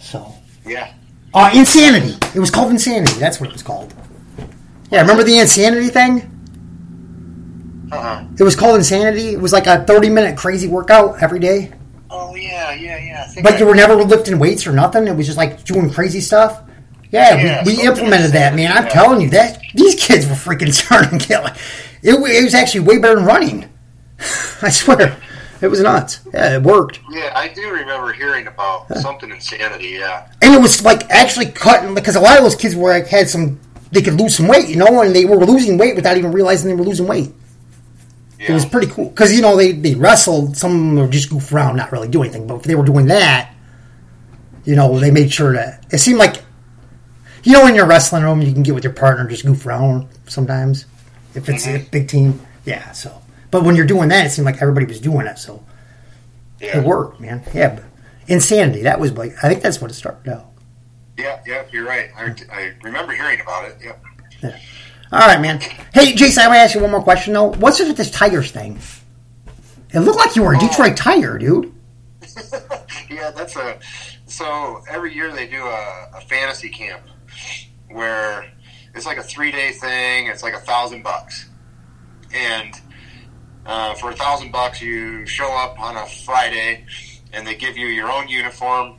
So. 0.00 0.32
Yeah. 0.66 0.92
Uh, 1.32 1.50
Insanity. 1.54 2.16
It 2.34 2.40
was 2.40 2.50
called 2.50 2.70
Insanity. 2.70 3.18
That's 3.18 3.40
what 3.40 3.48
it 3.50 3.52
was 3.52 3.62
called. 3.62 3.92
Yeah, 4.90 5.00
remember 5.00 5.24
the 5.24 5.38
Insanity 5.38 5.88
thing? 5.88 6.30
Uh 7.90 8.00
huh. 8.00 8.24
It 8.38 8.42
was 8.42 8.54
called 8.56 8.76
Insanity. 8.76 9.30
It 9.30 9.40
was 9.40 9.52
like 9.52 9.66
a 9.66 9.84
30 9.84 10.08
minute 10.10 10.36
crazy 10.36 10.68
workout 10.68 11.22
every 11.22 11.38
day. 11.40 11.72
Oh 12.10 12.34
yeah, 12.36 12.72
yeah, 12.74 12.98
yeah. 12.98 13.32
But 13.42 13.54
I- 13.54 13.58
you 13.58 13.66
were 13.66 13.74
never 13.74 13.94
lifting 13.96 14.38
weights 14.38 14.66
or 14.66 14.72
nothing. 14.72 15.08
It 15.08 15.16
was 15.16 15.26
just 15.26 15.38
like 15.38 15.64
doing 15.64 15.90
crazy 15.90 16.20
stuff. 16.20 16.62
Yeah, 17.10 17.36
Yeah, 17.36 17.64
we, 17.64 17.76
we 17.76 17.82
implemented 17.82 18.32
that, 18.32 18.54
man. 18.54 18.72
I'm 18.72 18.84
yeah. 18.84 18.88
telling 18.90 19.20
you 19.20 19.30
that 19.30 19.60
these 19.74 19.94
kids 19.94 20.26
were 20.26 20.34
freaking 20.34 20.72
starting 20.84 21.18
to 21.18 21.28
get 21.28 21.56
it, 22.02 22.16
it 22.36 22.44
was 22.44 22.54
actually 22.54 22.80
way 22.80 22.98
better 22.98 23.16
than 23.16 23.24
running. 23.24 23.68
I 24.62 24.70
swear, 24.70 25.16
it 25.64 25.68
was 25.70 25.80
nuts. 25.80 26.20
Yeah, 26.32 26.56
it 26.56 26.62
worked, 26.62 27.00
Yeah, 27.10 27.32
I 27.34 27.48
do 27.48 27.70
remember 27.70 28.12
hearing 28.12 28.46
about 28.46 28.94
something 28.98 29.30
insanity. 29.30 29.96
Yeah. 29.98 30.28
and 30.42 30.54
it 30.54 30.60
was 30.60 30.84
like 30.84 31.08
actually 31.10 31.46
cutting 31.46 31.94
because 31.94 32.16
a 32.16 32.20
lot 32.20 32.36
of 32.36 32.44
those 32.44 32.56
kids 32.56 32.76
were 32.76 32.90
like 32.90 33.06
had 33.06 33.28
some 33.28 33.58
they 33.90 34.02
could 34.02 34.14
lose 34.14 34.36
some 34.36 34.48
weight, 34.48 34.68
you 34.68 34.76
know, 34.76 35.02
and 35.02 35.14
they 35.14 35.24
were 35.24 35.36
losing 35.36 35.78
weight 35.78 35.94
without 35.94 36.16
even 36.16 36.32
realizing 36.32 36.68
they 36.68 36.74
were 36.74 36.84
losing 36.84 37.06
weight. 37.06 37.32
Yeah. 38.38 38.50
It 38.50 38.54
was 38.54 38.66
pretty 38.66 38.88
cool 38.88 39.08
because 39.08 39.32
you 39.34 39.40
know 39.40 39.56
they 39.56 39.72
they 39.72 39.94
wrestled. 39.94 40.56
Some 40.56 40.72
of 40.72 40.78
them 40.78 40.96
would 40.96 41.10
just 41.12 41.30
goof 41.30 41.52
around, 41.52 41.76
not 41.76 41.92
really 41.92 42.08
do 42.08 42.22
anything. 42.22 42.46
But 42.46 42.56
if 42.56 42.62
they 42.64 42.74
were 42.74 42.84
doing 42.84 43.06
that, 43.06 43.54
you 44.64 44.74
know, 44.76 44.98
they 44.98 45.10
made 45.10 45.32
sure 45.32 45.54
that 45.54 45.86
it 45.90 45.98
seemed 45.98 46.18
like, 46.18 46.42
you 47.42 47.52
know, 47.52 47.66
in 47.66 47.74
your 47.74 47.86
wrestling 47.86 48.24
room, 48.24 48.42
you 48.42 48.52
can 48.52 48.62
get 48.62 48.74
with 48.74 48.84
your 48.84 48.92
partner 48.92 49.26
just 49.28 49.46
goof 49.46 49.64
around 49.64 50.08
sometimes 50.26 50.86
if 51.34 51.48
it's 51.48 51.66
a 51.66 51.78
mm-hmm. 51.78 51.90
big 51.90 52.08
team. 52.08 52.40
Yeah. 52.66 52.90
So, 52.92 53.22
but 53.54 53.62
when 53.62 53.76
you're 53.76 53.86
doing 53.86 54.08
that, 54.08 54.26
it 54.26 54.30
seemed 54.30 54.46
like 54.46 54.60
everybody 54.60 54.84
was 54.84 54.98
doing 54.98 55.28
it, 55.28 55.38
so 55.38 55.64
yeah. 56.60 56.78
it 56.78 56.84
worked, 56.84 57.20
man. 57.20 57.40
Yeah. 57.54 57.76
But 57.76 57.84
insanity. 58.26 58.82
That 58.82 58.98
was 58.98 59.12
like 59.12 59.32
I 59.44 59.48
think 59.48 59.62
that's 59.62 59.80
what 59.80 59.92
it 59.92 59.94
started 59.94 60.28
out. 60.28 60.46
Yeah, 61.16 61.40
yeah, 61.46 61.62
you're 61.70 61.86
right. 61.86 62.10
I, 62.16 62.34
I 62.50 62.72
remember 62.82 63.12
hearing 63.12 63.40
about 63.40 63.66
it. 63.66 63.76
Yep. 63.80 64.04
All 65.12 65.20
right, 65.20 65.40
man. 65.40 65.60
Hey, 65.92 66.16
Jason, 66.16 66.42
I 66.42 66.48
want 66.48 66.56
to 66.56 66.62
ask 66.62 66.74
you 66.74 66.80
one 66.80 66.90
more 66.90 67.00
question 67.00 67.32
though. 67.32 67.52
What's 67.52 67.78
it 67.78 67.86
with 67.86 67.96
this 67.96 68.10
Tigers 68.10 68.50
thing? 68.50 68.76
It 69.90 70.00
looked 70.00 70.18
like 70.18 70.34
you 70.34 70.42
were 70.42 70.54
a 70.54 70.58
Detroit 70.58 70.96
Tiger, 70.96 71.38
dude. 71.38 71.72
yeah, 73.08 73.30
that's 73.30 73.54
a. 73.54 73.78
So 74.26 74.82
every 74.90 75.14
year 75.14 75.30
they 75.30 75.46
do 75.46 75.62
a, 75.62 76.08
a 76.12 76.20
fantasy 76.22 76.70
camp 76.70 77.02
where 77.88 78.50
it's 78.96 79.06
like 79.06 79.18
a 79.18 79.22
three 79.22 79.52
day 79.52 79.70
thing. 79.70 80.26
It's 80.26 80.42
like 80.42 80.54
a 80.54 80.60
thousand 80.60 81.04
bucks, 81.04 81.50
and 82.34 82.74
Uh, 83.66 83.94
for 83.94 84.10
a 84.10 84.14
thousand 84.14 84.52
bucks, 84.52 84.80
you 84.82 85.24
show 85.26 85.50
up 85.56 85.78
on 85.80 85.96
a 85.96 86.06
Friday, 86.06 86.84
and 87.32 87.46
they 87.46 87.54
give 87.54 87.76
you 87.76 87.86
your 87.86 88.10
own 88.10 88.28
uniform 88.28 88.96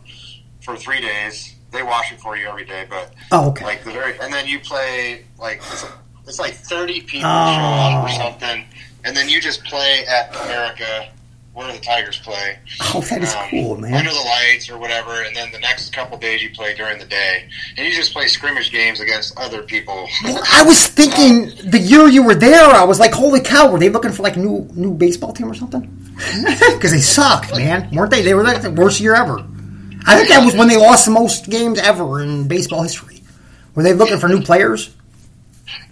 for 0.62 0.76
three 0.76 1.00
days. 1.02 1.56
They 1.72 1.84
wash 1.84 2.12
it 2.12 2.20
for 2.20 2.36
you 2.36 2.48
every 2.48 2.66
day, 2.66 2.86
but 2.90 3.14
Oh, 3.32 3.50
okay. 3.50 3.64
like 3.66 3.84
the 3.84 3.92
very, 3.92 4.18
and 4.20 4.34
then 4.34 4.48
you 4.48 4.60
play 4.60 5.26
like 5.38 5.58
it's, 5.58 5.86
it's 6.28 6.40
like 6.40 6.54
thirty 6.56 7.02
people 7.02 7.30
Oh. 7.30 7.54
show 7.56 7.62
up 7.98 8.06
or 8.06 8.10
something, 8.10 8.66
and 9.04 9.16
then 9.16 9.30
you 9.30 9.40
just 9.40 9.64
play 9.66 10.06
at 10.08 10.36
America 10.46 11.10
where 11.56 11.72
the 11.72 11.80
Tigers 11.80 12.20
play. 12.20 12.60
Oh, 12.94 13.00
that 13.10 13.24
is 13.24 13.34
um, 13.34 13.48
cool, 13.50 13.78
man. 13.78 13.94
Under 13.94 14.12
the 14.12 14.20
lights 14.20 14.70
or 14.70 14.78
whatever, 14.78 15.24
and 15.24 15.34
then 15.34 15.52
the 15.54 15.60
next 15.60 15.92
couple 15.94 16.18
days 16.18 16.44
you 16.44 16.52
play 16.52 16.76
during 16.76 17.00
the 17.00 17.06
day, 17.06 17.48
and 17.78 17.88
you 17.88 17.94
just 17.94 18.14
play 18.14 18.28
scrimmage 18.28 18.72
games 18.72 19.00
against 19.00 19.38
other 19.40 19.64
people. 19.64 20.06
Well, 20.26 20.44
I 20.52 20.64
was 20.64 20.88
thinking 20.88 21.56
the 21.70 21.80
year 21.80 22.08
you 22.08 22.24
were 22.24 22.36
there, 22.36 22.66
I 22.66 22.84
was 22.84 23.00
like, 23.00 23.14
holy 23.14 23.40
cow, 23.40 23.72
were 23.72 23.80
they 23.80 23.90
looking 23.90 24.12
for 24.12 24.22
like 24.22 24.36
a 24.36 24.40
new 24.40 24.70
new 24.76 24.94
baseball 24.94 25.32
team 25.32 25.50
or 25.50 25.56
something? 25.56 25.92
Because 26.76 26.92
they 26.92 27.00
sucked, 27.00 27.56
man, 27.56 27.90
weren't 27.92 28.12
they? 28.12 28.22
They 28.22 28.34
were 28.34 28.44
like 28.44 28.62
the 28.62 28.72
worst 28.72 29.00
year 29.00 29.16
ever. 29.16 29.40
I 30.06 30.18
think 30.18 30.30
that 30.30 30.44
was 30.46 30.54
when 30.56 30.68
they 30.68 30.78
lost 30.78 31.06
the 31.06 31.12
most 31.12 31.50
games 31.50 31.80
ever 31.80 32.22
in 32.22 32.48
baseball 32.48 32.84
history. 32.84 33.24
Were 33.74 33.84
they 33.84 33.94
looking 33.94 34.20
for 34.20 34.28
new 34.28 34.42
players? 34.42 34.94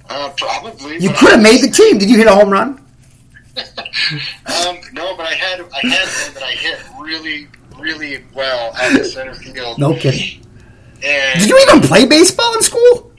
uh, 0.09 0.31
probably. 0.37 0.97
You 0.99 1.09
could 1.09 1.31
have 1.31 1.41
made 1.41 1.61
the 1.61 1.69
team. 1.69 1.97
Did 1.97 2.09
you 2.09 2.17
hit 2.17 2.27
a 2.27 2.35
home 2.35 2.49
run? 2.49 2.82
Um, 4.45 4.77
no, 4.93 5.15
but 5.15 5.25
I 5.25 5.33
had 5.33 5.61
I 5.61 5.87
had 5.87 6.07
one 6.25 6.33
that 6.33 6.43
I 6.43 6.51
hit 6.51 6.79
really, 6.99 7.47
really 7.79 8.23
well 8.33 8.73
at 8.75 8.99
of 8.99 9.05
center 9.05 9.33
field. 9.33 9.77
No 9.79 9.95
kidding. 9.95 10.45
And, 11.03 11.39
Did 11.39 11.49
you 11.49 11.59
even 11.69 11.81
play 11.81 12.05
baseball 12.05 12.55
in 12.55 12.61
school? 12.61 13.11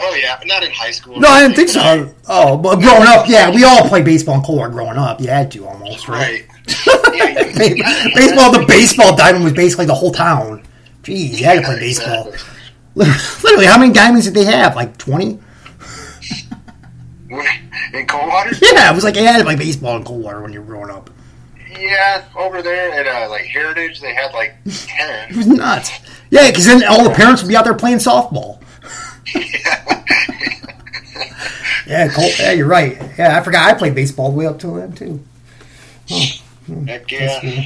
Oh 0.00 0.14
yeah, 0.14 0.40
not 0.44 0.62
in 0.62 0.70
high 0.70 0.90
school. 0.90 1.18
No, 1.20 1.28
I 1.28 1.42
didn't 1.42 1.56
think 1.56 1.68
so. 1.68 2.14
Oh, 2.28 2.56
but 2.56 2.80
growing 2.80 3.06
up, 3.06 3.28
yeah, 3.28 3.50
we 3.50 3.64
all 3.64 3.88
played 3.88 4.04
baseball 4.04 4.36
in 4.36 4.42
Kohler 4.42 4.68
growing 4.68 4.98
up. 4.98 5.20
You 5.20 5.28
had 5.28 5.50
to 5.52 5.66
almost, 5.66 6.08
right? 6.08 6.46
Right. 6.46 6.50
Yeah, 7.14 8.08
baseball, 8.16 8.50
the 8.50 8.64
baseball 8.66 9.14
diamond 9.14 9.44
was 9.44 9.52
basically 9.52 9.86
the 9.86 9.94
whole 9.94 10.10
town. 10.10 10.64
Jeez, 11.04 11.38
you 11.38 11.44
had 11.44 11.60
to 11.60 11.62
play 11.62 11.78
baseball. 11.78 12.32
Literally, 12.96 13.66
how 13.66 13.78
many 13.78 13.92
diamonds 13.92 14.26
did 14.26 14.34
they 14.34 14.44
have? 14.44 14.74
Like 14.74 14.96
20? 14.98 15.38
In 17.94 18.06
Coldwater? 18.06 18.50
Yeah, 18.60 18.90
it 18.90 18.94
was 18.94 19.04
like, 19.04 19.16
you 19.16 19.24
had 19.24 19.42
play 19.44 19.56
baseball 19.56 19.96
in 19.96 20.04
Kohler 20.04 20.42
when 20.42 20.52
you 20.52 20.60
were 20.60 20.66
growing 20.66 20.90
up. 20.90 21.10
Yeah, 21.78 22.24
over 22.36 22.62
there 22.62 22.92
at 22.92 23.06
uh, 23.06 23.28
like 23.30 23.44
Heritage, 23.46 24.00
they 24.00 24.14
had 24.14 24.32
like 24.32 24.54
ten. 24.64 25.30
It 25.30 25.36
was 25.36 25.46
nuts. 25.46 25.90
Yeah, 26.30 26.48
because 26.50 26.66
then 26.66 26.84
all 26.84 27.02
the 27.04 27.10
parents 27.14 27.42
would 27.42 27.48
be 27.48 27.56
out 27.56 27.64
there 27.64 27.74
playing 27.74 27.98
softball. 27.98 28.60
Yeah, 31.86 32.08
Col- 32.08 32.30
yeah, 32.38 32.52
you're 32.52 32.66
right. 32.66 32.96
Yeah, 33.18 33.38
I 33.38 33.42
forgot 33.42 33.68
I 33.68 33.74
played 33.78 33.94
baseball 33.94 34.30
the 34.30 34.36
way 34.38 34.46
up 34.46 34.58
to 34.60 34.68
then, 34.78 34.92
too. 34.92 35.22
Heck 36.86 37.10
yeah. 37.12 37.62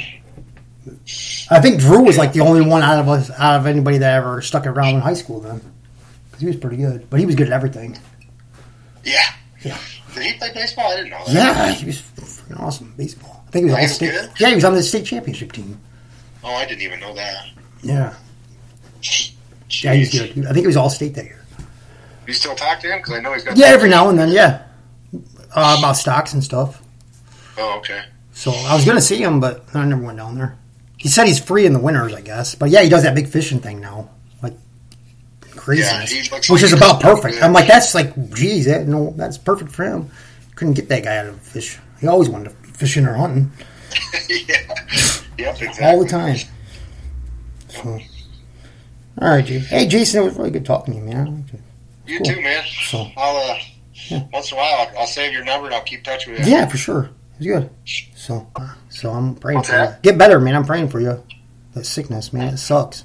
I 1.50 1.60
think 1.60 1.78
Drew 1.80 2.02
was 2.02 2.18
like 2.18 2.32
the 2.32 2.40
only 2.40 2.62
one 2.62 2.82
out 2.82 2.98
of 2.98 3.08
us, 3.08 3.30
out 3.30 3.60
of 3.60 3.66
anybody 3.66 3.98
that 3.98 4.16
ever 4.16 4.42
stuck 4.42 4.66
around 4.66 4.96
in 4.96 5.00
high 5.00 5.14
school 5.14 5.40
then. 5.40 5.60
Because 6.26 6.40
he 6.40 6.46
was 6.46 6.56
pretty 6.56 6.78
good. 6.78 7.08
But 7.08 7.20
he 7.20 7.26
was 7.26 7.36
good 7.36 7.46
at 7.46 7.52
everything. 7.52 7.96
Yeah. 9.04 9.22
Yeah. 9.62 9.78
Did 10.18 10.32
he 10.32 10.38
play 10.38 10.52
baseball? 10.54 10.92
I 10.92 10.96
didn't 10.96 11.10
know 11.10 11.24
that. 11.26 11.34
Yeah, 11.34 11.72
he 11.72 11.86
was 11.86 12.00
freaking 12.00 12.60
awesome 12.60 12.94
baseball. 12.96 13.44
I 13.46 13.50
think 13.50 13.64
he 13.66 13.70
was 13.70 13.78
Oh, 13.78 13.82
all 13.82 13.88
state. 13.88 14.10
good? 14.10 14.30
Yeah, 14.38 14.48
he 14.48 14.54
was 14.54 14.64
on 14.64 14.74
the 14.74 14.82
state 14.82 15.04
championship 15.06 15.52
team. 15.52 15.80
Oh, 16.44 16.54
I 16.54 16.64
didn't 16.66 16.82
even 16.82 17.00
know 17.00 17.14
that. 17.14 17.46
Yeah, 17.82 18.14
yeah, 19.70 19.94
he's 19.94 20.10
good. 20.12 20.46
I 20.46 20.52
think 20.52 20.58
he 20.58 20.66
was 20.66 20.76
all 20.76 20.90
state 20.90 21.14
that 21.14 21.24
year. 21.24 21.44
You 22.26 22.32
still 22.34 22.54
talk 22.54 22.80
to 22.80 22.92
him? 22.92 22.98
Because 22.98 23.14
I 23.14 23.20
know 23.20 23.32
he's 23.32 23.44
got. 23.44 23.56
Yeah, 23.56 23.66
every 23.66 23.88
now 23.88 24.08
and 24.08 24.18
then. 24.18 24.28
Yeah, 24.30 24.62
uh, 25.54 25.76
about 25.78 25.92
stocks 25.96 26.32
and 26.34 26.42
stuff. 26.44 26.82
Oh, 27.56 27.78
okay. 27.78 28.02
So 28.32 28.52
I 28.52 28.74
was 28.74 28.84
gonna 28.84 29.00
see 29.00 29.16
him, 29.22 29.40
but 29.40 29.64
I 29.74 29.84
never 29.84 30.02
went 30.02 30.18
down 30.18 30.36
there. 30.36 30.56
He 30.96 31.08
said 31.08 31.26
he's 31.26 31.38
free 31.40 31.64
in 31.66 31.72
the 31.72 31.78
winters, 31.78 32.12
I 32.14 32.20
guess. 32.20 32.54
But 32.54 32.70
yeah, 32.70 32.82
he 32.82 32.88
does 32.88 33.02
that 33.04 33.14
big 33.14 33.28
fishing 33.28 33.60
thing 33.60 33.80
now, 33.80 34.10
craziness, 35.58 36.30
looks 36.32 36.48
which 36.50 36.62
is 36.62 36.72
about 36.72 37.00
perfect. 37.00 37.34
good. 37.34 37.42
I'm 37.42 37.52
like, 37.52 37.66
that's 37.66 37.94
like, 37.94 38.14
geez, 38.34 38.66
that, 38.66 38.86
no, 38.86 39.12
that's 39.16 39.36
perfect 39.38 39.72
for 39.72 39.84
him. 39.84 40.10
Couldn't 40.54 40.74
get 40.74 40.88
that 40.88 41.04
guy 41.04 41.16
out 41.18 41.26
of 41.26 41.40
fish. 41.42 41.78
He 42.00 42.06
always 42.06 42.28
wanted 42.28 42.50
to 42.50 42.50
fish 42.50 42.76
fishing 42.94 43.06
or 43.06 43.14
hunting 43.14 43.50
yeah. 44.30 44.56
Yep. 45.38 45.62
Exactly. 45.62 45.84
all 45.84 46.02
the 46.02 46.08
time. 46.08 46.36
So, 47.68 47.98
all 49.20 49.28
right, 49.30 49.44
Jay. 49.44 49.58
Hey, 49.58 49.86
Jason, 49.86 50.22
it 50.22 50.24
was 50.24 50.36
really 50.36 50.50
good 50.50 50.64
talking 50.64 50.94
to 50.94 51.00
you, 51.00 51.06
man. 51.06 51.44
You 52.06 52.18
Cool. 52.18 52.26
too, 52.34 52.40
man. 52.42 52.64
So- 52.88 53.06
I'll 53.16 53.36
uh, 53.52 53.58
Yeah. 54.08 54.22
once 54.32 54.50
in 54.52 54.56
a 54.58 54.60
while 54.60 54.88
I'll, 54.90 55.00
I'll 55.00 55.06
save 55.06 55.32
your 55.32 55.44
number 55.44 55.66
and 55.66 55.74
I'll 55.74 55.82
keep 55.82 56.04
touch 56.04 56.26
with 56.26 56.38
you. 56.46 56.52
Yeah, 56.52 56.66
for 56.66 56.76
sure. 56.76 57.10
It's 57.38 57.46
good. 57.46 57.70
So, 58.16 58.48
so 58.90 59.10
I'm 59.10 59.34
praying 59.36 59.58
What's 59.58 59.70
for 59.70 59.76
you. 59.84 59.94
Get 60.02 60.18
better, 60.18 60.40
man. 60.40 60.54
I'm 60.56 60.64
praying 60.64 60.88
for 60.88 61.00
you. 61.00 61.22
That 61.74 61.84
sickness, 61.84 62.32
man, 62.32 62.54
it 62.54 62.58
sucks. 62.58 63.04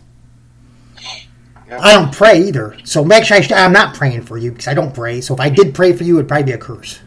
Yeah. 1.73 1.85
I 1.85 1.93
don't 1.93 2.13
pray 2.13 2.39
either. 2.43 2.77
So 2.83 3.09
actually, 3.11 3.37
I 3.37 3.41
should, 3.41 3.51
I'm 3.53 3.73
not 3.73 3.95
praying 3.95 4.21
for 4.23 4.37
you 4.37 4.51
because 4.51 4.67
I 4.67 4.73
don't 4.73 4.93
pray. 4.93 5.21
So 5.21 5.33
if 5.33 5.39
I 5.39 5.49
did 5.49 5.73
pray 5.73 5.93
for 5.93 6.03
you, 6.03 6.17
it'd 6.17 6.27
probably 6.27 6.43
be 6.45 6.51
a 6.51 6.57
curse. 6.57 6.99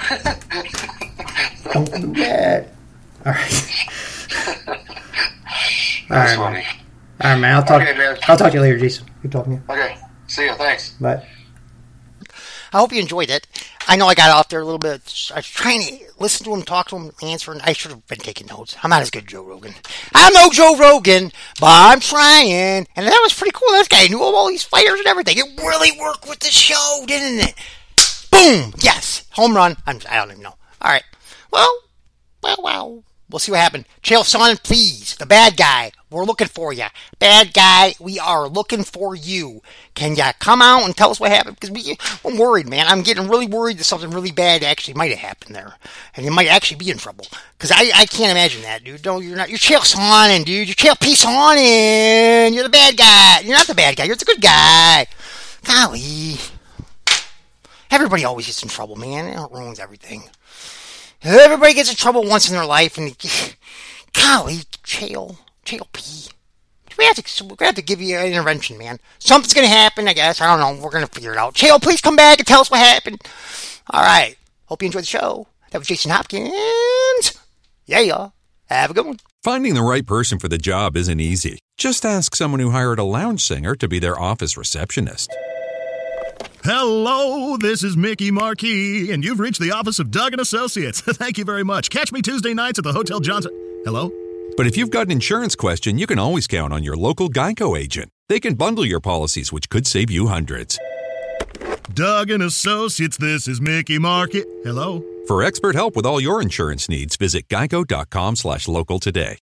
don't 1.72 1.90
do 2.00 2.14
that. 2.20 2.68
All 3.24 3.32
right. 3.32 3.76
All 6.10 6.16
That's 6.16 6.36
right, 6.36 6.36
funny. 6.36 6.54
man. 6.54 6.64
All 7.20 7.30
right, 7.30 7.38
man. 7.40 7.54
I'll 7.54 7.62
talk. 7.64 7.82
Okay. 7.82 8.16
I'll 8.26 8.36
talk 8.36 8.50
to 8.50 8.56
you 8.56 8.62
later, 8.62 8.78
Jason. 8.78 9.06
Good 9.22 9.32
talking 9.32 9.60
to 9.60 9.74
you. 9.74 9.80
Okay. 9.80 9.96
See 10.26 10.44
you. 10.46 10.54
Thanks. 10.54 10.90
Bye. 10.94 11.24
I 12.72 12.78
hope 12.78 12.92
you 12.92 13.00
enjoyed 13.00 13.30
it. 13.30 13.46
I 13.90 13.96
know 13.96 14.06
I 14.06 14.14
got 14.14 14.30
off 14.30 14.48
there 14.48 14.60
a 14.60 14.64
little 14.64 14.78
bit. 14.78 15.00
I 15.34 15.38
was 15.38 15.48
trying 15.48 15.82
to 15.82 15.98
listen 16.20 16.44
to 16.44 16.54
him, 16.54 16.62
talk 16.62 16.90
to 16.90 16.96
him, 16.96 17.10
answer, 17.24 17.50
and 17.50 17.60
I 17.62 17.72
should 17.72 17.90
have 17.90 18.06
been 18.06 18.20
taking 18.20 18.46
notes. 18.46 18.76
I'm 18.84 18.90
not 18.90 19.02
as 19.02 19.10
good 19.10 19.24
as 19.24 19.30
Joe 19.30 19.42
Rogan. 19.42 19.74
I'm 20.14 20.32
no 20.32 20.48
Joe 20.48 20.76
Rogan, 20.76 21.32
but 21.58 21.66
I'm 21.66 21.98
trying. 21.98 22.86
And 22.94 23.06
that 23.08 23.20
was 23.20 23.34
pretty 23.34 23.50
cool. 23.52 23.72
This 23.72 23.88
guy 23.88 24.06
knew 24.06 24.22
all 24.22 24.46
these 24.46 24.62
fighters 24.62 25.00
and 25.00 25.08
everything. 25.08 25.38
It 25.38 25.60
really 25.60 25.90
worked 25.98 26.28
with 26.28 26.38
the 26.38 26.52
show, 26.52 27.02
didn't 27.04 27.48
it? 27.48 27.54
Boom! 28.30 28.74
Yes! 28.78 29.26
Home 29.32 29.56
run. 29.56 29.76
I'm, 29.88 29.98
I 30.08 30.18
don't 30.18 30.30
even 30.30 30.42
know. 30.44 30.54
All 30.80 30.90
right. 30.92 31.02
Well, 31.50 31.80
well, 32.44 32.58
well. 32.62 33.02
We'll 33.30 33.38
see 33.38 33.52
what 33.52 33.60
happened. 33.60 33.86
Chael 34.02 34.22
Sonnen, 34.22 34.62
please. 34.62 35.16
The 35.16 35.26
bad 35.26 35.56
guy. 35.56 35.92
We're 36.10 36.24
looking 36.24 36.48
for 36.48 36.72
you. 36.72 36.86
Bad 37.20 37.54
guy, 37.54 37.94
we 38.00 38.18
are 38.18 38.48
looking 38.48 38.82
for 38.82 39.14
you. 39.14 39.62
Can 39.94 40.16
ya 40.16 40.32
come 40.40 40.60
out 40.60 40.82
and 40.82 40.96
tell 40.96 41.10
us 41.10 41.20
what 41.20 41.30
happened? 41.30 41.58
Because 41.60 41.70
we, 41.70 41.96
I'm 42.24 42.36
worried, 42.36 42.68
man. 42.68 42.86
I'm 42.88 43.02
getting 43.02 43.28
really 43.28 43.46
worried 43.46 43.78
that 43.78 43.84
something 43.84 44.10
really 44.10 44.32
bad 44.32 44.64
actually 44.64 44.94
might 44.94 45.12
have 45.12 45.20
happened 45.20 45.54
there. 45.54 45.74
And 46.16 46.26
you 46.26 46.32
might 46.32 46.48
actually 46.48 46.78
be 46.78 46.90
in 46.90 46.98
trouble. 46.98 47.26
Because 47.56 47.70
I, 47.70 47.92
I 47.94 48.06
can't 48.06 48.32
imagine 48.32 48.62
that, 48.62 48.82
dude. 48.82 49.04
No, 49.04 49.20
you're 49.20 49.36
not. 49.36 49.50
You're 49.50 49.58
Chael 49.58 49.80
Sonnen, 49.80 50.44
dude. 50.44 50.66
You're 50.66 50.74
Chael 50.74 51.00
P. 51.00 51.14
Sonnen. 51.14 52.52
You're 52.52 52.64
the 52.64 52.70
bad 52.70 52.96
guy. 52.96 53.40
You're 53.40 53.56
not 53.56 53.68
the 53.68 53.74
bad 53.74 53.96
guy. 53.96 54.04
You're 54.04 54.16
the 54.16 54.24
good 54.24 54.42
guy. 54.42 55.06
Golly. 55.62 56.34
Everybody 57.92 58.24
always 58.24 58.46
gets 58.46 58.62
in 58.64 58.68
trouble, 58.68 58.96
man. 58.96 59.26
It 59.26 59.50
ruins 59.52 59.78
everything. 59.78 60.24
Everybody 61.22 61.74
gets 61.74 61.90
in 61.90 61.96
trouble 61.96 62.24
once 62.24 62.48
in 62.48 62.56
their 62.56 62.64
life, 62.64 62.96
and 62.96 63.08
golly, 64.12 64.60
Chael, 64.84 65.36
Chael 65.64 65.86
P. 65.92 66.30
We 66.98 67.04
have 67.04 67.16
to, 67.16 67.44
we 67.44 67.56
have 67.64 67.74
to 67.76 67.82
give 67.82 68.00
you 68.00 68.18
an 68.18 68.26
intervention, 68.26 68.76
man. 68.76 68.98
Something's 69.18 69.54
gonna 69.54 69.66
happen, 69.68 70.08
I 70.08 70.12
guess. 70.12 70.40
I 70.40 70.46
don't 70.46 70.60
know. 70.60 70.82
We're 70.82 70.90
gonna 70.90 71.06
figure 71.06 71.32
it 71.32 71.38
out. 71.38 71.54
Chael, 71.54 71.80
please 71.80 72.00
come 72.00 72.16
back 72.16 72.38
and 72.38 72.46
tell 72.46 72.60
us 72.60 72.70
what 72.70 72.80
happened. 72.80 73.22
All 73.90 74.02
right. 74.02 74.36
Hope 74.66 74.82
you 74.82 74.86
enjoyed 74.86 75.02
the 75.02 75.06
show. 75.06 75.46
That 75.70 75.78
was 75.78 75.88
Jason 75.88 76.10
Hopkins. 76.10 76.52
Yeah, 77.86 78.00
yeah. 78.00 78.28
Have 78.66 78.90
a 78.90 78.94
good 78.94 79.06
one. 79.06 79.18
Finding 79.42 79.74
the 79.74 79.82
right 79.82 80.06
person 80.06 80.38
for 80.38 80.48
the 80.48 80.58
job 80.58 80.96
isn't 80.96 81.20
easy. 81.20 81.58
Just 81.76 82.04
ask 82.04 82.36
someone 82.36 82.60
who 82.60 82.70
hired 82.70 82.98
a 82.98 83.04
lounge 83.04 83.42
singer 83.42 83.74
to 83.76 83.88
be 83.88 83.98
their 83.98 84.20
office 84.20 84.56
receptionist. 84.56 85.34
Hello, 86.62 87.56
this 87.56 87.82
is 87.82 87.96
Mickey 87.96 88.30
Marquis, 88.30 89.12
and 89.12 89.24
you've 89.24 89.40
reached 89.40 89.60
the 89.60 89.72
office 89.72 89.98
of 89.98 90.10
Doug 90.10 90.32
and 90.32 90.42
Associates. 90.42 91.00
Thank 91.06 91.38
you 91.38 91.44
very 91.46 91.64
much. 91.64 91.88
Catch 91.88 92.12
me 92.12 92.20
Tuesday 92.20 92.52
nights 92.52 92.78
at 92.78 92.84
the 92.84 92.92
Hotel 92.92 93.18
Johnson. 93.18 93.50
Hello? 93.86 94.12
But 94.58 94.66
if 94.66 94.76
you've 94.76 94.90
got 94.90 95.06
an 95.06 95.10
insurance 95.12 95.56
question, 95.56 95.96
you 95.96 96.06
can 96.06 96.18
always 96.18 96.46
count 96.46 96.74
on 96.74 96.84
your 96.84 96.96
local 96.96 97.30
Geico 97.30 97.78
agent. 97.78 98.10
They 98.28 98.40
can 98.40 98.56
bundle 98.56 98.84
your 98.84 99.00
policies, 99.00 99.50
which 99.50 99.70
could 99.70 99.86
save 99.86 100.10
you 100.10 100.26
hundreds. 100.26 100.78
Doug 101.94 102.30
and 102.30 102.42
Associates, 102.42 103.16
this 103.16 103.48
is 103.48 103.58
Mickey 103.62 103.98
Marquis. 103.98 104.44
Hello? 104.62 105.02
For 105.26 105.42
expert 105.42 105.74
help 105.74 105.96
with 105.96 106.04
all 106.04 106.20
your 106.20 106.42
insurance 106.42 106.90
needs, 106.90 107.16
visit 107.16 107.48
geico.com 107.48 108.36
slash 108.36 108.68
local 108.68 108.98
today. 108.98 109.38